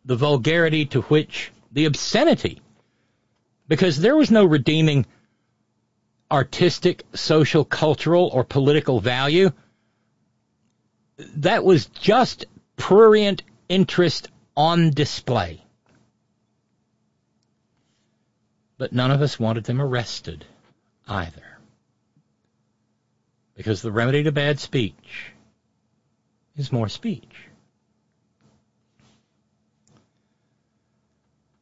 [0.09, 2.63] the vulgarity to which the obscenity.
[3.69, 5.05] Because there was no redeeming
[6.31, 9.51] artistic, social, cultural, or political value.
[11.37, 15.63] That was just prurient interest on display.
[18.79, 20.47] But none of us wanted them arrested
[21.07, 21.59] either.
[23.57, 25.35] Because the remedy to bad speech
[26.57, 27.48] is more speech.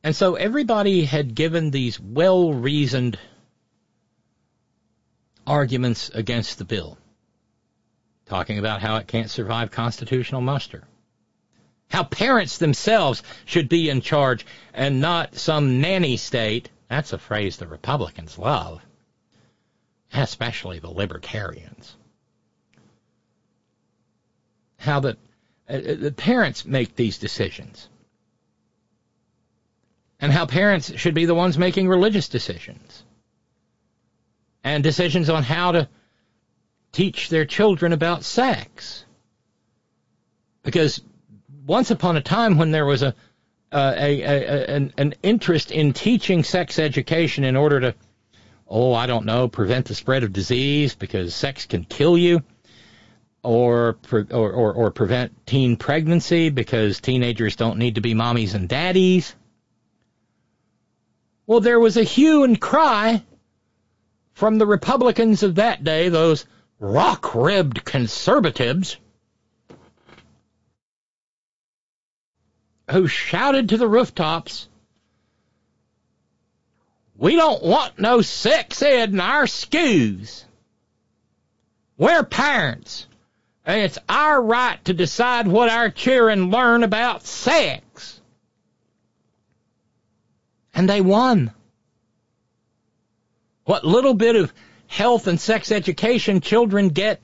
[0.06, 3.18] And so everybody had given these well reasoned
[5.44, 6.96] arguments against the bill,
[8.26, 10.84] talking about how it can't survive constitutional muster,
[11.90, 16.68] how parents themselves should be in charge and not some nanny state.
[16.88, 18.80] That's a phrase the Republicans love,
[20.12, 21.96] especially the libertarians.
[24.76, 25.16] How the,
[25.68, 27.88] uh, the parents make these decisions.
[30.18, 33.04] And how parents should be the ones making religious decisions
[34.64, 35.88] and decisions on how to
[36.92, 39.04] teach their children about sex.
[40.62, 41.02] Because
[41.66, 43.14] once upon a time, when there was a,
[43.70, 47.94] uh, a, a, an, an interest in teaching sex education in order to,
[48.66, 52.42] oh, I don't know, prevent the spread of disease because sex can kill you,
[53.42, 58.68] or or, or, or prevent teen pregnancy because teenagers don't need to be mommies and
[58.68, 59.36] daddies.
[61.46, 63.22] Well, there was a hue and cry
[64.34, 66.44] from the Republicans of that day, those
[66.78, 68.96] rock ribbed conservatives,
[72.90, 74.68] who shouted to the rooftops,
[77.16, 80.44] We don't want no sex ed in our schools.
[81.96, 83.06] We're parents,
[83.64, 87.85] and it's our right to decide what our children learn about sex.
[90.76, 91.50] And they won.
[93.64, 94.52] What little bit of
[94.86, 97.20] health and sex education children get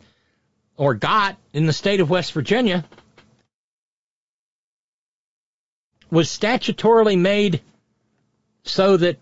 [0.76, 2.84] or got in the state of West Virginia
[6.10, 7.60] was statutorily made
[8.64, 9.18] so that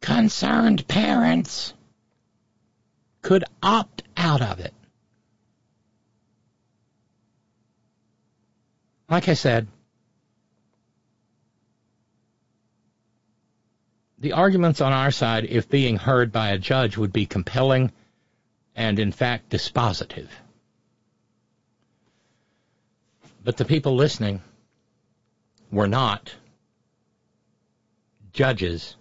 [0.00, 1.74] concerned parents
[3.20, 4.74] could opt out of it.
[9.10, 9.68] Like I said,
[14.24, 17.92] the arguments on our side, if being heard by a judge, would be compelling
[18.74, 20.28] and, in fact, dispositive.
[23.44, 24.40] But the people listening
[25.70, 26.34] were not
[28.32, 28.96] judges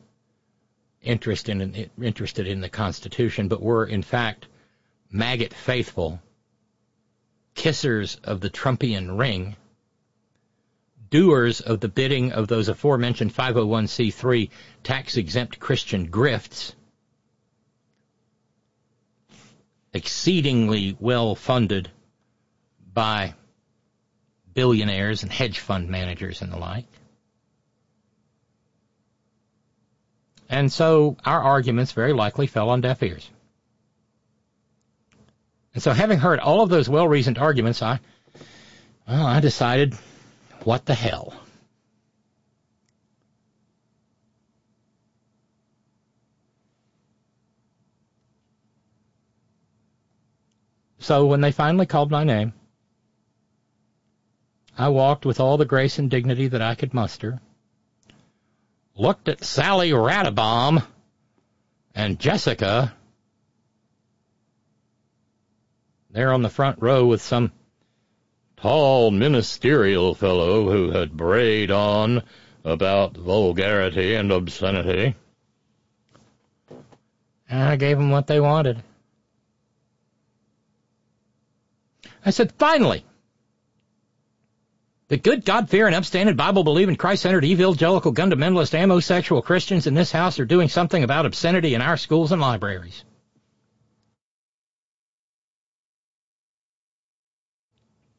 [1.02, 4.48] interested in, interested in the Constitution, but were, in fact,
[5.10, 6.22] maggot faithful,
[7.56, 9.56] kissers of the Trumpian ring,
[11.14, 14.50] doers of the bidding of those aforementioned 501c3
[14.82, 16.74] tax exempt Christian grifts,
[19.94, 21.92] exceedingly well funded
[22.96, 23.36] by
[24.56, 26.88] billionaires and hedge fund managers and the like.
[30.50, 33.30] And so our arguments very likely fell on deaf ears.
[35.76, 38.00] And so having heard all of those well reasoned arguments, I
[39.08, 39.96] well, I decided
[40.66, 41.34] what the hell?
[51.00, 52.54] So when they finally called my name,
[54.78, 57.42] I walked with all the grace and dignity that I could muster,
[58.96, 60.84] looked at Sally Radabaum
[61.94, 62.94] and Jessica
[66.10, 67.52] there on the front row with some
[68.64, 72.24] tall ministerial fellow who had brayed on
[72.64, 75.14] about vulgarity and obscenity.
[77.50, 78.82] And I gave them what they wanted.
[82.26, 83.04] I said, finally,
[85.10, 90.70] the good God-fearing, upstanding, Bible-believing, Christ-centered, evangelical, fundamentalist, amosexual Christians in this house are doing
[90.70, 93.04] something about obscenity in our schools and libraries.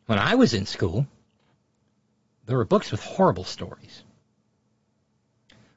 [0.06, 1.06] When I was in school,
[2.46, 4.02] there were books with horrible stories.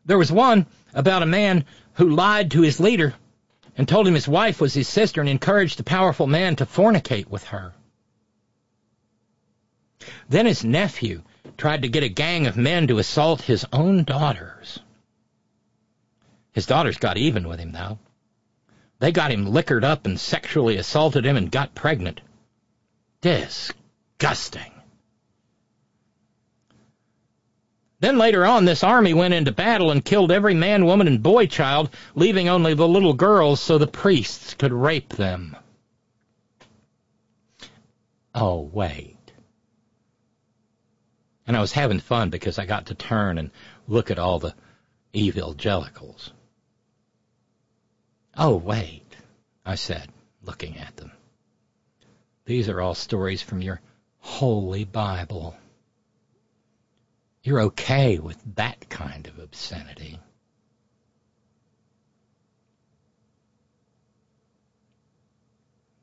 [0.06, 3.14] There was one about a man who lied to his leader
[3.78, 7.28] and told him his wife was his sister and encouraged the powerful man to fornicate
[7.28, 7.74] with her.
[10.30, 11.24] Then his nephew
[11.58, 14.80] tried to get a gang of men to assault his own daughters.
[16.52, 18.00] His daughters got even with him, though.
[19.00, 22.22] They got him liquored up and sexually assaulted him and got pregnant.
[23.22, 23.87] Disgusting.
[28.00, 31.48] Then later on, this army went into battle and killed every man, woman, and boy
[31.48, 35.56] child, leaving only the little girls so the priests could rape them.
[38.36, 39.18] Oh, wait.
[41.48, 43.50] And I was having fun because I got to turn and
[43.88, 44.54] look at all the
[45.16, 46.32] evangelicals.
[48.38, 49.16] Oh, wait,
[49.66, 50.10] I said,
[50.44, 51.12] looking at them.
[52.46, 53.82] These are all stories from your
[54.28, 55.56] holy Bible.
[57.42, 60.20] You're okay with that kind of obscenity.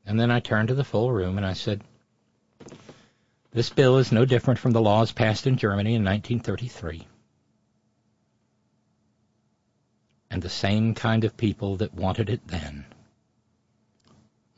[0.07, 1.83] And then I turned to the full room and I said,
[3.51, 7.07] This bill is no different from the laws passed in Germany in 1933.
[10.31, 12.85] And the same kind of people that wanted it then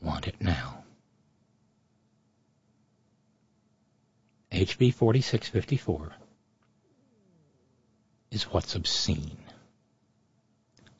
[0.00, 0.77] want it now.
[4.52, 6.12] HB 4654
[8.30, 9.38] is what's obscene.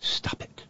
[0.00, 0.64] Stop it.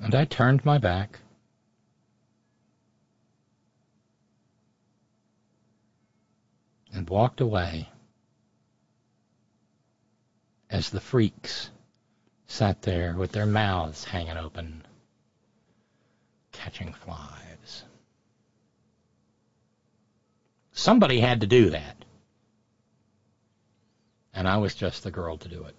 [0.00, 1.18] And I turned my back.
[6.92, 7.90] And walked away
[10.70, 11.70] as the freaks
[12.46, 14.82] sat there with their mouths hanging open,
[16.52, 17.84] catching flies.
[20.72, 22.04] Somebody had to do that.
[24.34, 25.74] And I was just the girl to do it.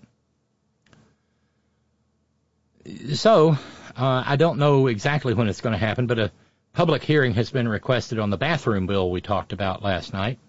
[3.15, 3.57] So,
[3.95, 6.31] uh, I don't know exactly when it's going to happen, but a
[6.73, 10.39] public hearing has been requested on the bathroom bill we talked about last night.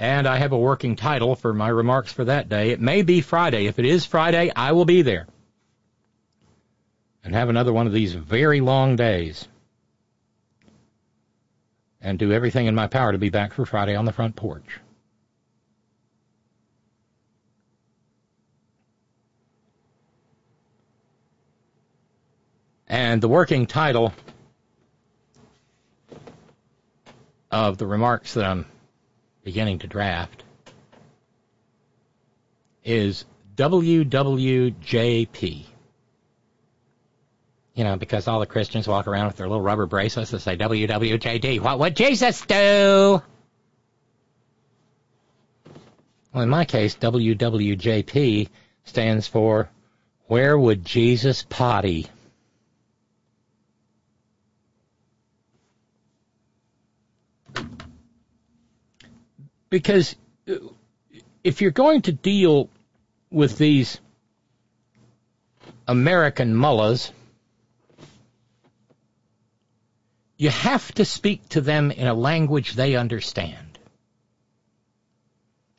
[0.00, 2.70] And I have a working title for my remarks for that day.
[2.70, 3.66] It may be Friday.
[3.66, 5.26] If it is Friday, I will be there.
[7.24, 9.48] And have another one of these very long days.
[12.00, 14.78] And do everything in my power to be back for Friday on the front porch.
[22.86, 24.14] And the working title
[27.50, 28.64] of the remarks that I'm
[29.48, 30.44] beginning to draft
[32.84, 33.24] is
[33.56, 34.74] WWJP.
[37.72, 40.58] You know, because all the Christians walk around with their little rubber bracelets that say
[40.58, 41.60] WWJD.
[41.60, 43.22] What would Jesus do?
[46.34, 48.50] Well, in my case, WWJP
[48.84, 49.70] stands for
[50.26, 52.06] Where Would Jesus Potty?
[59.70, 60.16] Because
[61.44, 62.68] if you're going to deal
[63.30, 64.00] with these
[65.86, 67.12] American mullahs,
[70.36, 73.78] you have to speak to them in a language they understand.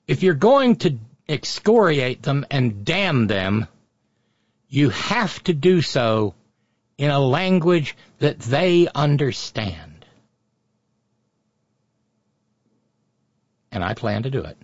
[0.08, 0.98] If you're going to
[1.28, 3.68] excoriate them and damn them,
[4.68, 6.34] you have to do so
[6.98, 9.89] in a language that they understand.
[13.72, 14.58] And I plan to do it.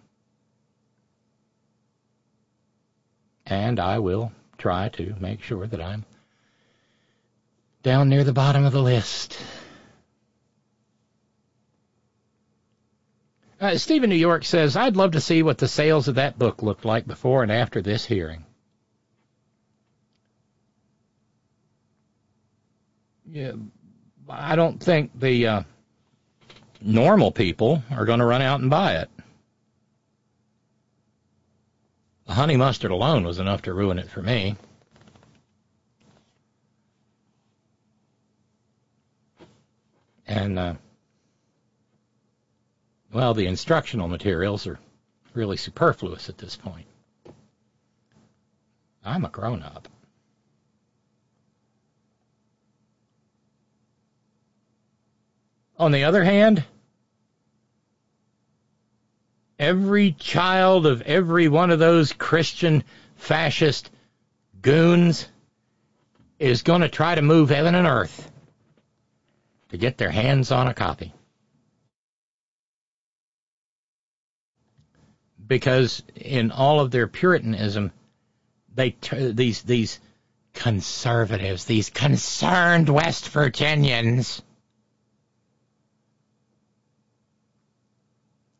[3.45, 6.05] And I will try to make sure that I'm
[7.83, 9.37] down near the bottom of the list.
[13.61, 16.61] Uh, Stephen New York says, I'd love to see what the sales of that book
[16.61, 18.43] looked like before and after this hearing.
[23.27, 23.53] Yeah,
[24.29, 25.63] I don't think the uh,
[26.85, 29.09] normal people are going to run out and buy it.
[32.27, 34.55] The honey mustard alone was enough to ruin it for me.
[40.27, 40.73] And, uh,
[43.11, 44.79] well, the instructional materials are
[45.33, 46.87] really superfluous at this point.
[49.03, 49.87] I'm a grown up.
[55.77, 56.63] On the other hand,
[59.65, 62.83] every child of every one of those Christian
[63.15, 63.89] fascist
[64.61, 65.27] goons
[66.37, 68.31] is going to try to move heaven and earth
[69.69, 71.11] to get their hands on a copy.
[75.47, 77.91] Because in all of their puritanism,
[78.73, 79.99] they t- these these
[80.53, 84.43] conservatives, these concerned West Virginians,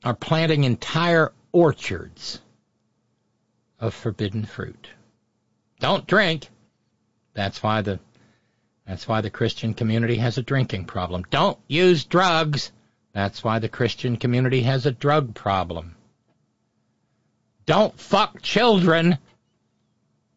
[0.06, 2.40] are planting entire orchards
[3.80, 4.88] of forbidden fruit.
[5.80, 6.48] Don't drink.
[7.34, 8.00] That's why the
[8.88, 11.26] that's why the Christian community has a drinking problem.
[11.32, 12.72] Don't use drugs.
[13.14, 15.96] That's why the Christian community has a drug problem.
[17.66, 19.18] Don't fuck children.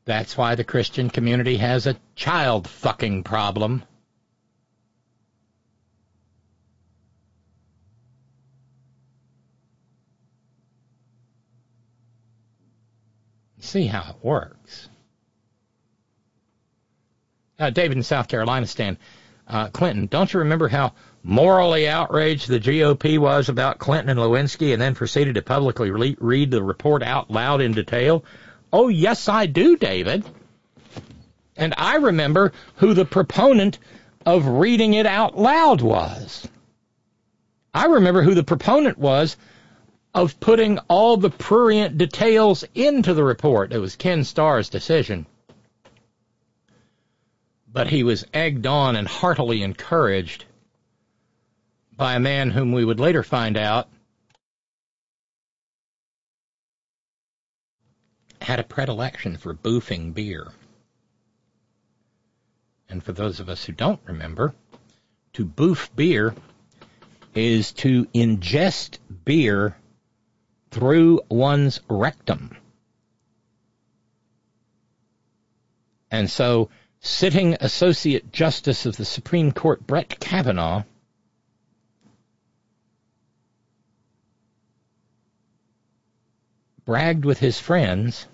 [0.06, 3.82] That's why the Christian community has a child fucking problem.
[13.68, 14.88] See how it works.
[17.58, 18.96] Uh, David in South Carolina, Stan.
[19.46, 24.72] Uh, Clinton, don't you remember how morally outraged the GOP was about Clinton and Lewinsky
[24.72, 28.24] and then proceeded to publicly re- read the report out loud in detail?
[28.72, 30.24] Oh, yes, I do, David.
[31.54, 33.78] And I remember who the proponent
[34.24, 36.48] of reading it out loud was.
[37.74, 39.36] I remember who the proponent was
[40.18, 43.72] of putting all the prurient details into the report.
[43.72, 45.26] It was Ken Starr's decision.
[47.72, 50.44] But he was egged on and heartily encouraged
[51.96, 53.86] by a man whom we would later find out
[58.42, 60.48] had a predilection for boofing beer.
[62.88, 64.52] And for those of us who don't remember,
[65.34, 66.34] to boof beer
[67.36, 69.76] is to ingest beer
[70.70, 72.56] through one's rectum.
[76.10, 76.70] And so,
[77.00, 80.84] sitting Associate Justice of the Supreme Court Brett Kavanaugh
[86.84, 88.26] bragged with his friends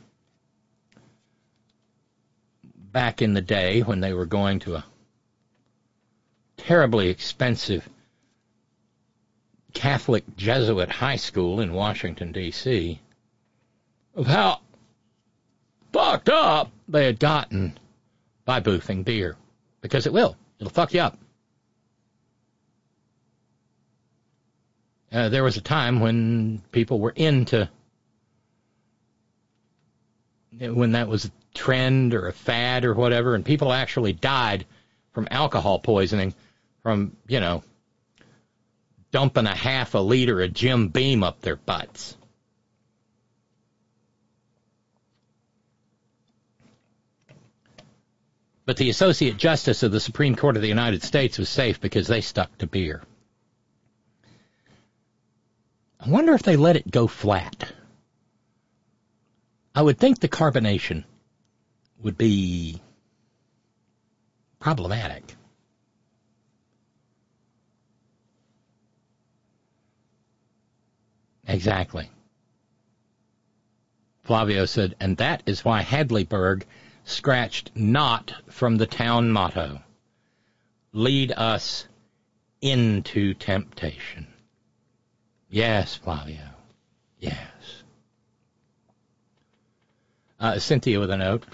[2.93, 4.85] back in the day when they were going to a
[6.57, 7.89] terribly expensive
[9.75, 13.01] Catholic Jesuit high school in Washington, D.C.,
[14.15, 14.61] of how
[15.93, 17.77] fucked up they had gotten
[18.45, 19.37] by boofing beer.
[19.81, 20.37] Because it will.
[20.59, 21.19] It'll fuck you up.
[25.13, 27.69] Uh, there was a time when people were into
[30.59, 34.65] when that was a trend or a fad or whatever, and people actually died
[35.13, 36.35] from alcohol poisoning
[36.83, 37.63] from, you know,
[39.15, 42.17] dumping a half a liter of Jim Beam up their butts.
[48.67, 52.09] But the Associate Justice of the Supreme Court of the United States was safe because
[52.09, 53.05] they stuck to beer.
[56.01, 57.73] I wonder if they let it go flat.
[59.77, 61.05] I would think the carbonation
[62.03, 62.81] would be
[64.59, 65.37] problematic.
[71.47, 72.11] Exactly.
[74.23, 76.65] Flavio said, and that is why Hadleyburg
[77.05, 79.81] scratched not from the town motto
[80.95, 81.87] lead us
[82.63, 84.27] into temptation.
[85.51, 86.51] Yes, Flavio.
[87.19, 87.83] Yes.
[90.41, 91.45] Uh, Cynthia with a note.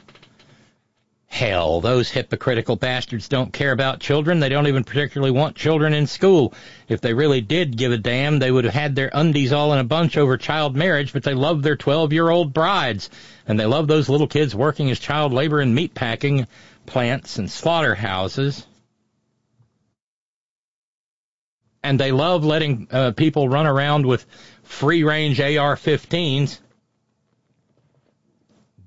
[1.31, 4.41] Hell, those hypocritical bastards don't care about children.
[4.41, 6.53] They don't even particularly want children in school.
[6.89, 9.79] If they really did give a damn, they would have had their undies all in
[9.79, 13.11] a bunch over child marriage, but they love their 12 year old brides.
[13.47, 16.49] And they love those little kids working as child labor in meatpacking
[16.85, 18.67] plants and slaughterhouses.
[21.85, 24.27] And they love letting uh, people run around with
[24.65, 26.59] free range AR 15s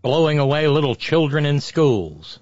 [0.04, 2.40] blowing away little children in schools.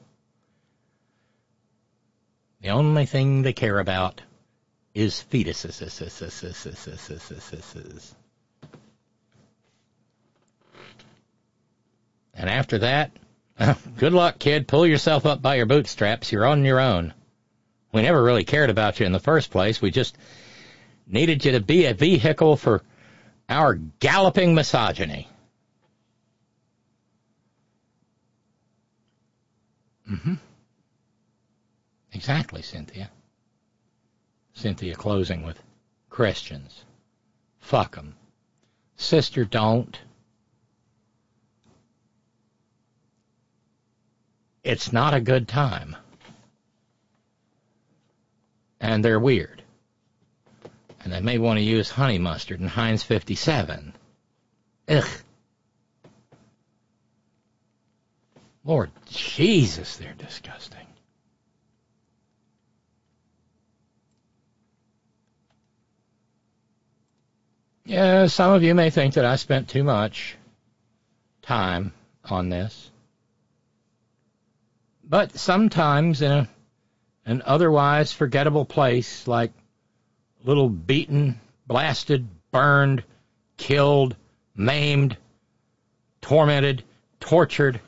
[2.62, 4.22] The only thing they care about
[4.94, 5.82] is fetuses.
[12.34, 13.12] And after that,
[13.98, 14.68] good luck, kid.
[14.68, 16.32] Pull yourself up by your bootstraps.
[16.32, 17.14] You're on your own.
[17.94, 19.82] We never really cared about you in the first place.
[19.82, 20.18] We just
[21.08, 22.82] needed you to be a vehicle for
[23.48, 25.28] our galloping misogyny.
[30.12, 30.34] Mm-hmm.
[32.12, 33.10] Exactly, Cynthia.
[34.54, 35.62] Cynthia closing with
[36.10, 36.84] Christians.
[37.60, 38.16] Fuck 'em.
[38.98, 39.98] Sister, don't.
[44.64, 45.96] It's not a good time.
[48.80, 49.64] And they're weird.
[51.04, 53.94] And they may want to use honey mustard and Heinz 57.
[54.90, 55.08] Ugh.
[58.64, 60.78] Lord Jesus, they're disgusting.
[67.86, 70.38] Yeah, some of you may think that I spent too much
[71.42, 71.94] time
[72.24, 72.92] on this.
[75.04, 76.50] But sometimes in a,
[77.26, 79.52] an otherwise forgettable place like
[80.44, 83.04] little beaten, blasted, burned,
[83.58, 84.16] killed,
[84.56, 85.18] maimed,
[86.22, 86.84] tormented,
[87.20, 87.82] tortured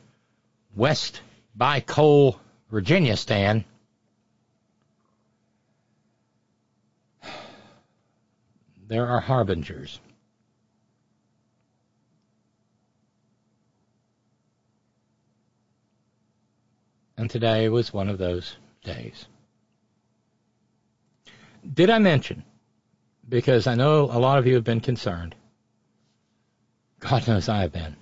[0.76, 1.22] West
[1.56, 2.40] by coal
[2.72, 3.64] Virginia stand,
[8.88, 10.00] there are harbingers.
[17.16, 19.28] And today was one of those days.
[21.72, 22.44] Did I mention,
[23.30, 25.36] because I know a lot of you have been concerned,
[27.00, 27.96] God knows I have been.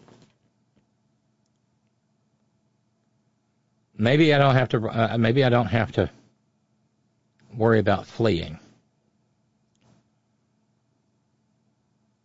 [4.02, 4.90] Maybe I don't have to.
[4.90, 6.10] Uh, maybe I don't have to
[7.56, 8.58] worry about fleeing.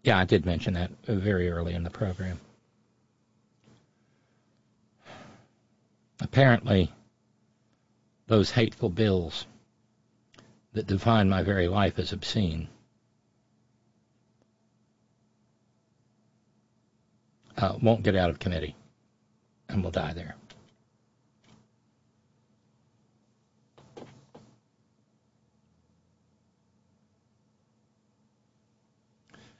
[0.02, 2.40] Yeah, I did mention that very early in the program.
[6.18, 6.90] Apparently,
[8.26, 9.44] those hateful bills
[10.72, 12.68] that define my very life as obscene
[17.58, 18.74] uh, won't get out of committee
[19.68, 20.36] and will die there.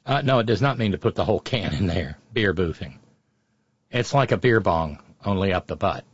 [0.07, 2.17] Uh, no, it does not mean to put the whole can in there.
[2.33, 2.95] Beer boofing.
[3.91, 6.05] It's like a beer bong, only up the butt.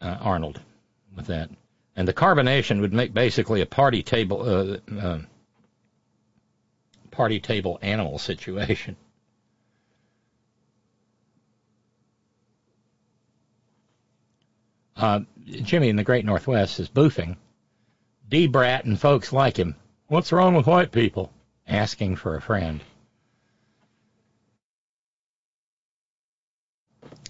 [0.00, 0.60] Uh, Arnold,
[1.14, 1.50] with that,
[1.94, 5.18] and the carbonation would make basically a party table, uh, uh,
[7.12, 8.96] party table animal situation.
[14.96, 17.36] Uh, Jimmy in the Great Northwest is boofing.
[18.28, 18.48] D.
[18.48, 19.76] Brat and folks like him
[20.12, 21.32] What's wrong with white people?
[21.66, 22.82] Asking for a friend.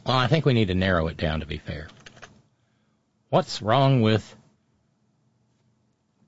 [0.05, 1.87] Well, I think we need to narrow it down to be fair.
[3.29, 4.35] What's wrong with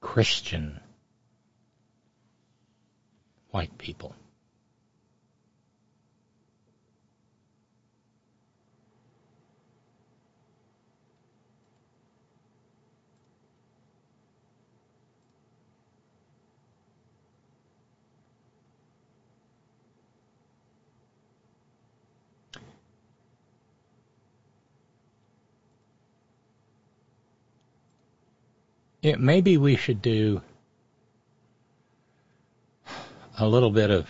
[0.01, 0.78] Christian
[3.51, 4.14] white people?
[29.05, 30.40] Yeah, maybe we should do
[33.39, 34.09] a little bit of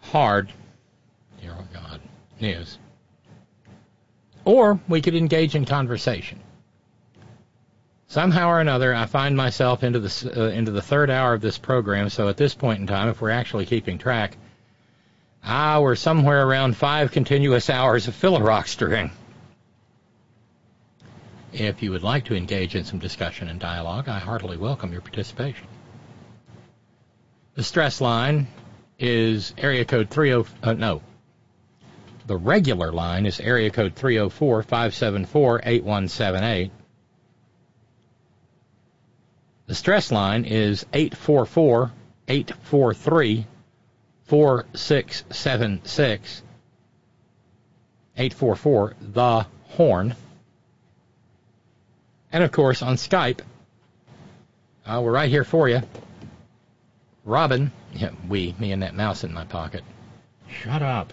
[0.00, 0.52] hard,
[1.40, 2.02] dear oh God,
[2.38, 2.78] news.
[4.44, 6.38] Or we could engage in conversation.
[8.08, 11.56] Somehow or another, I find myself into the uh, into the third hour of this
[11.56, 12.10] program.
[12.10, 14.36] So at this point in time, if we're actually keeping track,
[15.42, 19.12] ah, we're somewhere around five continuous hours of filibustering.
[21.52, 25.00] If you would like to engage in some discussion and dialogue, I heartily welcome your
[25.00, 25.66] participation.
[27.54, 28.48] The stress line
[28.98, 31.02] is area code 30, uh, no.
[32.26, 36.70] The regular line is area code 304 574 8178.
[39.66, 41.92] The stress line is 844
[42.28, 43.46] 843
[44.24, 46.42] 4676.
[48.16, 50.14] 844 The Horn.
[52.32, 53.40] And of course, on Skype,
[54.84, 55.80] uh, we're right here for you.
[57.24, 59.84] Robyn, yeah, we, me and that mouse in my pocket.
[60.62, 61.12] Shut up.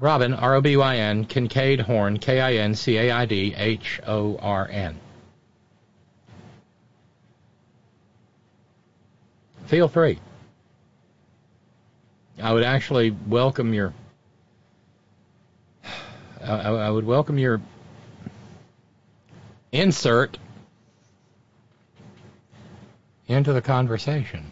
[0.00, 3.54] Robyn, R O B Y N, Kincaid Horn, K I N C A I D
[3.56, 4.98] H O R N.
[9.66, 10.18] Feel free.
[12.42, 13.94] I would actually welcome your.
[16.44, 17.60] I, I would welcome your
[19.74, 20.38] insert
[23.26, 24.44] into the conversation.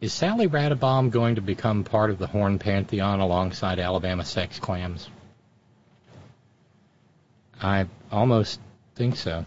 [0.00, 5.08] Is Sally Radabaum going to become part of the Horn Pantheon alongside Alabama sex clams?
[7.60, 8.60] I almost
[8.94, 9.44] think so.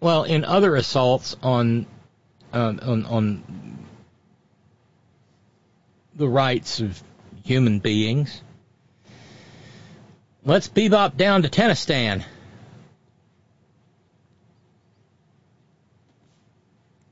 [0.00, 1.86] Well, in other assaults on
[2.54, 3.86] uh, on, on
[6.14, 7.02] the rights of
[7.44, 8.42] human beings,
[10.42, 12.24] let's bebop down to Tennistan.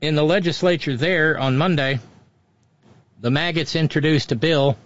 [0.01, 1.99] In the legislature there on Monday,
[3.19, 4.77] the maggots introduced a bill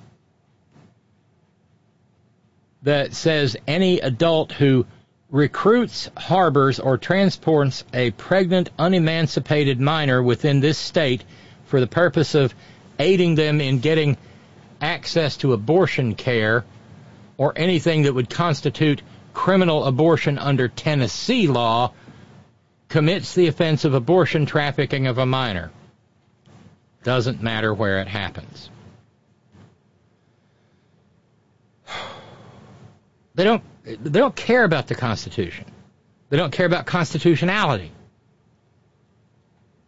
[2.82, 4.86] that says any adult who
[5.34, 11.24] recruits, harbors, or transports a pregnant, unemancipated minor within this state
[11.66, 12.54] for the purpose of
[13.00, 14.16] aiding them in getting
[14.80, 16.64] access to abortion care
[17.36, 19.02] or anything that would constitute
[19.34, 21.92] criminal abortion under Tennessee law
[22.88, 25.72] commits the offense of abortion trafficking of a minor.
[27.04, 28.70] Doesn't matter where it happens.
[33.36, 35.66] They don't they don't care about the Constitution.
[36.30, 37.92] They don't care about constitutionality.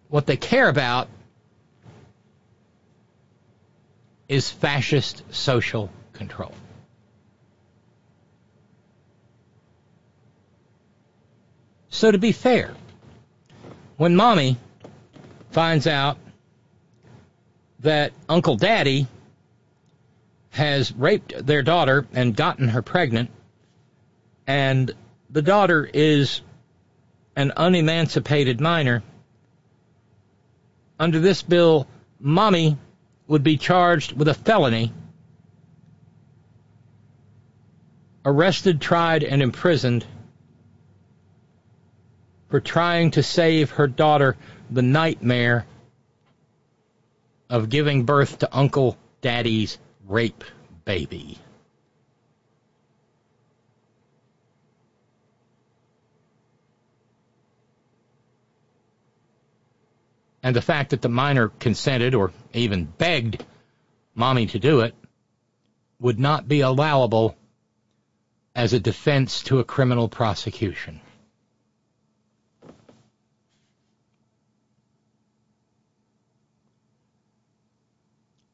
[0.09, 1.07] What they care about
[4.27, 6.53] is fascist social control.
[11.89, 12.73] So to be fair,
[13.97, 14.57] when mommy
[15.51, 16.17] finds out
[17.79, 19.07] that Uncle Daddy
[20.49, 23.29] has raped their daughter and gotten her pregnant,
[24.47, 24.91] and
[25.29, 26.41] the daughter is
[27.35, 29.03] an unemancipated minor,
[30.99, 31.87] under this bill,
[32.19, 32.77] mommy
[33.27, 34.93] would be charged with a felony,
[38.23, 40.05] arrested, tried, and imprisoned
[42.49, 44.37] for trying to save her daughter
[44.69, 45.65] the nightmare
[47.49, 49.77] of giving birth to Uncle Daddy's
[50.07, 50.43] rape
[50.85, 51.37] baby.
[60.45, 63.43] And the fact that the minor consented or even begged
[64.13, 64.93] mommy to do it
[65.99, 67.35] would not be allowable
[68.53, 71.01] as a defense to a criminal prosecution.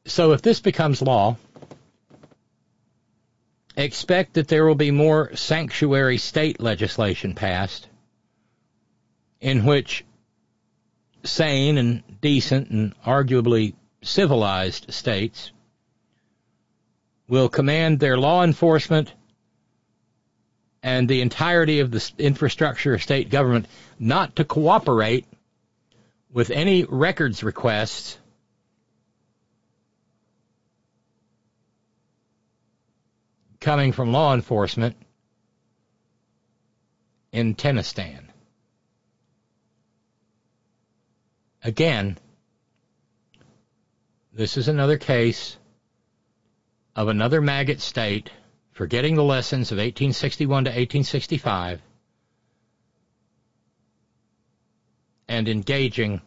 [0.06, 1.36] So if this becomes law,
[3.76, 7.86] expect that there will be more sanctuary state legislation passed
[9.42, 10.06] in which
[11.24, 15.52] sane and decent and arguably civilized states
[17.28, 19.12] will command their law enforcement
[20.82, 23.66] and the entirety of the infrastructure of state government
[23.98, 25.26] not to cooperate
[26.32, 28.18] with any records requests
[33.60, 34.96] coming from law enforcement
[37.30, 38.21] in Tennistan.
[41.64, 42.18] Again,
[44.32, 45.56] this is another case
[46.96, 48.30] of another maggot state
[48.72, 51.80] forgetting the lessons of 1861 to 1865
[55.28, 56.20] and engaging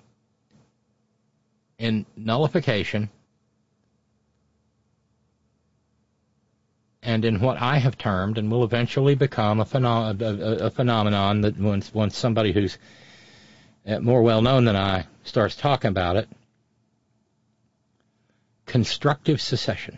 [1.78, 3.10] in nullification
[7.04, 11.58] and in what I have termed and will eventually become a, a, a phenomenon that
[11.60, 12.78] once, once somebody who's
[13.88, 16.28] Uh, more well known than I starts talking about it
[18.66, 19.98] constructive secession.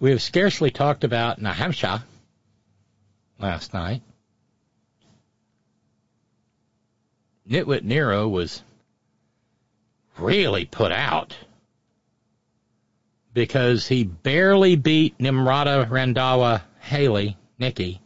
[0.00, 2.02] We have scarcely talked about Nahamsha
[3.40, 4.02] last night.
[7.48, 8.62] Nitwit Nero was
[10.18, 11.34] really put out
[13.38, 18.00] because he barely beat Nimrata Randhawa Haley, Nikki,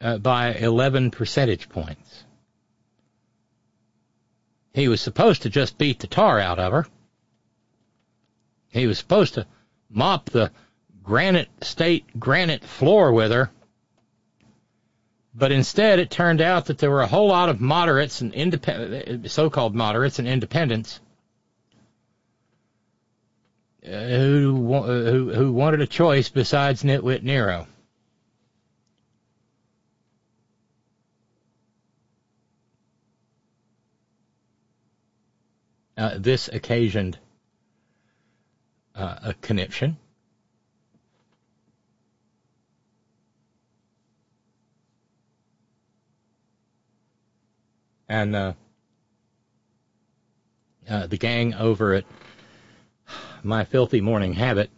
[0.00, 2.24] uh, by 11 percentage points.
[4.72, 6.86] He was supposed to just beat the tar out of her.
[8.68, 9.46] He was supposed to
[9.90, 10.52] mop the
[11.02, 13.50] granite state granite floor with her.
[15.34, 19.30] But instead, it turned out that there were a whole lot of moderates and independent,
[19.30, 21.03] so-called moderates and independents uh,
[23.84, 27.66] who, who who wanted a choice besides Nitwit Nero.
[35.96, 37.18] Uh, this occasioned
[38.96, 39.96] uh, a conniption.
[48.08, 48.52] And uh,
[50.88, 52.04] uh, the gang over at
[53.44, 54.70] My Filthy Morning Habit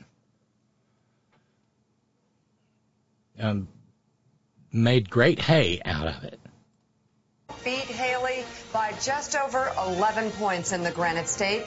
[3.38, 3.68] um,
[4.72, 6.40] made great hay out of it.
[7.64, 11.62] beat Haley by just over 11 points in the Granite State.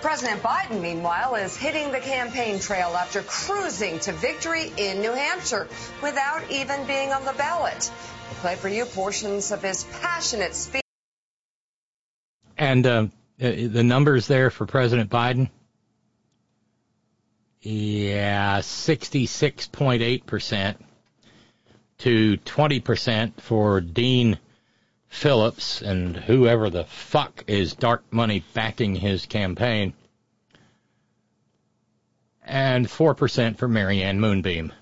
[0.00, 5.66] President Biden, meanwhile, is hitting the campaign trail after cruising to victory in New Hampshire
[6.04, 7.90] without even being on the ballot.
[8.30, 10.82] We play for you portions of his passionate speech.
[12.56, 13.12] And um,
[13.42, 15.50] uh, the numbers there for President Biden?
[17.60, 20.76] Yeah, 66.8%
[21.98, 24.38] to 20% for Dean
[25.08, 29.92] Phillips and whoever the fuck is dark money backing his campaign.
[32.44, 34.72] And 4% for Marianne Moonbeam.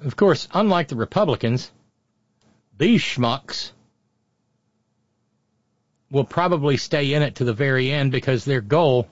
[0.00, 1.70] Of course, unlike the Republicans,
[2.76, 3.70] these schmucks
[6.14, 9.08] will probably stay in it to the very end because their goal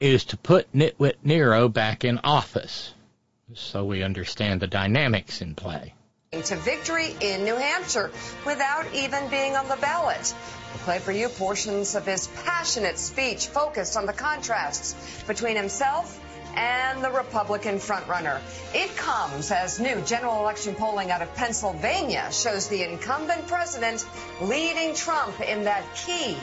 [0.00, 2.94] is to put Nitwit Nero back in office.
[3.52, 5.92] So we understand the dynamics in play.
[6.32, 8.10] To victory in New Hampshire
[8.46, 10.34] without even being on the ballot.
[10.72, 14.94] We play for you portions of his passionate speech focused on the contrasts
[15.26, 16.18] between himself
[16.54, 18.40] and the Republican frontrunner.
[18.74, 24.06] It comes as new general election polling out of Pennsylvania shows the incumbent president
[24.40, 26.36] leading Trump in that key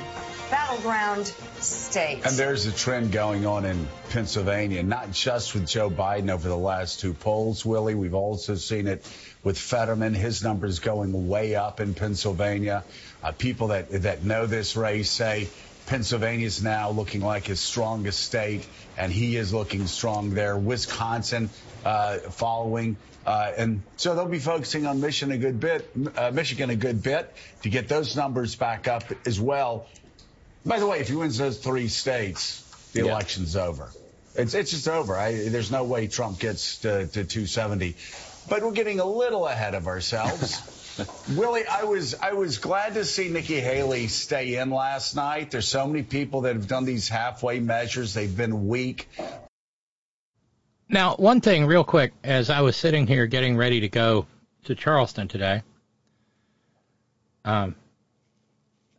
[0.50, 1.28] battleground
[1.60, 2.26] state.
[2.26, 6.58] And there's a trend going on in Pennsylvania, not just with Joe Biden over the
[6.58, 7.96] last two polls, Willie.
[7.96, 9.06] We've also seen it
[9.44, 10.14] with Fetterman.
[10.14, 12.84] His numbers going way up in Pennsylvania.
[13.24, 15.48] Uh, people that, that know this race say
[15.88, 18.66] Pennsylvania is now looking like his strongest state,
[18.98, 20.58] and he is looking strong there.
[20.58, 21.52] Wisconsin
[21.84, 22.98] uh, following.
[23.26, 27.04] Uh, and so they'll be focusing on Michigan a good bit, uh, Michigan a good
[27.04, 29.90] bit to get those numbers back up as well.
[30.66, 33.12] By the way, if he wins those three states, the Yeah.
[33.12, 33.94] election's over.
[34.34, 35.16] It's it's just over.
[35.18, 37.98] I, there's no way Trump gets to, to 270.
[38.48, 40.62] But we're getting a little ahead of ourselves.
[41.36, 45.52] Willie, I was I was glad to see Nikki Haley stay in last night.
[45.52, 48.14] There's so many people that have done these halfway measures.
[48.14, 49.08] They've been weak.
[50.90, 54.26] Now, one thing, real quick, as I was sitting here getting ready to go
[54.66, 55.64] to Charleston today,
[57.44, 57.76] um,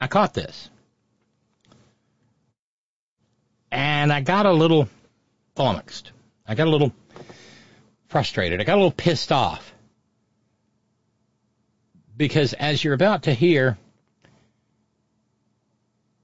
[0.01, 0.69] I caught this.
[3.71, 4.89] And I got a little
[5.57, 6.13] flummoxed.
[6.47, 6.93] I got a little
[8.09, 8.61] frustrated.
[8.61, 9.75] I got a little pissed off.
[12.19, 13.79] Because as you're about to hear,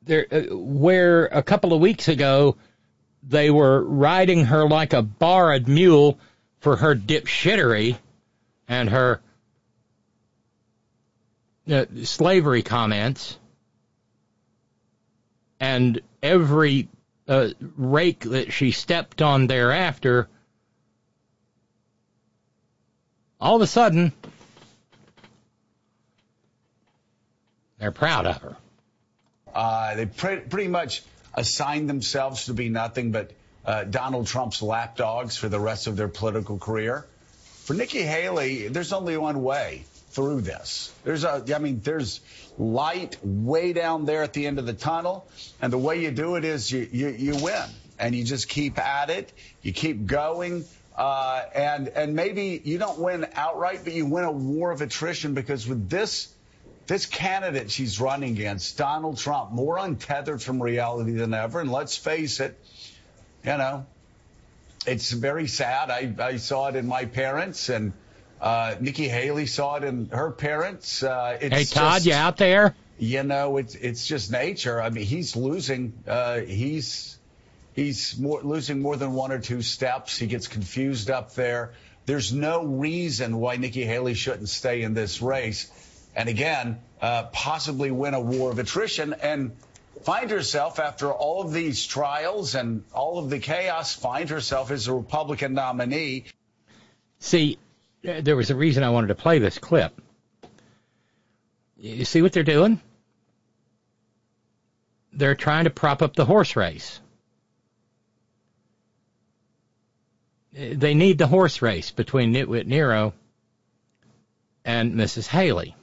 [0.02, 2.56] there, uh, where a couple of weeks ago
[3.22, 6.18] they were riding her like a borrowed mule
[6.58, 7.96] for her dipshittery
[8.68, 9.20] and her
[11.70, 13.38] uh, slavery comments,
[15.60, 16.88] and every
[17.28, 20.28] uh, rake that she stepped on thereafter,
[23.40, 24.12] all of a sudden,
[27.78, 28.56] they're proud of her.
[29.54, 31.02] Uh, they pre- pretty much
[31.34, 33.32] assigned themselves to be nothing but
[33.64, 37.06] uh, Donald Trump's lapdogs for the rest of their political career.
[37.64, 40.92] For Nikki Haley, there's only one way through this.
[41.02, 42.20] There's a, I mean, there's
[42.58, 45.26] light way down there at the end of the tunnel,
[45.62, 47.64] and the way you do it is you you, you win,
[47.98, 49.32] and you just keep at it,
[49.62, 50.64] you keep going.
[50.96, 55.34] Uh, and and maybe you don't win outright, but you win a war of attrition
[55.34, 56.33] because with this
[56.86, 61.60] this candidate she's running against, Donald Trump, more untethered from reality than ever.
[61.60, 62.58] And let's face it,
[63.44, 63.86] you know,
[64.86, 65.90] it's very sad.
[65.90, 67.92] I, I saw it in my parents, and
[68.40, 71.02] uh, Nikki Haley saw it in her parents.
[71.02, 72.74] Uh, it's hey, Todd, just, you out there?
[72.98, 74.80] You know, it's it's just nature.
[74.80, 75.94] I mean, he's losing.
[76.06, 77.18] Uh, he's
[77.72, 80.18] he's more, losing more than one or two steps.
[80.18, 81.72] He gets confused up there.
[82.06, 85.70] There's no reason why Nikki Haley shouldn't stay in this race,
[86.16, 89.56] and again, uh, possibly win a war of attrition and
[90.02, 94.86] find herself after all of these trials and all of the chaos, find herself as
[94.86, 96.24] a Republican nominee.
[97.18, 97.58] See,
[98.02, 100.00] there was a reason I wanted to play this clip.
[101.76, 102.80] You see what they're doing?
[105.12, 107.00] They're trying to prop up the horse race.
[110.52, 113.12] They need the horse race between Nitwit Nero
[114.64, 115.26] and Mrs.
[115.26, 115.74] Haley,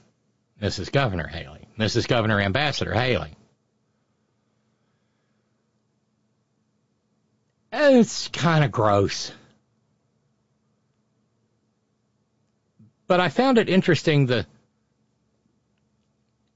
[0.62, 1.66] this is Governor Haley.
[1.76, 3.34] This is Governor Ambassador Haley.
[7.72, 9.32] It's kind of gross.
[13.08, 14.46] But I found it interesting the,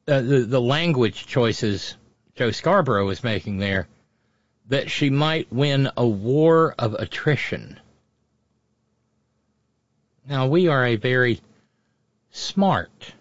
[0.07, 1.97] uh, the the language choices
[2.37, 3.89] Joe Scarborough was making there
[4.69, 7.81] that she might win a war of attrition.
[10.29, 11.41] Now we are a very
[12.31, 13.16] smart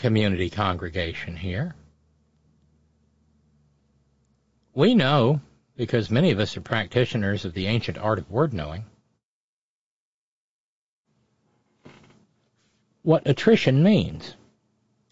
[0.00, 1.74] community congregation here.
[4.74, 5.40] We know,
[5.76, 8.86] because many of us are practitioners of the ancient art of word knowing,
[13.02, 14.34] what attrition means.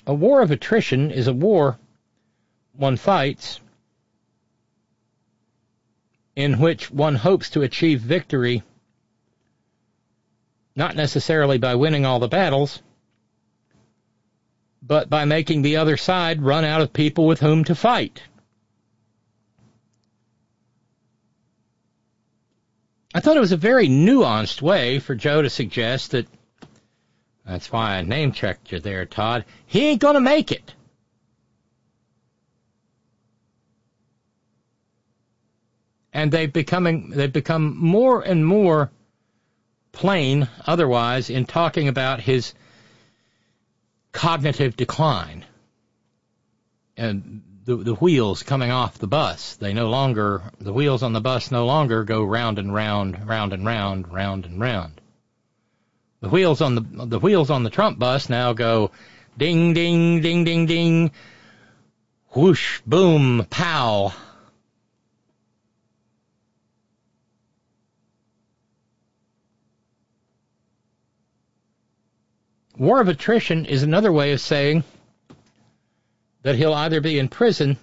[0.06, 1.78] A war of attrition is a war
[2.72, 3.60] one fights
[6.34, 8.62] in which one hopes to achieve victory
[10.74, 12.80] not necessarily by winning all the battles,
[14.82, 18.22] but by making the other side run out of people with whom to fight.
[23.14, 26.26] I thought it was a very nuanced way for Joe to suggest that
[27.44, 29.46] that's why I name checked you there, Todd.
[29.66, 30.74] He ain't gonna make it.
[36.12, 38.90] And they've becoming they've become more and more
[39.92, 42.52] plain otherwise in talking about his
[44.12, 45.44] cognitive decline
[46.96, 49.56] and the, the wheels coming off the bus.
[49.56, 53.52] They no longer, the wheels on the bus no longer go round and round, round
[53.52, 55.00] and round, round and round.
[56.20, 58.90] The wheels on the, the wheels on the Trump bus now go
[59.36, 61.12] ding, ding, ding, ding, ding,
[62.30, 64.12] whoosh, boom, pow.
[72.78, 74.84] War of attrition is another way of saying
[76.42, 77.76] that he'll either be in prison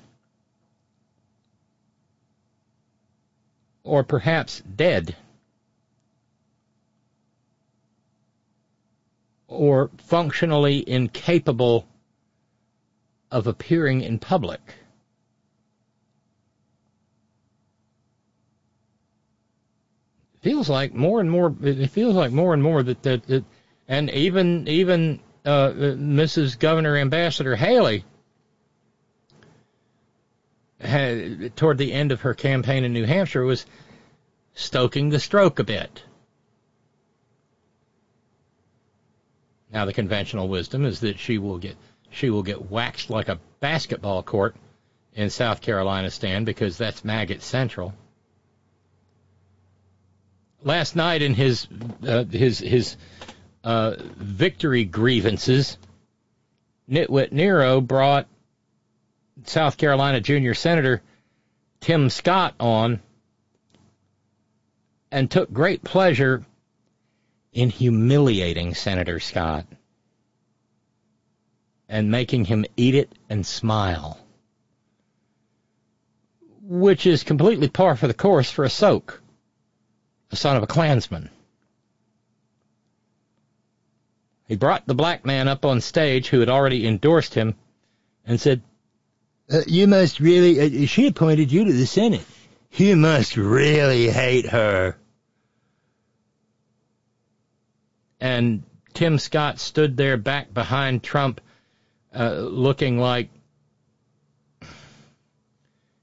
[3.84, 5.14] or perhaps dead
[9.50, 11.86] or functionally incapable
[13.32, 14.62] of appearing in public.
[20.42, 21.54] Feels like more and more.
[21.62, 23.44] It feels like more and more that that, that
[23.88, 26.58] and even even uh, Mrs.
[26.58, 28.04] Governor Ambassador Haley
[30.80, 33.66] had, toward the end of her campaign in New Hampshire was
[34.54, 36.04] stoking the stroke a bit.
[39.72, 41.76] Now the conventional wisdom is that she will get
[42.10, 44.56] she will get waxed like a basketball court
[45.14, 47.94] in South Carolina stand because that's maggot central.
[50.64, 51.68] Last night in his
[52.08, 52.96] uh, his his
[53.66, 55.78] uh, victory grievances,
[56.90, 58.28] Nitwit Nero brought
[59.44, 61.02] South Carolina junior senator
[61.82, 63.02] Tim Scott on
[65.12, 66.46] and took great pleasure
[67.54, 69.66] in humiliating Senator Scott
[71.90, 74.20] and making him eat it and smile,
[76.62, 79.22] which is completely par for the course for a soak,
[80.32, 81.30] a son of a Klansman.
[84.48, 87.56] He brought the black man up on stage who had already endorsed him
[88.26, 88.62] and said,
[89.52, 92.26] uh, You must really, uh, she appointed you to the Senate.
[92.72, 94.98] You must really hate her.
[98.20, 101.42] And Tim Scott stood there back behind Trump,
[102.14, 103.30] uh, looking like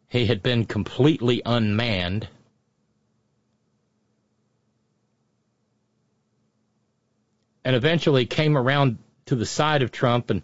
[0.09, 2.29] he had been completely unmanned.
[7.65, 10.43] And eventually came around to the side of Trump and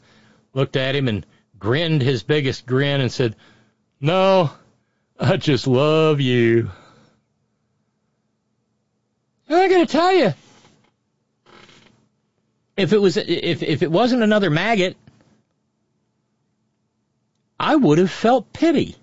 [0.55, 1.27] looked at him and
[1.59, 3.37] grinned his biggest grin and said,
[4.01, 4.51] No,
[5.19, 6.71] I just love you.
[9.49, 10.35] And I gotta tell you,
[12.77, 14.97] if it was if if it wasn't another maggot,
[17.59, 18.97] I would have felt pity.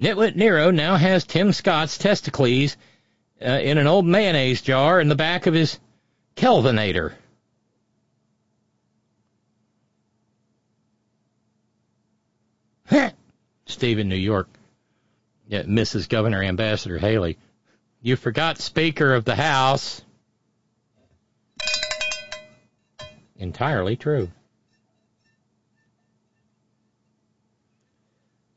[0.00, 2.76] Nitwit Nero now has Tim Scott's testicles
[3.44, 5.78] uh, in an old mayonnaise jar in the back of his
[6.36, 7.12] Kelvinator.
[13.66, 14.48] Steve in New York.
[15.48, 16.08] Yeah, Mrs.
[16.08, 17.36] Governor Ambassador Haley.
[18.00, 20.00] You forgot Speaker of the House.
[23.36, 24.30] Entirely true.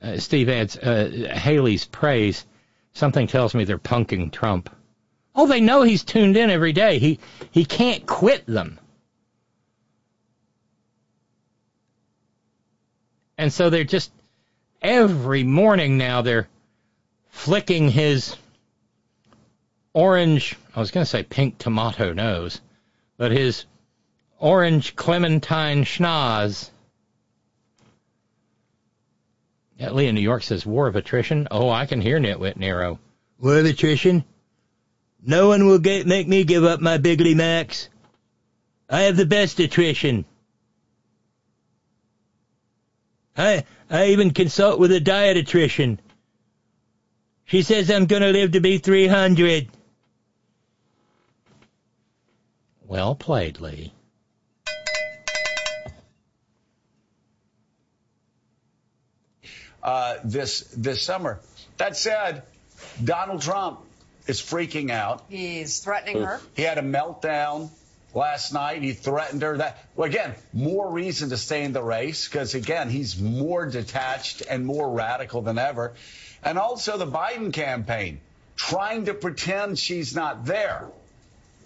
[0.04, 2.46] Uh, Steve adds, uh, Haley's praise.
[2.92, 4.70] Something tells me they're punking Trump.
[5.34, 7.00] Oh, they know he's tuned in every day.
[7.00, 8.80] He he can't quit them.
[13.38, 14.12] And so they're just
[14.82, 16.48] every morning now they're
[17.30, 18.36] flicking his
[19.94, 22.62] orange, I was going to say pink tomato nose,
[23.18, 23.66] but his
[24.38, 26.70] orange clementine schnoz.
[29.63, 31.48] Yeah, Lee in New York says war of attrition.
[31.52, 33.00] Oh, I can hear Nitwit Nero.
[33.40, 34.24] War of attrition?
[35.26, 37.90] No one will get, make me give up my bigly max.
[38.90, 40.26] I have the best attrition.
[43.36, 45.98] I I even consult with a dietitian.
[47.46, 49.70] She says I'm gonna live to be 300.
[52.86, 53.94] Well played, Lee.
[59.84, 61.40] Uh, this this summer.
[61.78, 62.44] That said,
[63.04, 63.80] Donald Trump
[64.28, 65.24] is freaking out.
[65.30, 66.40] He's threatening her.
[66.56, 67.70] He had a meltdown
[68.14, 68.82] last night.
[68.82, 69.58] He threatened her.
[69.58, 74.44] That well, again, more reason to stay in the race because again, he's more detached
[74.50, 75.94] and more radical than ever.
[76.44, 78.20] And also the Biden campaign
[78.56, 80.88] trying to pretend she's not there.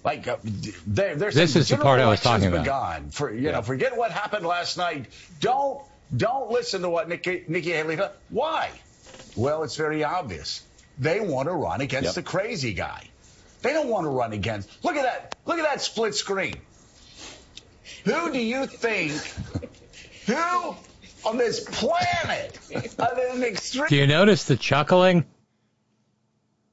[0.04, 0.38] Like uh,
[0.86, 2.94] they're, they're This is the part I was general talking election's about.
[3.02, 3.10] begun.
[3.12, 5.08] For you know, forget what happened last night.
[5.42, 5.82] Don't
[6.16, 8.12] don't listen to what Nikki, Nikki Haley does.
[8.30, 8.72] Why?
[9.36, 10.64] Well, it's very obvious.
[10.98, 12.16] They want to run against Yep.
[12.16, 13.04] the crazy guy.
[13.62, 14.70] They don't want to run against.
[14.84, 15.36] Look at that.
[15.46, 16.56] Look at that split screen.
[18.06, 19.12] Who do you think?
[20.28, 20.76] Who
[21.26, 22.58] on this planet?
[23.00, 23.88] Other than extreme.
[23.90, 25.26] Do you notice the chuckling?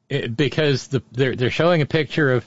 [0.08, 2.46] It, because the, they're they're showing a picture of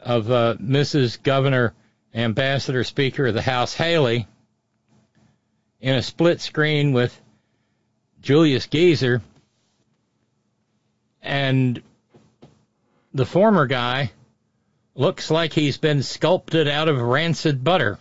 [0.00, 1.20] of uh, Mrs.
[1.22, 1.74] Governor,
[2.14, 4.26] Ambassador, Speaker of the House Haley
[5.84, 7.14] in a split screen with
[8.22, 9.20] Julius Geezer,
[11.20, 11.82] and
[13.12, 14.10] the former guy
[14.94, 17.98] looks like he's been sculpted out of rancid butter.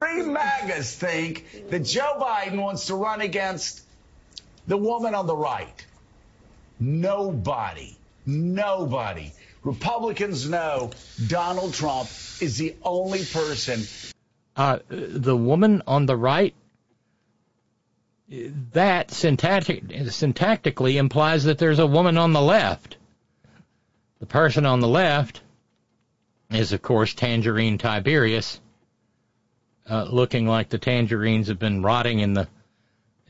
[0.00, 3.82] Three MAGAs think that Joe Biden wants to run against
[4.66, 5.86] the woman on the right.
[6.80, 9.30] Nobody, nobody.
[9.62, 10.90] Republicans know
[11.26, 12.08] Donald Trump
[12.40, 13.82] is the only person.
[14.56, 16.54] Uh, the woman on the right,
[18.72, 22.96] that syntactic, syntactically implies that there's a woman on the left.
[24.20, 25.42] The person on the left
[26.50, 28.60] is, of course, Tangerine Tiberius,
[29.90, 32.48] uh, looking like the tangerines have been rotting in the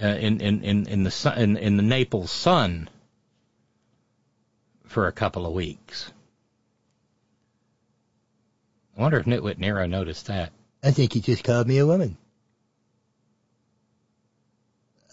[0.03, 2.89] uh, in, in, in, in the sun, in, in the Naples sun
[4.87, 6.13] for a couple of weeks.
[8.97, 10.53] I wonder if Nitwit Nero noticed that.
[10.85, 12.19] I think he just called me a woman.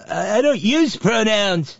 [0.06, 1.78] I, I don't use pronouns.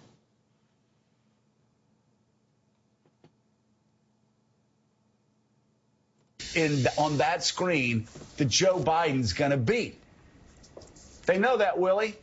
[6.54, 8.06] in on that screen
[8.36, 9.98] that Joe Biden's going to beat.
[11.26, 12.18] They know that, Willie.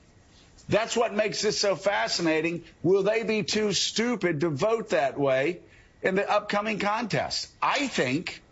[0.69, 2.65] That's what makes this so fascinating.
[2.83, 5.61] Will they be too stupid to vote that way
[6.03, 7.49] in the upcoming contest?
[7.63, 8.43] I think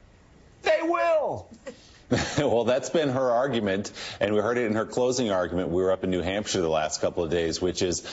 [0.62, 1.46] they will.
[2.38, 5.70] well, that's been her argument, and we heard it in her closing argument.
[5.70, 8.06] We were up in New Hampshire the last couple of days, which is,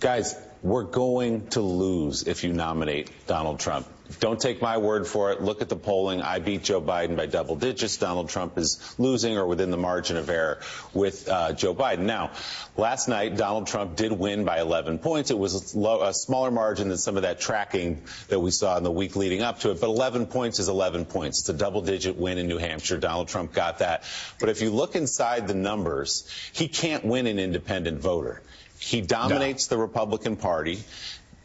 [0.00, 3.86] guys, we're going to lose if you nominate Donald Trump.
[4.20, 5.42] Don't take my word for it.
[5.42, 6.22] Look at the polling.
[6.22, 7.96] I beat Joe Biden by double digits.
[7.96, 10.60] Donald Trump is losing or within the margin of error
[10.94, 12.00] with uh, Joe Biden.
[12.00, 12.30] Now,
[12.76, 15.30] last night, Donald Trump did win by 11 points.
[15.30, 18.76] It was a, low, a smaller margin than some of that tracking that we saw
[18.76, 21.40] in the week leading up to it, but 11 points is 11 points.
[21.40, 22.98] It's a double digit win in New Hampshire.
[22.98, 24.04] Donald Trump got that.
[24.38, 28.42] But if you look inside the numbers, he can't win an independent voter.
[28.78, 30.80] He dominates the Republican Party.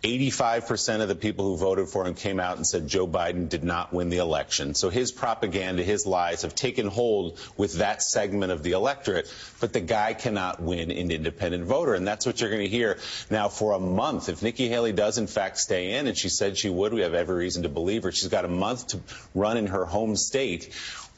[0.03, 3.63] 85% of the people who voted for him came out and said Joe Biden did
[3.63, 4.73] not win the election.
[4.73, 9.73] So his propaganda, his lies have taken hold with that segment of the electorate, but
[9.73, 11.93] the guy cannot win an independent voter.
[11.93, 12.97] And that's what you're going to hear
[13.29, 14.27] now for a month.
[14.27, 17.13] If Nikki Haley does in fact stay in, and she said she would, we have
[17.13, 18.11] every reason to believe her.
[18.11, 19.01] She's got a month to
[19.35, 20.73] run in her home state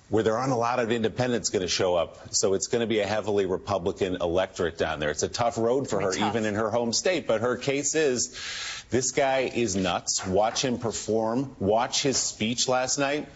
[0.10, 2.34] where there aren't a lot of independents going to show up.
[2.36, 5.10] So it's going to be a heavily Republican electorate down there.
[5.10, 6.30] It's a tough road for her, tough.
[6.30, 7.28] even in her home state.
[7.28, 10.26] But her case is this guy is nuts.
[10.26, 11.56] Watch him perform.
[11.60, 13.28] Watch his speech last night.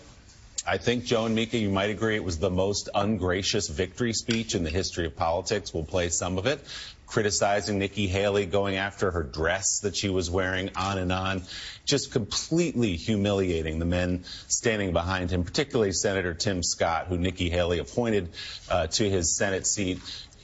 [0.70, 4.54] I think, Joe and Mika, you might agree it was the most ungracious victory speech
[4.54, 5.74] in the history of politics.
[5.74, 6.60] We'll play some of it.
[7.08, 11.42] Criticizing Nikki Haley, going after her dress that she was wearing, on and on.
[11.86, 17.80] Just completely humiliating the men standing behind him, particularly Senator Tim Scott, who Nikki Haley
[17.80, 18.30] appointed
[18.70, 20.00] uh, to his Senate seat.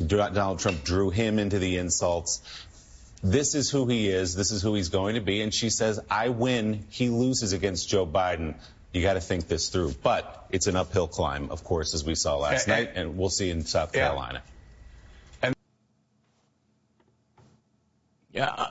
[0.05, 2.41] Donald Trump drew him into the insults.
[3.21, 4.35] This is who he is.
[4.35, 5.41] This is who he's going to be.
[5.41, 6.85] And she says, I win.
[6.89, 8.55] He loses against Joe Biden.
[8.91, 9.93] You got to think this through.
[10.03, 13.29] But it's an uphill climb, of course, as we saw last And- night, and we'll
[13.29, 13.91] see in South.
[13.93, 14.41] Carolina.
[18.39, 18.67] Uh,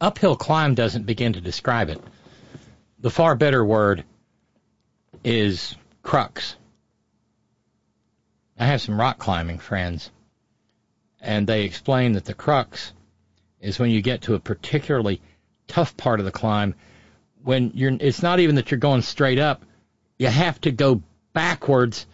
[0.00, 2.00] uphill climb doesn't begin to describe it.
[2.98, 4.04] The far better word
[5.24, 6.56] is crux.
[8.58, 10.10] I have some rock climbing friends,
[11.20, 12.92] and they explain that the crux
[13.60, 15.20] is when you get to a particularly
[15.68, 16.74] tough part of the climb
[17.44, 19.64] when you're it's not even that you're going straight up
[20.18, 22.06] you have to go backwards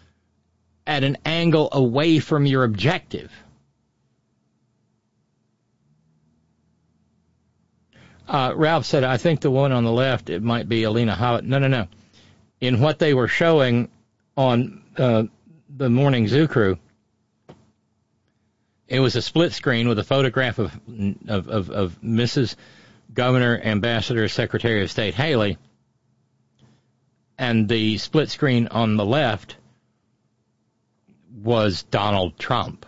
[0.86, 3.33] at an angle away from your objective
[8.28, 11.44] uh, Ralph said, I think the one on the left, it might be Alina Howitt.
[11.44, 11.86] No, no, no.
[12.60, 13.89] In what they were showing
[14.36, 15.24] on uh,
[15.74, 16.78] the morning zoo crew,
[18.86, 20.78] it was a split screen with a photograph of,
[21.26, 22.57] of, of, of Mrs.
[23.12, 25.58] Governor, Ambassador, Secretary of State Haley,
[27.39, 29.57] and the split screen on the left
[31.42, 32.84] was Donald Trump.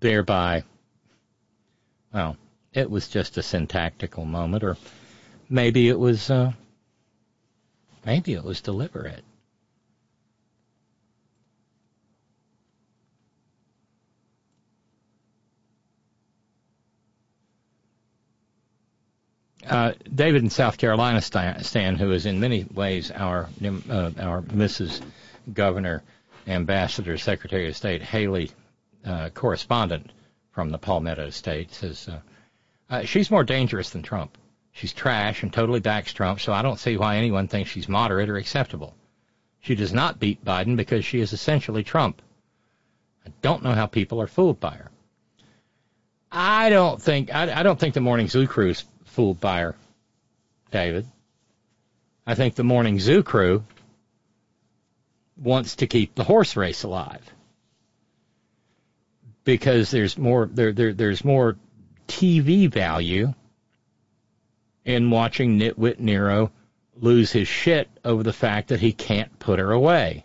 [0.00, 0.64] Thereby,
[2.12, 2.36] well,
[2.72, 4.76] it was just a syntactical moment, or
[5.48, 6.52] maybe it was, uh,
[8.04, 9.24] maybe it was deliberate.
[19.66, 25.00] Uh, David in South Carolina, Stan, who is in many ways our uh, our Mrs.
[25.54, 26.02] Governor,
[26.48, 28.50] Ambassador, Secretary of State Haley
[29.04, 30.10] uh, correspondent
[30.52, 32.20] from the Palmetto State, says uh,
[32.90, 34.36] uh, she's more dangerous than Trump.
[34.72, 38.28] She's trash and totally backs Trump, so I don't see why anyone thinks she's moderate
[38.28, 38.94] or acceptable.
[39.60, 42.20] She does not beat Biden because she is essentially Trump.
[43.26, 44.90] I don't know how people are fooled by her.
[46.30, 49.76] I don't think I, I don't think the morning zoo crew's fooled by her,
[50.70, 51.06] David.
[52.26, 53.64] I think the morning zoo crew
[55.36, 57.22] wants to keep the horse race alive
[59.44, 61.56] because there's more there, there there's more
[62.08, 63.32] TV value
[64.84, 66.50] in watching Nitwit Nero
[66.96, 70.24] lose his shit over the fact that he can't put her away.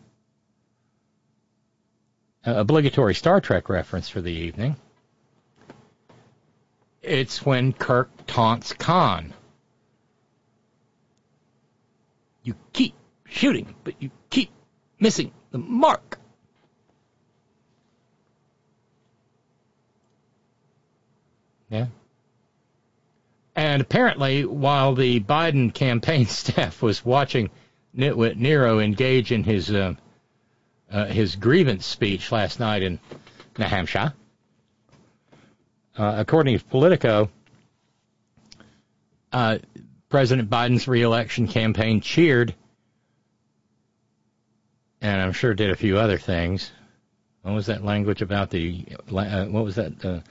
[2.45, 4.75] Uh, obligatory Star Trek reference for the evening.
[7.01, 9.33] It's when Kirk taunts Khan.
[12.43, 14.49] You keep shooting, but you keep
[14.99, 16.19] missing the mark.
[21.69, 21.87] Yeah.
[23.55, 27.49] And apparently, while the Biden campaign staff was watching
[27.95, 29.95] Nitwit Nero engage in his uh,
[30.91, 32.99] uh, his grievance speech last night in
[33.57, 34.13] New Hampshire,
[35.97, 37.29] uh, according to Politico,
[39.33, 39.57] uh,
[40.09, 42.53] President Biden's reelection campaign cheered,
[45.01, 46.71] and I'm sure did a few other things.
[47.41, 48.85] What was that language about the?
[49.11, 50.23] Uh, what was that?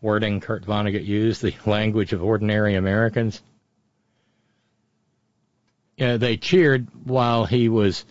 [0.00, 3.42] Wording Kurt Vonnegut used, the language of ordinary Americans.
[5.96, 8.06] They cheered while he was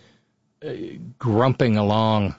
[0.64, 0.72] uh,
[1.18, 2.36] grumping along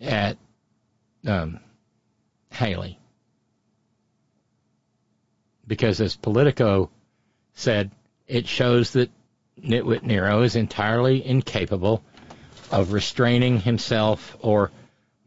[0.00, 0.38] at
[1.26, 1.60] um,
[2.50, 2.98] Haley.
[5.66, 6.90] Because as Politico
[7.54, 7.90] said,
[8.26, 9.10] it shows that
[9.62, 12.02] Nitwit Nero is entirely incapable
[12.70, 14.70] of restraining himself or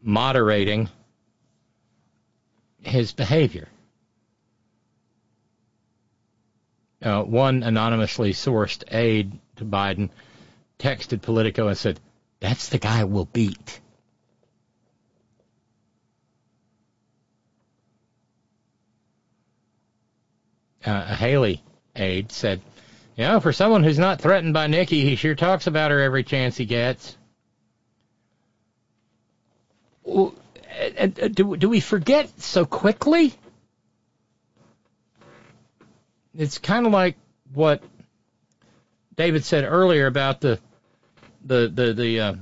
[0.02, 0.88] moderating
[2.86, 3.68] his behavior.
[7.02, 10.10] Uh, one anonymously sourced aide to Biden
[10.78, 12.00] texted Politico and said,
[12.40, 13.80] That's the guy we'll beat.
[20.84, 21.62] Uh, a Haley
[21.96, 22.60] aide said,
[23.16, 26.22] You know, for someone who's not threatened by Nikki, he sure talks about her every
[26.22, 27.16] chance he gets.
[30.02, 30.34] Well,
[30.76, 33.32] uh, do, do we forget so quickly?
[36.34, 37.16] It's kind of like
[37.54, 37.82] what
[39.16, 40.58] David said earlier about the
[41.44, 42.34] the the the uh,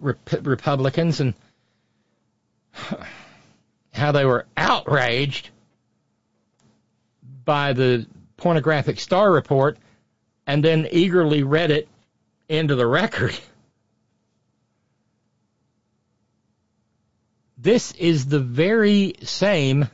[0.00, 1.34] Rep- Republicans and
[3.92, 5.50] how they were outraged
[7.44, 9.78] by the pornographic Starr report
[10.46, 11.88] and then eagerly read it
[12.48, 13.38] into the record.
[17.60, 19.88] This is the very same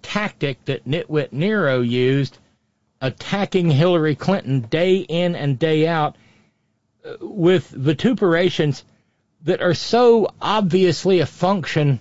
[0.00, 2.38] tactic that Nitwit Nero used
[3.00, 6.16] attacking Hillary Clinton day in and day out
[7.04, 8.82] uh, with vituperations
[9.42, 12.00] that are so obviously a function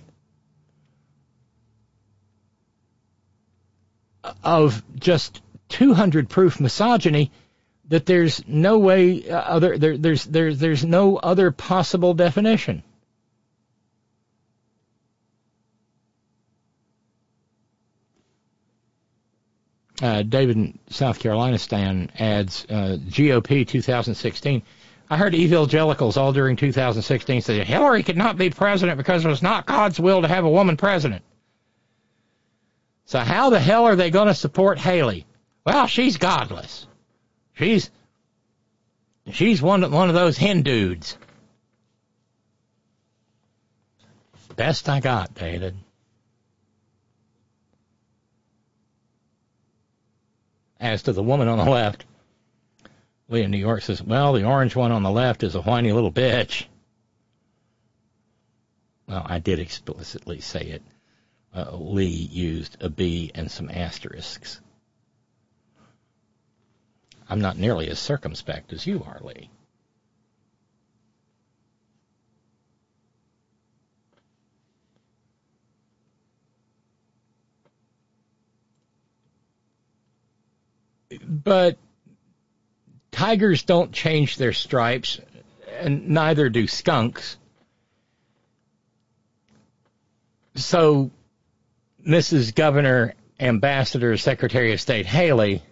[4.44, 7.30] of just 200 proof misogyny
[7.90, 12.84] that there's no way uh, other there, there's there's there's no other possible definition.
[20.02, 24.62] Uh, David South Carolina Stan adds uh, GOP 2016.
[25.10, 29.42] I heard evangelicals all during 2016 say Hillary could not be president because it was
[29.42, 31.24] not God's will to have a woman president.
[33.06, 35.26] So how the hell are they going to support Haley?
[35.66, 36.86] Well, she's godless.
[37.54, 37.90] She's
[39.32, 41.18] she's one one of those Hindus.
[44.56, 45.76] Best I got, David.
[50.80, 52.06] As to the woman on the left,
[53.30, 55.92] Lee in New York says, well, the orange one on the left is a whiny
[55.92, 56.66] little bitch.
[59.08, 60.84] Well, I did explicitly say it.
[61.56, 64.62] Uh, Lee used a B and some asterisks.
[67.30, 69.50] I'm not nearly as circumspect as you are, Lee.
[81.28, 81.78] But
[83.12, 85.20] tigers don't change their stripes,
[85.80, 87.38] and neither do skunks.
[90.56, 91.12] So,
[92.06, 92.54] Mrs.
[92.54, 95.64] Governor, Ambassador, Secretary of State Haley,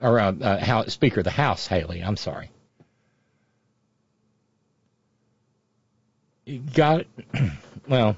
[0.00, 2.50] or uh, uh, Speaker of the House Haley, I'm sorry,
[6.74, 7.06] got
[7.88, 8.16] well.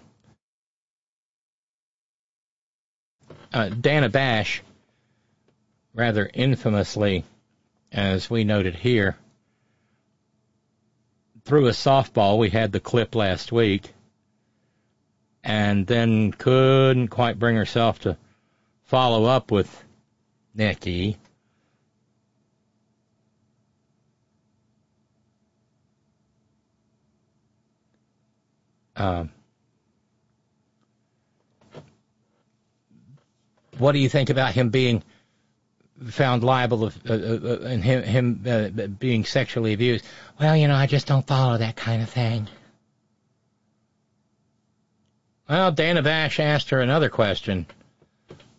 [3.53, 4.63] Uh, Dana Bash,
[5.95, 7.25] rather infamously,
[7.91, 9.17] as we noted here,
[11.45, 12.39] threw a softball.
[12.39, 13.93] We had the clip last week,
[15.45, 18.17] and then couldn't quite bring herself to
[18.85, 19.85] follow up with
[20.55, 21.19] Nikki.
[28.95, 29.31] Um,
[33.79, 35.03] what do you think about him being
[36.09, 40.05] found liable of uh, uh, and him, him uh, being sexually abused?
[40.41, 42.49] Well, you know, I just don't follow that kind of thing.
[45.49, 47.67] Well, Dana Bash asked her another question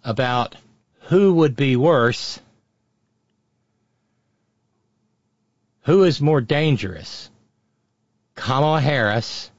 [0.04, 0.56] about
[1.04, 2.40] who would be worse,
[5.84, 7.30] who is more dangerous,
[8.36, 9.50] Kamala Harris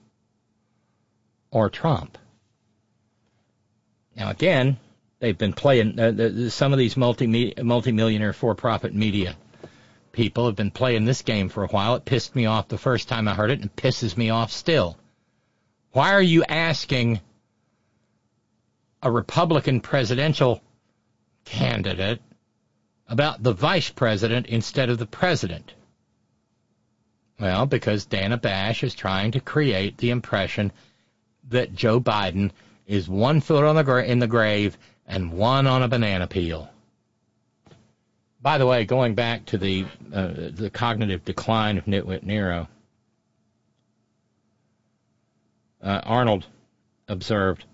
[1.50, 2.18] or Trump.
[4.16, 4.76] Now, again,
[5.24, 9.34] they've been playing, uh, the, some of these multi multi-millionaire for-profit media
[10.12, 11.94] people have been playing this game for a while.
[11.94, 14.52] It pissed me off the first time I heard it and it pisses me off
[14.52, 14.98] still.
[15.92, 17.20] Why are you asking
[19.02, 20.60] a Republican presidential
[21.46, 22.20] candidate
[23.08, 25.72] about the vice president instead of the president?
[27.40, 30.70] Well, because Dana Bash is trying to create the impression
[31.48, 32.50] that Joe Biden
[32.86, 36.70] is one foot on the gra- in the grave and one on a banana peel.
[38.40, 42.68] By the way, going back to the uh, the cognitive decline of Nitwit Nero,
[45.82, 46.46] uh, Arnold
[47.08, 47.64] observed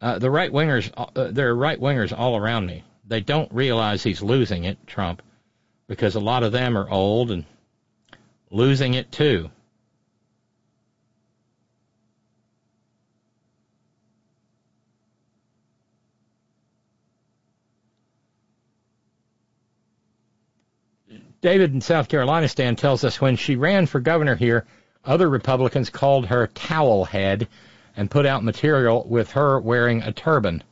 [0.00, 0.90] uh, the right wingers.
[0.96, 2.82] Uh, there are right wingers all around me.
[3.06, 5.20] They don't realize he's losing it, Trump,
[5.86, 7.44] because a lot of them are old and
[8.50, 9.50] losing it too.
[21.42, 24.66] David in South Carolina Stan tells us when she ran for governor here,
[25.04, 27.48] other Republicans called her towel head
[27.96, 30.62] and put out material with her wearing a turban.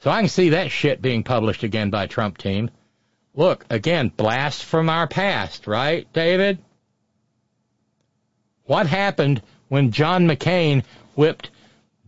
[0.00, 2.70] So I can see that shit being published again by Trump team.
[3.34, 6.58] Look, again, blast from our past, right, David?
[8.64, 11.50] What happened when John McCain whipped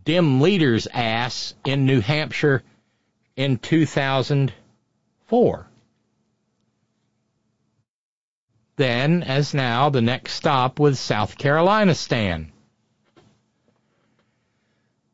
[0.03, 2.63] dim leader's ass in New Hampshire
[3.35, 5.64] in 2004?
[8.77, 12.51] Then, as now, the next stop was South Carolina Stan.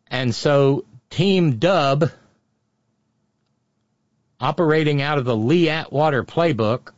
[0.08, 2.10] And so Team Dub,
[4.40, 6.92] operating out of the Lee Atwater playbook,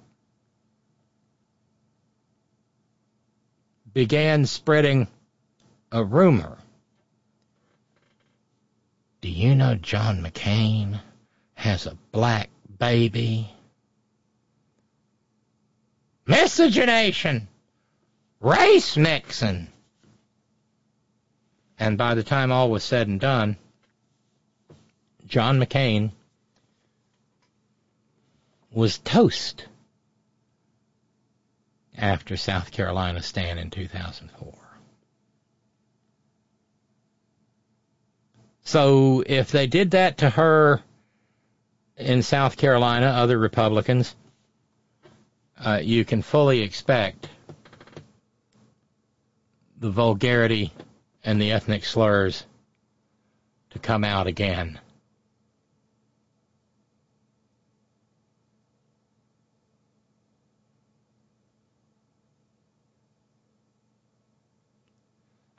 [3.94, 5.08] began spreading
[5.92, 6.58] a rumor.
[9.22, 11.00] Do you know John McCain
[11.54, 13.54] has a black baby?
[16.26, 17.48] Miscegenation,
[18.40, 19.68] race mixing.
[21.80, 23.58] And by the time all was said and done,
[25.28, 26.12] John McCain
[28.72, 29.68] was toast
[31.98, 34.54] after South Carolina's stand in 2004.
[38.66, 40.82] So if they did that to her
[41.98, 44.16] in South Carolina, other Republicans,
[45.64, 47.30] uh, you can fully expect
[49.80, 50.72] the vulgarity
[51.24, 52.46] and the ethnic slurs
[53.72, 54.80] to come out again.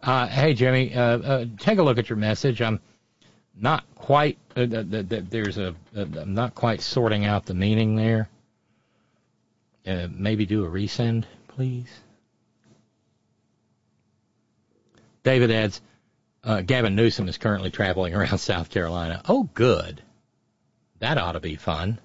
[0.02, 2.60] Uh, hey, Jimmy, uh, uh, take a look at your message.
[2.60, 2.78] I'm
[3.58, 4.36] not quite.
[4.54, 5.74] Uh, th- th- th- there's a.
[5.96, 8.28] Uh, I'm not quite sorting out the meaning there.
[9.86, 11.88] Uh, maybe do a resend, please.
[15.22, 15.80] David adds,
[16.42, 19.22] uh, Gavin Newsom is currently traveling around South Carolina.
[19.28, 20.02] Oh, good.
[21.00, 21.98] That ought to be fun.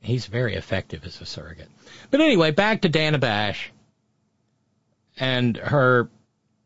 [0.00, 1.68] He's very effective as a surrogate.
[2.10, 3.70] But anyway, back to Dana Bash
[5.18, 6.08] and her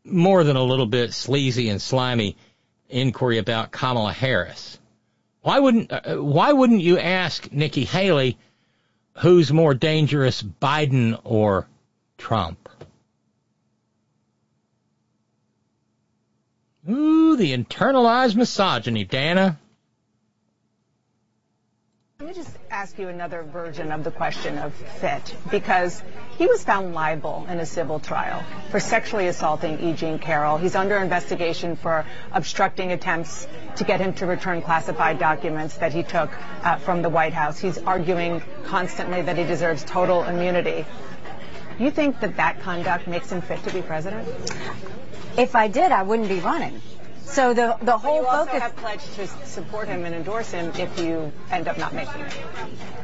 [0.05, 2.37] more than a little bit sleazy and slimy
[2.89, 4.79] inquiry about Kamala Harris.
[5.41, 8.37] Why wouldn't uh, why wouldn't you ask Nikki Haley
[9.19, 11.67] who's more dangerous, Biden or
[12.17, 12.67] Trump?
[16.89, 19.59] Ooh, the internalized misogyny, Dana.
[22.21, 26.01] Let me just ask you another version of the question of fit, because
[26.37, 29.91] he was found liable in a civil trial for sexually assaulting E.
[29.91, 30.55] Jean Carroll.
[30.55, 36.03] He's under investigation for obstructing attempts to get him to return classified documents that he
[36.03, 36.31] took
[36.63, 37.59] uh, from the White House.
[37.59, 40.85] He's arguing constantly that he deserves total immunity.
[41.79, 44.25] You think that that conduct makes him fit to be president?
[45.37, 46.81] If I did, I wouldn't be running.
[47.25, 50.51] So the the But whole you also focus have pledged to support him and endorse
[50.51, 52.33] him if you end up not making it.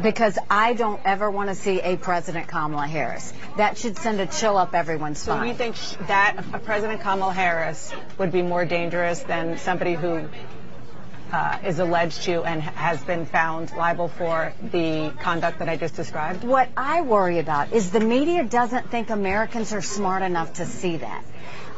[0.01, 3.33] because I don't ever want to see a President Kamala Harris.
[3.57, 5.47] That should send a chill up everyone's So spine.
[5.49, 5.75] you think
[6.07, 10.27] that a President Kamala Harris would be more dangerous than somebody who
[11.33, 15.95] uh, is alleged to and has been found liable for the conduct that I just
[15.95, 16.43] described?
[16.43, 20.97] What I worry about is the media doesn't think Americans are smart enough to see
[20.97, 21.23] that.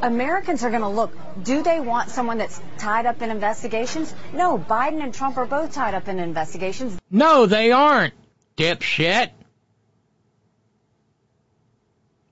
[0.04, 4.14] Americans are going to look, do they want someone that's tied up in investigations?
[4.34, 7.00] No, Biden and Trump are both tied up in investigations.
[7.10, 8.14] No, they aren't,
[8.58, 9.32] dipshit.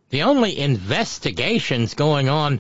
[0.09, 2.59] The only investigations going on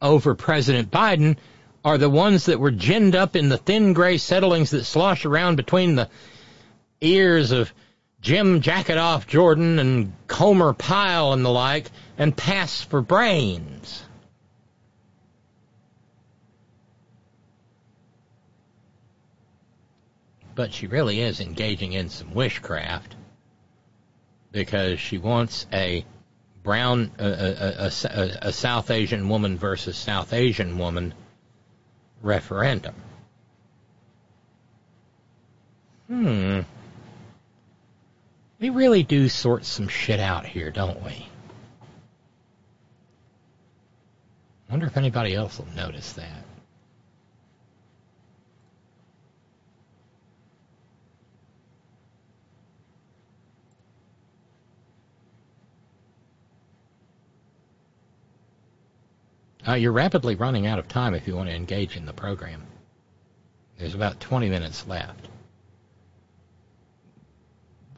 [0.00, 1.38] over President Biden
[1.84, 5.56] are the ones that were ginned up in the thin gray settlings that slosh around
[5.56, 6.08] between the
[7.00, 7.72] ears of
[8.20, 14.05] Jim Jacketoff Jordan and Comer Pyle and the like and pass for brains.
[20.56, 23.14] But she really is engaging in some witchcraft
[24.52, 26.04] because she wants a
[26.62, 31.12] brown, a, a, a, a South Asian woman versus South Asian woman
[32.22, 32.94] referendum.
[36.06, 36.60] Hmm.
[38.58, 41.28] We really do sort some shit out here, don't we?
[44.70, 46.45] Wonder if anybody else will notice that.
[59.66, 62.62] Uh, you're rapidly running out of time if you want to engage in the program.
[63.78, 65.28] There's about 20 minutes left.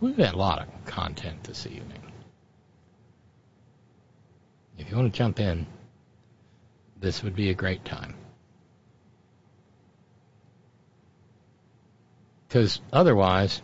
[0.01, 2.01] We've got a lot of content this evening.
[4.79, 5.67] If you want to jump in,
[7.01, 8.15] this would be a great time.
[12.49, 13.61] Because otherwise,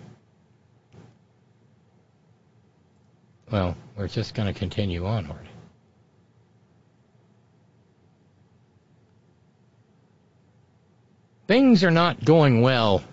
[3.51, 5.49] well, we're just going to continue onward.
[11.47, 13.05] Things are not going well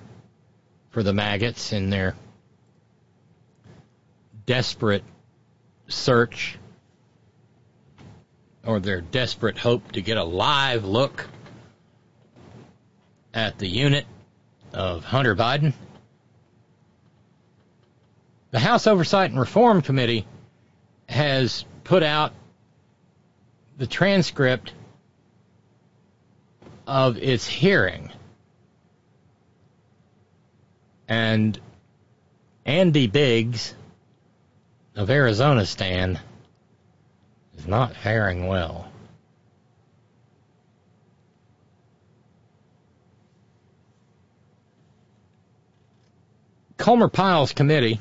[0.92, 2.16] for the maggots in their
[4.46, 5.04] desperate
[5.90, 6.58] search
[8.66, 11.28] or their desperate hope to get a live look
[13.34, 14.06] at the unit
[14.74, 15.74] of Hunter Biden.
[18.52, 20.26] The House Oversight and Reform Committee
[21.10, 22.32] has put out
[23.78, 24.74] the transcript
[26.88, 28.10] of its hearing.
[31.12, 31.60] And
[32.66, 33.76] Andy Biggs
[34.96, 36.22] of Arizona stand
[37.58, 38.90] is not faring well.
[46.78, 48.00] Comer Pyle's committee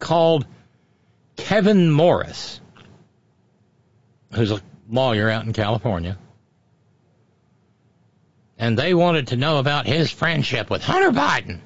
[0.00, 0.44] called
[1.36, 2.60] Kevin Morris,
[4.34, 6.18] who's a lawyer out in California,
[8.62, 11.58] and they wanted to know about his friendship with Hunter Biden.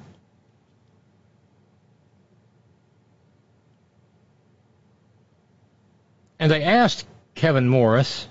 [6.39, 8.27] And they asked Kevin Morris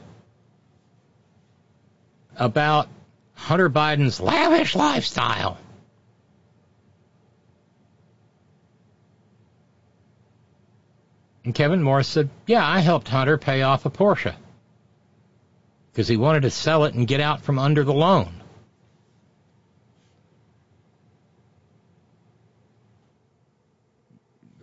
[2.35, 2.89] about
[3.35, 5.59] Hunter Biden's lavish lifestyle.
[11.45, 14.35] And Kevin Morris said, Yeah, I helped Hunter pay off a Porsche
[15.93, 18.36] because he wanted to sell it and get out from under the loan.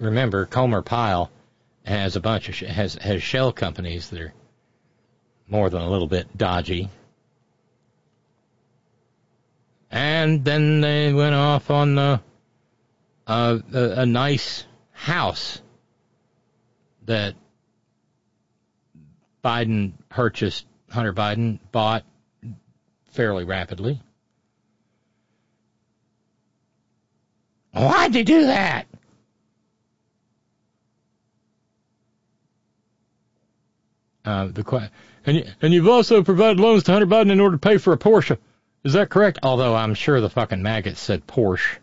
[0.03, 1.31] Remember, Comer Pyle
[1.85, 4.33] has a bunch of sh- has has shell companies that are
[5.47, 6.89] more than a little bit dodgy.
[9.89, 12.17] And then they went off on uh,
[13.27, 15.61] a, a, a nice house
[17.05, 17.35] that
[19.43, 22.03] Biden purchased, Hunter Biden bought
[23.11, 24.01] fairly rapidly.
[27.71, 28.87] Why'd they do that?
[34.25, 34.89] Uh, the
[35.25, 37.93] and you, and you've also provided loans to Hunter Biden in order to pay for
[37.93, 38.37] a Porsche.
[38.83, 39.39] Is that correct?
[39.43, 41.77] Although I'm sure the fucking maggots said Porsche.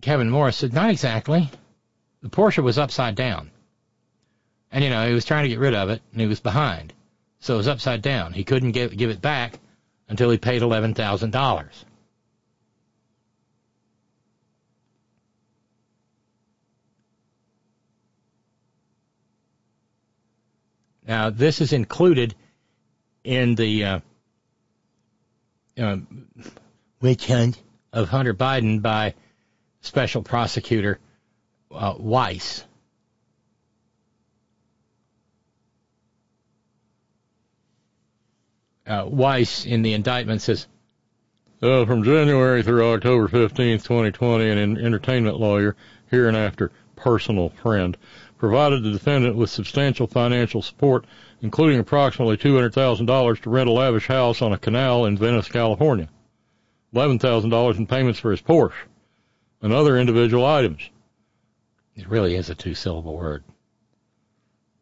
[0.00, 1.50] Kevin Morris said, not exactly.
[2.22, 3.50] The Porsche was upside down.
[4.72, 6.92] And, you know, he was trying to get rid of it, and he was behind.
[7.40, 8.32] So it was upside down.
[8.32, 9.58] He couldn't give, give it back
[10.08, 11.84] until he paid $11,000.
[21.10, 22.36] Now, this is included
[23.24, 24.00] in the uh,
[25.76, 25.96] uh,
[27.00, 27.60] witch hunt
[27.92, 29.14] of Hunter Biden by
[29.80, 31.00] Special Prosecutor
[31.72, 32.62] uh, Weiss.
[38.86, 40.68] Uh, Weiss in the indictment says,
[41.60, 45.74] uh, from January through October 15, 2020, an entertainment lawyer,
[46.06, 47.96] hereinafter personal friend,
[48.40, 51.04] provided the defendant with substantial financial support,
[51.42, 56.08] including approximately $200,000 to rent a lavish house on a canal in Venice, California,
[56.94, 58.72] $11,000 in payments for his Porsche,
[59.60, 60.88] and other individual items.
[61.94, 63.44] It really is a two syllable word.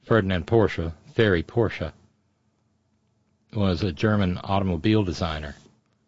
[0.04, 1.92] Ferdinand Porsche, Ferry Porsche,
[3.52, 5.56] was a German automobile designer.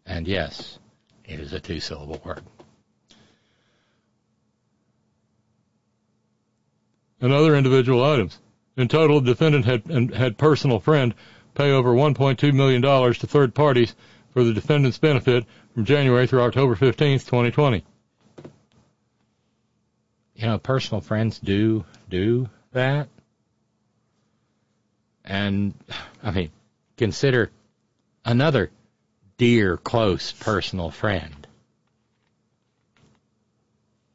[0.07, 0.79] And yes,
[1.25, 2.45] it is a two syllable word.
[7.21, 8.39] And other individual items.
[8.77, 11.15] In total, the defendant had had personal friend
[11.55, 13.95] pay over $1.2 million to third parties
[14.31, 17.85] for the defendant's benefit from January through October 15th, 2020.
[20.37, 23.09] You know, personal friends do do that.
[25.25, 25.75] And,
[26.23, 26.51] I mean,
[26.97, 27.51] consider
[28.25, 28.71] another
[29.37, 31.47] dear, close personal friend.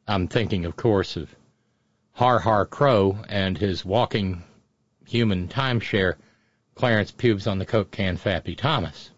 [0.08, 1.34] I'm thinking, of course, of
[2.16, 4.42] Har Har Crow and his walking
[5.06, 6.16] human timeshare,
[6.74, 9.12] Clarence Pubes on the Coke can Fappy Thomas.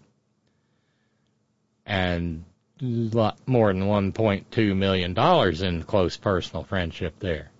[1.85, 2.43] And
[2.81, 5.15] a lot more than $1.2 million
[5.63, 7.51] in close personal friendship there.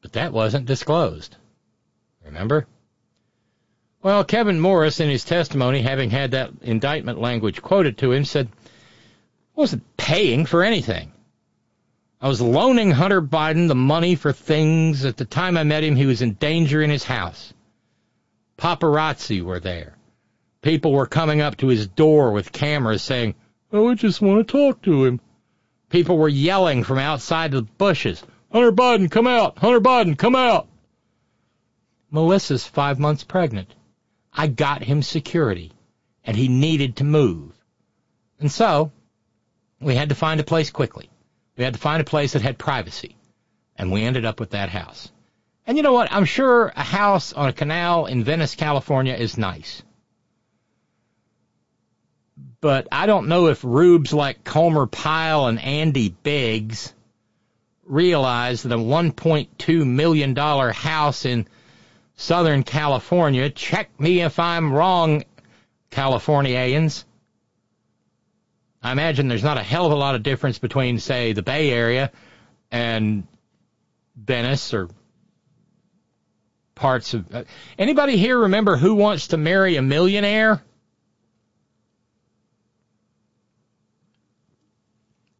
[0.00, 1.36] But that wasn't disclosed.
[2.24, 2.66] Remember?
[4.02, 8.48] Well, Kevin Morris, in his testimony, having had that indictment language quoted to him, said,
[9.54, 11.12] wasn't paying for anything.
[12.22, 15.04] I was loaning Hunter Biden the money for things.
[15.04, 17.52] At the time I met him, he was in danger in his house.
[18.56, 19.96] Paparazzi were there.
[20.60, 23.34] People were coming up to his door with cameras saying,
[23.72, 25.20] Oh, I just want to talk to him.
[25.88, 29.58] People were yelling from outside the bushes, Hunter Biden, come out!
[29.58, 30.68] Hunter Biden, come out!
[32.12, 33.74] Melissa's five months pregnant.
[34.32, 35.72] I got him security,
[36.24, 37.52] and he needed to move.
[38.38, 38.92] And so,
[39.80, 41.08] we had to find a place quickly.
[41.62, 43.14] We had to find a place that had privacy.
[43.76, 45.12] And we ended up with that house.
[45.64, 46.10] And you know what?
[46.10, 49.84] I'm sure a house on a canal in Venice, California is nice.
[52.60, 56.92] But I don't know if rubes like Comer Pyle and Andy Biggs
[57.84, 61.46] realize that a $1.2 million house in
[62.16, 65.22] Southern California, check me if I'm wrong,
[65.90, 67.04] Californians,
[68.82, 71.70] I imagine there's not a hell of a lot of difference between, say, the Bay
[71.70, 72.10] Area
[72.70, 73.26] and
[74.16, 74.88] Venice or
[76.74, 77.32] parts of.
[77.32, 77.44] Uh,
[77.78, 80.60] anybody here remember who wants to marry a millionaire?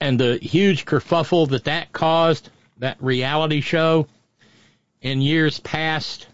[0.00, 2.48] And the huge kerfuffle that that caused,
[2.78, 4.06] that reality show
[5.00, 6.28] in years past.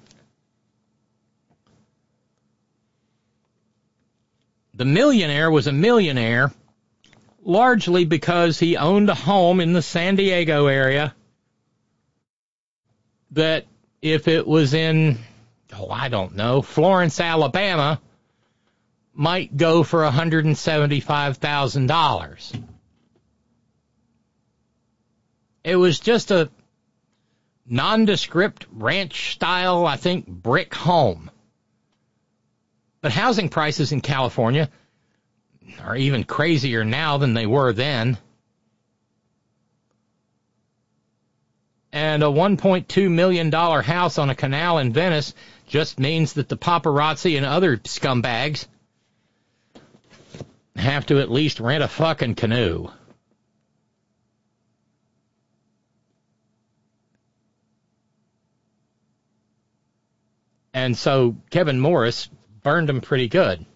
[4.74, 6.52] The millionaire was a millionaire
[7.48, 11.14] largely because he owned a home in the San Diego area
[13.30, 13.64] that
[14.02, 15.16] if it was in,
[15.74, 18.02] oh, I don't know, Florence, Alabama,
[19.14, 22.64] might go for $175,000.
[25.64, 26.50] It was just a
[27.66, 31.30] nondescript ranch style, I think, brick home.
[33.00, 34.68] But housing prices in California
[35.84, 38.18] are even crazier now than they were then.
[41.92, 45.34] And a $1.2 million house on a canal in Venice
[45.66, 48.66] just means that the paparazzi and other scumbags
[50.76, 52.88] have to at least rent a fucking canoe.
[60.72, 62.28] And so Kevin Morris
[62.62, 63.66] burned him pretty good.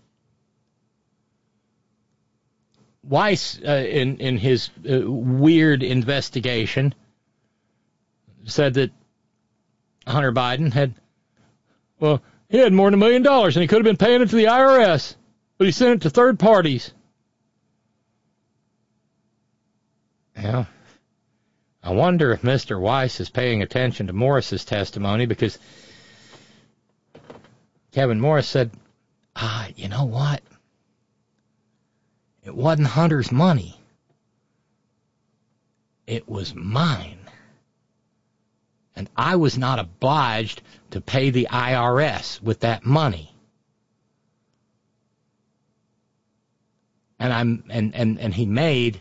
[3.03, 6.95] Weiss, uh, in in his uh, weird investigation,
[8.45, 8.91] said that
[10.07, 10.95] Hunter Biden had,
[11.99, 14.31] well, he had more than a million dollars and he could have been paying it
[14.31, 15.15] to the IRS,
[15.59, 16.93] but he sent it to third parties.
[20.37, 20.65] Yeah.
[21.83, 22.81] I wonder if Mr.
[22.81, 25.59] Weiss is paying attention to Morris's testimony because
[27.93, 28.71] Kevin Morris said,
[29.35, 30.43] ah, you know what?
[32.45, 33.79] It wasn't Hunter's money.
[36.07, 37.19] It was mine.
[38.97, 43.35] And I was not obliged to pay the IRS with that money.
[47.19, 49.01] And I'm and, and, and he made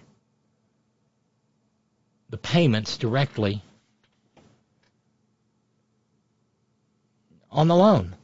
[2.30, 3.64] the payments directly
[7.52, 8.16] on the loan.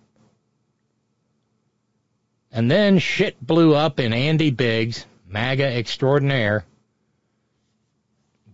[2.58, 6.66] And then shit blew up in Andy Biggs, MAGA extraordinaire,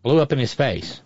[0.01, 1.01] blew up in his face.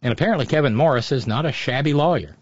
[0.00, 2.34] And apparently Kevin Morris is not a shabby lawyer.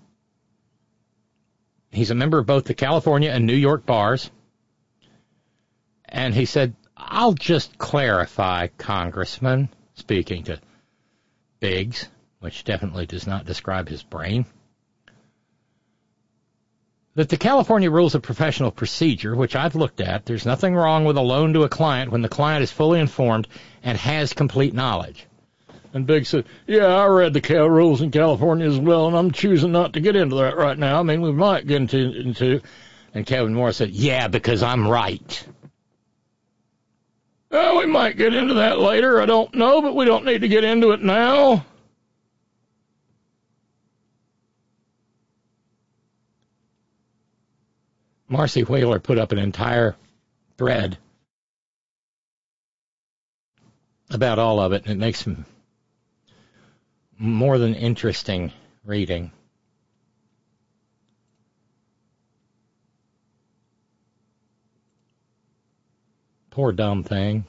[1.91, 4.31] He's a member of both the California and New York bars.
[6.05, 10.61] And he said, I'll just clarify, Congressman, speaking to
[11.59, 14.47] Biggs, which definitely does not describe his brain
[17.19, 21.17] that the California Rules of Professional Procedure, which I've looked at, there's nothing wrong with
[21.17, 23.49] a loan to a client when the client is fully informed
[23.83, 25.27] and has complete knowledge.
[25.93, 29.33] And Big said, Yeah, I read the Cal rules in California as well, and I'm
[29.33, 31.01] choosing not to get into that right now.
[31.01, 32.61] I mean, we might get into, into.
[33.13, 35.45] And Kevin Moore said, Yeah, because I'm right.
[37.51, 39.21] Well, we might get into that later.
[39.21, 41.67] I don't know, but we don't need to get into it now.
[48.29, 49.97] Marcy Wheeler put up an entire
[50.59, 50.99] thread
[54.11, 55.27] about all of it, and it makes
[57.19, 58.53] more than interesting
[58.85, 59.33] reading.
[66.51, 67.45] Poor dumb thing.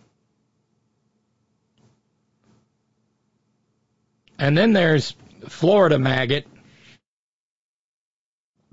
[4.37, 5.15] And then there's
[5.47, 6.47] Florida maggot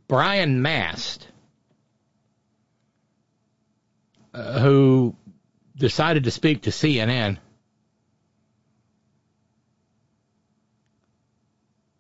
[0.06, 1.26] Brian Mast
[4.36, 5.16] uh, who
[5.74, 7.38] decided to speak to CNN.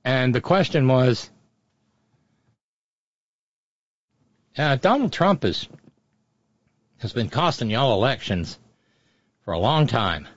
[0.04, 1.30] And the question was
[4.58, 5.66] uh, Donald Trump is,
[6.98, 8.58] has been costing y'all elections
[9.46, 10.28] for a long time.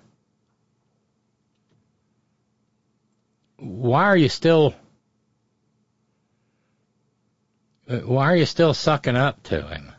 [3.58, 4.74] Why are you still
[7.90, 9.92] uh, why are you still sucking up to him?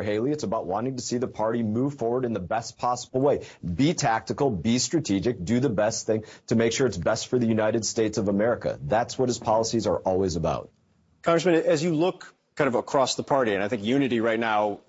[0.00, 0.32] For Haley.
[0.32, 3.46] It's about wanting to see the party move forward in the best possible way.
[3.62, 7.46] Be tactical, be strategic, do the best thing to make sure it's best for the
[7.46, 8.78] United States of America.
[8.82, 10.70] That's what his policies are always about.
[11.22, 14.80] Congressman, as you look kind of across the party, and I think unity right now,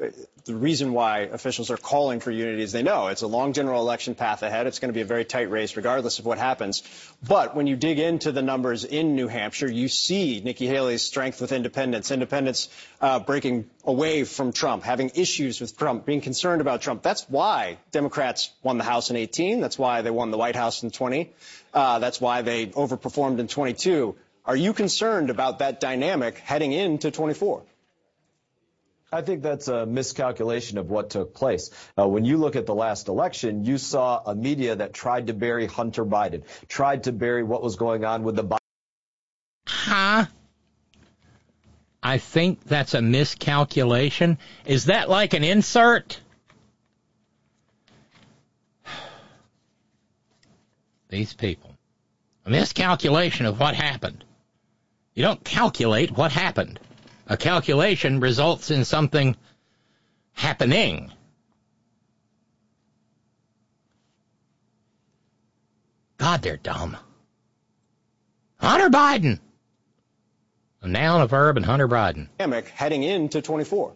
[0.43, 3.79] the reason why officials are calling for unity is they know it's a long general
[3.79, 4.67] election path ahead.
[4.67, 6.83] It's going to be a very tight race regardless of what happens.
[7.25, 11.39] But when you dig into the numbers in New Hampshire, you see Nikki Haley's strength
[11.39, 12.67] with independents, independents
[12.99, 17.01] uh, breaking away from Trump, having issues with Trump, being concerned about Trump.
[17.03, 19.61] That's why Democrats won the House in 18.
[19.61, 21.31] That's why they won the White House in 20.
[21.73, 24.17] Uh, that's why they overperformed in 22.
[24.51, 27.63] Are you concerned about that dynamic heading into 24?
[29.09, 31.69] I think that's a miscalculation of what took place.
[31.97, 35.33] Uh, when you look at the last election, you saw a media that tried to
[35.33, 38.57] bury Hunter Biden, tried to bury what was going on with the Biden.
[39.67, 40.25] Huh?
[42.03, 44.37] I think that's a miscalculation.
[44.65, 46.19] Is that like an insert?
[51.07, 51.73] These people.
[52.45, 54.25] A miscalculation of what happened.
[55.13, 56.79] You don't calculate what happened.
[57.27, 59.35] A calculation results in something
[60.33, 61.11] happening.
[66.17, 66.97] God, they're dumb.
[68.57, 69.39] Hunter Biden.
[70.81, 72.27] A noun, a verb, and Hunter Biden.
[72.75, 73.93] Heading into 24.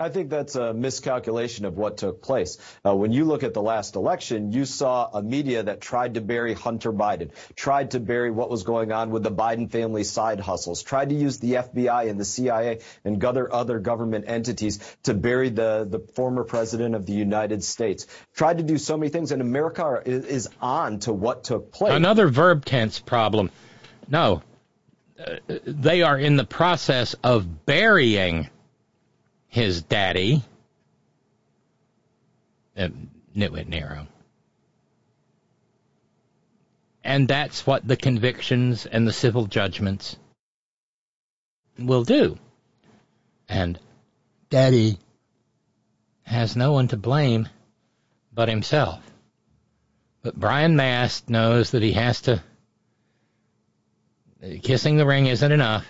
[0.00, 2.58] I think that's a miscalculation of what took place.
[2.86, 6.20] Uh, when you look at the last election, you saw a media that tried to
[6.20, 10.38] bury Hunter Biden, tried to bury what was going on with the Biden family side
[10.38, 15.14] hustles, tried to use the FBI and the CIA and other other government entities to
[15.14, 18.06] bury the, the former president of the United States.
[18.36, 21.92] Tried to do so many things, and America is, is on to what took place.
[21.92, 23.50] Another verb tense problem.
[24.08, 24.42] No,
[25.18, 28.48] uh, they are in the process of burying
[29.48, 30.42] his daddy,
[32.76, 32.88] uh,
[33.36, 34.06] Nitwit Nero.
[37.02, 40.16] And that's what the convictions and the civil judgments
[41.78, 42.38] will do.
[43.48, 43.78] And
[44.50, 44.98] daddy
[46.24, 47.48] has no one to blame
[48.32, 49.02] but himself.
[50.22, 52.42] But Brian Mast knows that he has to.
[54.62, 55.86] Kissing the ring isn't enough,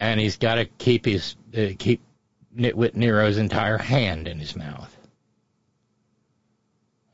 [0.00, 2.00] and he's got to keep his uh, keep
[2.56, 4.94] Nitwit Nero's entire hand in his mouth.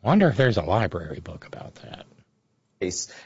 [0.02, 2.06] Wonder if there's a library book about that.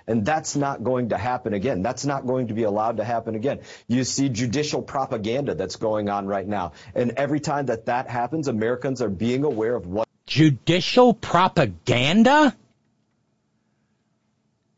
[0.06, 1.82] And that's not going to happen again.
[1.82, 3.60] That's not going to be allowed to happen again.
[3.88, 6.72] You see judicial propaganda that's going on right now.
[6.94, 10.06] And every time that that happens, Americans are being aware of what.
[10.26, 12.54] Judicial propaganda?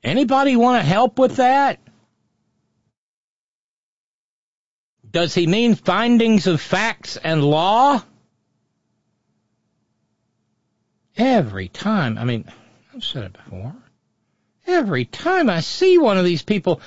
[0.05, 1.81] Anybody want to help with that?
[5.19, 8.01] Does he mean findings of facts and law?
[11.17, 12.45] Every time, I mean,
[12.95, 13.75] I've said it before.
[14.65, 16.81] Every time I see one of these people,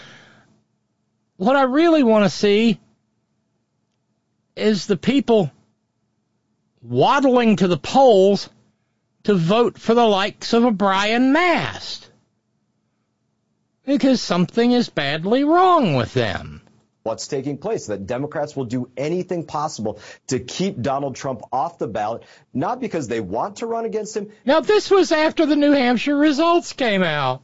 [1.35, 2.79] what I really want to see
[4.55, 5.51] is the people
[6.81, 8.49] waddling to the polls
[9.23, 12.09] to vote for the likes of a Brian Mast.
[13.85, 16.60] Because something is badly wrong with them
[17.03, 21.87] what's taking place, that Democrats will do anything possible to keep Donald Trump off the
[21.87, 22.23] ballot,
[22.53, 24.31] not because they want to run against him.
[24.45, 27.41] Now, this was after the New Hampshire results came out.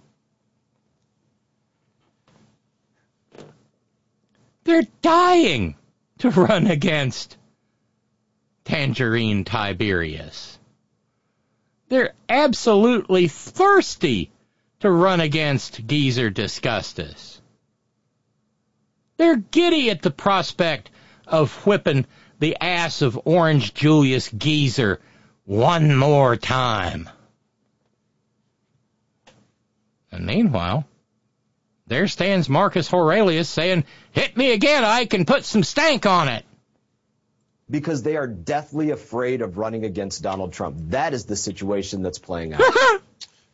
[4.63, 5.75] They're dying
[6.19, 7.37] to run against
[8.65, 10.59] Tangerine Tiberius.
[11.89, 14.29] They're absolutely thirsty
[14.81, 17.41] to run against Geezer Disgustus.
[19.17, 20.89] They're giddy at the prospect
[21.25, 22.05] of whipping
[22.39, 25.01] the ass of Orange Julius Geezer
[25.45, 27.09] one more time.
[30.11, 30.85] And meanwhile,
[31.87, 36.45] there stands Marcus Aurelius saying, Hit me again, I can put some stank on it.
[37.69, 40.77] Because they are deathly afraid of running against Donald Trump.
[40.89, 42.61] That is the situation that's playing out.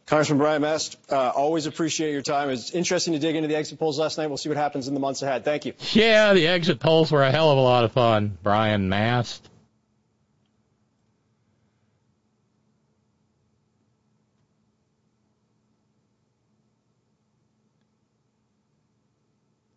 [0.05, 2.49] Congressman Brian Mast, uh, always appreciate your time.
[2.49, 4.27] It's interesting to dig into the exit polls last night.
[4.27, 5.45] We'll see what happens in the months ahead.
[5.45, 5.73] Thank you.
[5.93, 8.37] Yeah, the exit polls were a hell of a lot of fun.
[8.43, 9.49] Brian Mast.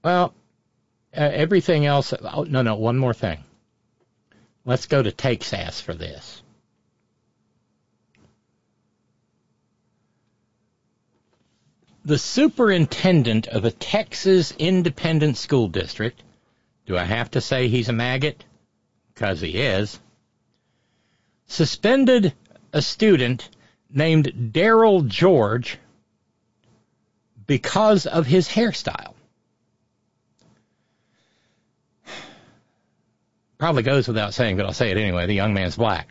[0.02, 0.34] Well,
[1.16, 2.12] uh, everything else.
[2.12, 3.42] Oh, no, no, one more thing.
[4.64, 6.42] Let's go to Takes Ass for this.
[12.06, 16.22] The superintendent of a Texas independent school district,
[16.86, 18.44] do I have to say he's a maggot?
[19.12, 19.98] Because he is,
[21.48, 22.32] suspended
[22.72, 23.48] a student
[23.90, 25.78] named Darryl George
[27.44, 29.14] because of his hairstyle.
[33.58, 35.26] Probably goes without saying, but I'll say it anyway.
[35.26, 36.08] The young man's black.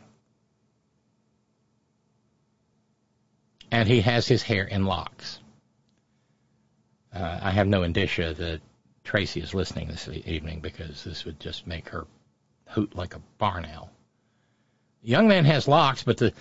[3.72, 5.40] And he has his hair in locks.
[7.16, 8.62] Uh, I have no indicia that
[9.06, 12.06] Tracy is listening this evening because this would just make her
[12.68, 13.90] hoot like a barn owl.
[15.02, 16.34] The young man has locks, but the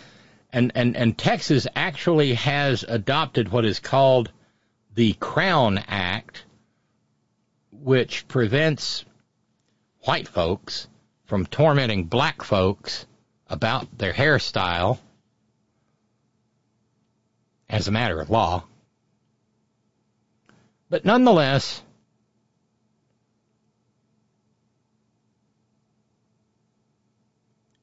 [0.52, 4.30] and, and, and Texas actually has adopted what is called
[4.94, 6.44] the Crown Act,
[7.72, 9.04] which prevents
[10.02, 10.86] white folks
[11.26, 13.06] from tormenting black folks
[13.48, 14.98] about their hairstyle
[17.68, 18.64] as a matter of law.
[20.94, 21.82] But nonetheless,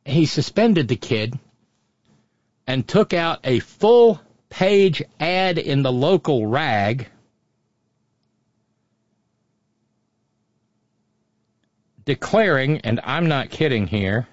[0.06, 1.38] he suspended the kid
[2.66, 7.10] and took out a full page ad in the local rag
[12.06, 14.26] declaring, and I'm not kidding here,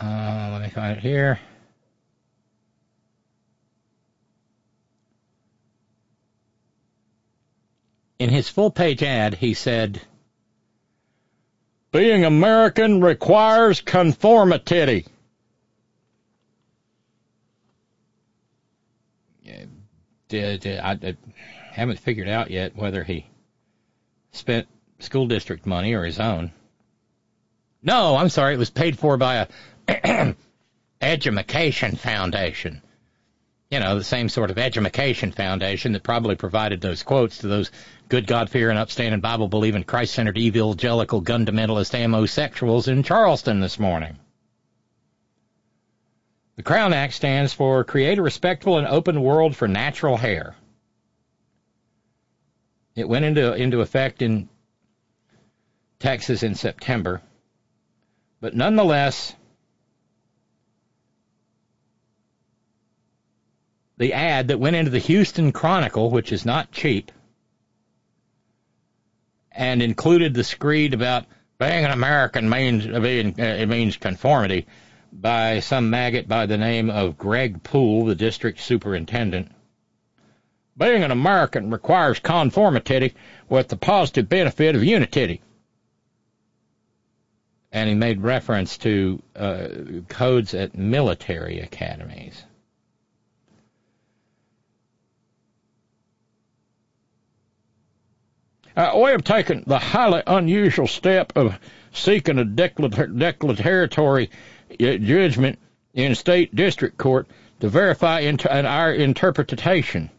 [0.00, 1.38] uh, let me find it here.
[8.18, 10.00] In his full page ad, he said,
[11.90, 15.06] Being American requires conformity.
[20.28, 21.16] Did, I, I
[21.72, 23.26] haven't figured out yet whether he
[24.30, 24.68] spent
[25.00, 26.52] school district money or his own.
[27.82, 29.48] No, I'm sorry, it was paid for by a
[31.00, 32.82] education foundation.
[33.70, 37.70] You know, the same sort of education foundation that probably provided those quotes to those
[38.08, 44.18] good God fearing, upstanding, Bible believing, Christ centered, evangelical, fundamentalist homosexuals in Charleston this morning.
[46.56, 50.56] The Crown Act stands for Create a Respectful and Open World for Natural Hair.
[52.96, 54.48] It went into, into effect in
[56.00, 57.22] Texas in September.
[58.40, 59.34] But nonetheless,
[64.00, 67.12] the ad that went into the Houston Chronicle, which is not cheap,
[69.52, 71.26] and included the screed about
[71.58, 74.66] being an American means being, uh, it means conformity
[75.12, 79.52] by some maggot by the name of Greg Poole, the district superintendent.
[80.78, 83.12] Being an American requires conformity
[83.50, 85.42] with the positive benefit of unity.
[87.70, 89.68] And he made reference to uh,
[90.08, 92.44] codes at military academies.
[98.76, 101.58] Uh, we have taken the highly unusual step of
[101.92, 104.30] seeking a declaratory
[104.78, 105.58] judgment
[105.94, 107.26] in state district court
[107.60, 110.10] to verify inter- our interpretation.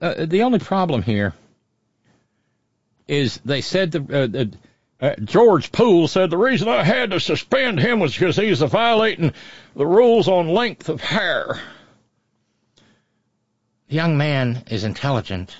[0.00, 1.32] Uh, the only problem here
[3.06, 4.50] is they said the,
[5.00, 8.60] uh, uh, George Poole said the reason I had to suspend him was because he's
[8.60, 9.32] violating
[9.76, 11.60] the rules on length of hair.
[13.92, 15.54] Young man is intelligent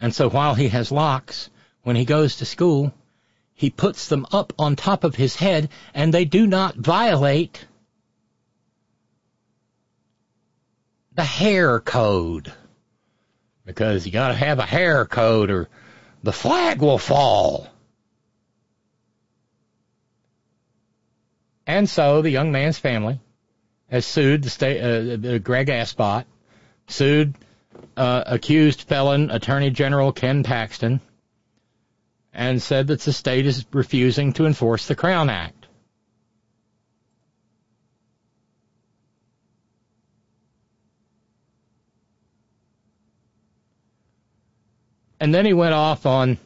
[0.00, 1.50] and so while he has locks,
[1.82, 2.92] when he goes to school,
[3.54, 7.66] he puts them up on top of his head and they do not violate
[11.14, 12.52] the hair code.
[13.64, 15.68] Because you gotta have a hair code or
[16.22, 17.66] the flag will fall.
[21.66, 23.20] And so the young man's family
[23.90, 26.26] has sued the state, uh, Greg Abbott,
[26.88, 27.34] sued
[27.96, 31.00] uh, accused felon Attorney General Ken Paxton
[32.32, 35.66] and said that the state is refusing to enforce the Crown Act.
[45.20, 46.38] And then he went off on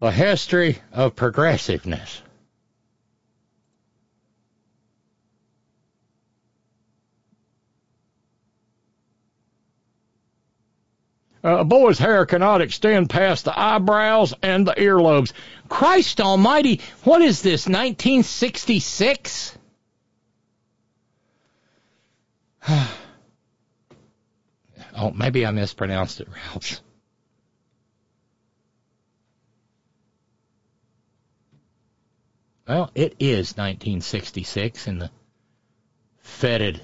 [0.00, 2.22] the history of progressiveness.
[11.48, 15.32] Uh, a boy's hair cannot extend past the eyebrows and the earlobes.
[15.70, 19.56] Christ almighty, what is this, 1966?
[22.68, 22.92] oh,
[25.14, 26.82] maybe I mispronounced it, Ralph.
[32.66, 35.10] Well, it is 1966 in the
[36.20, 36.82] fetid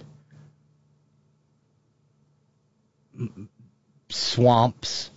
[4.14, 5.10] swamps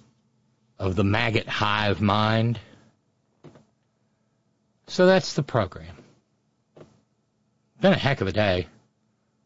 [0.80, 2.60] of the maggot hive mind.
[4.88, 5.96] So that's the program.
[7.80, 8.68] Been a heck of a day.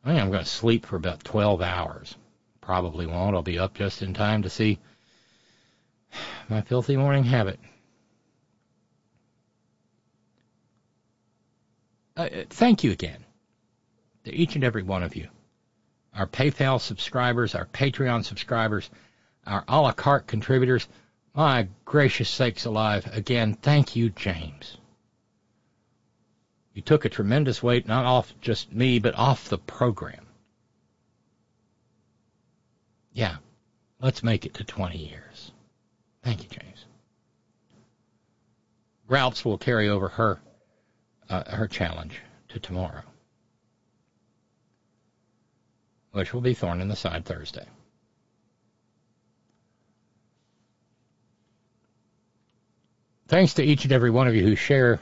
[0.04, 2.16] I think I'm going to sleep for about 12 hours.
[2.62, 3.36] Probably won't.
[3.36, 4.80] I'll be up just in time to see
[6.50, 7.60] my filthy morning habit.
[12.16, 13.26] Uh, thank you again
[14.26, 15.28] to each and every one of you.
[16.14, 18.90] Our PayPal subscribers, our Patreon subscribers,
[19.46, 20.88] our a la carte contributors.
[21.34, 23.10] My gracious sakes alive.
[23.14, 24.78] Again, thank you, James.
[26.74, 30.26] You took a tremendous weight, not off just me, but off the program.
[33.14, 33.38] Yeah,
[34.00, 35.52] let's make it to 20 years.
[36.24, 36.86] Thank you, James.
[39.08, 40.40] Ralph's will carry over her
[41.30, 43.04] uh, her challenge to tomorrow,
[46.12, 47.66] which will be Thorn in the Side Thursday.
[53.32, 55.00] Thanks to each and every one of you who share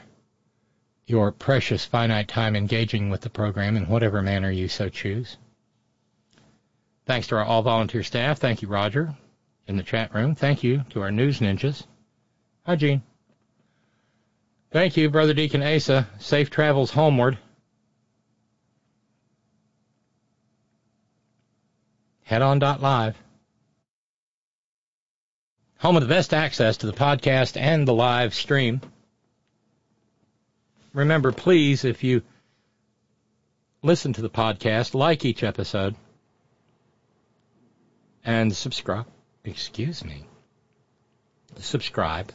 [1.04, 5.36] your precious finite time engaging with the program in whatever manner you so choose.
[7.06, 8.38] Thanks to our all volunteer staff.
[8.38, 9.16] Thank you, Roger,
[9.66, 10.36] in the chat room.
[10.36, 11.82] Thank you to our news ninjas.
[12.66, 13.02] Hi, Gene.
[14.70, 16.06] Thank you, Brother Deacon Asa.
[16.20, 17.36] Safe travels homeward.
[22.22, 23.16] Head on dot live.
[25.80, 28.82] Home of the best access to the podcast and the live stream.
[30.92, 32.22] Remember, please, if you
[33.82, 35.94] listen to the podcast, like each episode
[38.24, 39.06] and subscribe.
[39.42, 40.26] Excuse me.
[41.56, 42.30] Subscribe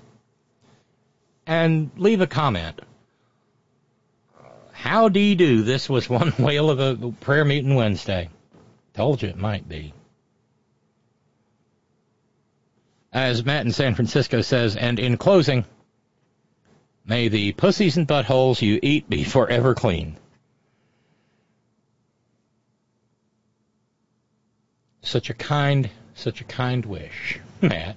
[1.45, 2.81] and leave a comment.
[4.71, 5.61] How do you do?
[5.61, 8.29] This was one whale of a prayer meeting Wednesday.
[8.93, 9.93] Told you it might be.
[13.15, 15.63] As Matt in San Francisco says, and in closing,
[17.05, 20.17] may the pussies and buttholes you eat be forever clean.
[25.01, 27.95] Such a kind, such a kind wish, Matt.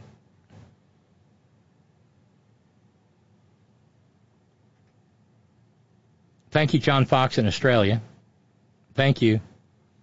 [6.53, 8.01] Thank you, John Fox in Australia.
[8.95, 9.41] Thank you,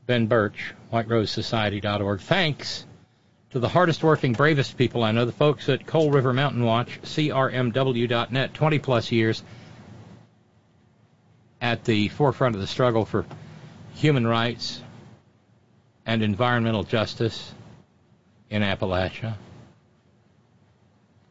[0.08, 2.20] Ben Birch, WhiteRoseSociety.org.
[2.20, 2.86] Thanks
[3.56, 7.00] to the hardest working, bravest people I know, the folks at Coal River Mountain Watch,
[7.04, 9.42] CRMW.net, 20 plus years
[11.62, 13.26] at the forefront of the struggle for
[13.94, 14.82] human rights
[16.06, 17.54] and environmental justice
[18.50, 19.36] in Appalachia.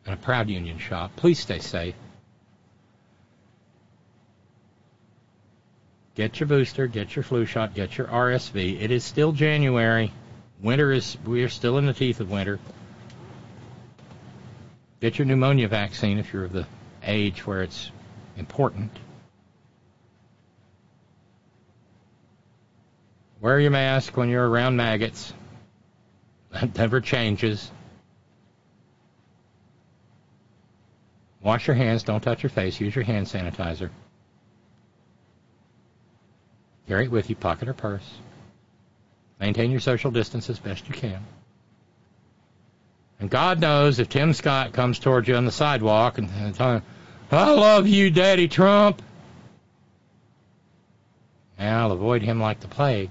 [0.06, 1.14] And a proud union shop.
[1.16, 1.94] Please stay safe.
[6.14, 8.80] Get your booster, get your flu shot, get your RSV.
[8.80, 10.10] It is still January.
[10.64, 12.58] Winter is, we are still in the teeth of winter.
[14.98, 16.66] Get your pneumonia vaccine if you're of the
[17.02, 17.90] age where it's
[18.38, 18.90] important.
[23.42, 25.34] Wear your mask when you're around maggots.
[26.50, 27.70] That never changes.
[31.42, 33.90] Wash your hands, don't touch your face, use your hand sanitizer.
[36.88, 38.08] Carry it with you, pocket or purse.
[39.40, 41.20] Maintain your social distance as best you can.
[43.20, 46.82] And God knows if Tim Scott comes towards you on the sidewalk and, and telling,
[47.30, 49.02] I love you, Daddy Trump,
[51.58, 53.10] and I'll avoid him like the plague.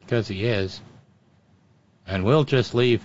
[0.00, 0.80] Because he is.
[2.06, 3.04] And we'll just leave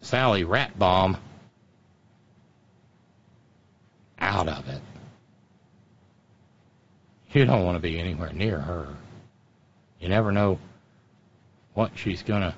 [0.00, 1.18] Sally Ratbomb
[4.18, 4.80] out of it.
[7.32, 8.88] You don't want to be anywhere near her.
[10.00, 10.58] You never know
[11.74, 12.54] what she's gonna,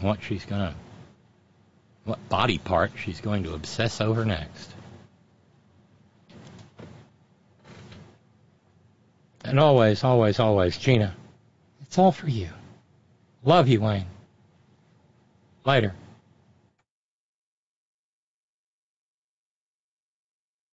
[0.00, 0.74] what she's gonna,
[2.04, 4.70] what body part she's going to obsess over next.
[9.44, 11.14] And always, always, always, Gina,
[11.82, 12.48] it's all for you.
[13.44, 14.06] Love you, Wayne.
[15.64, 15.94] Later.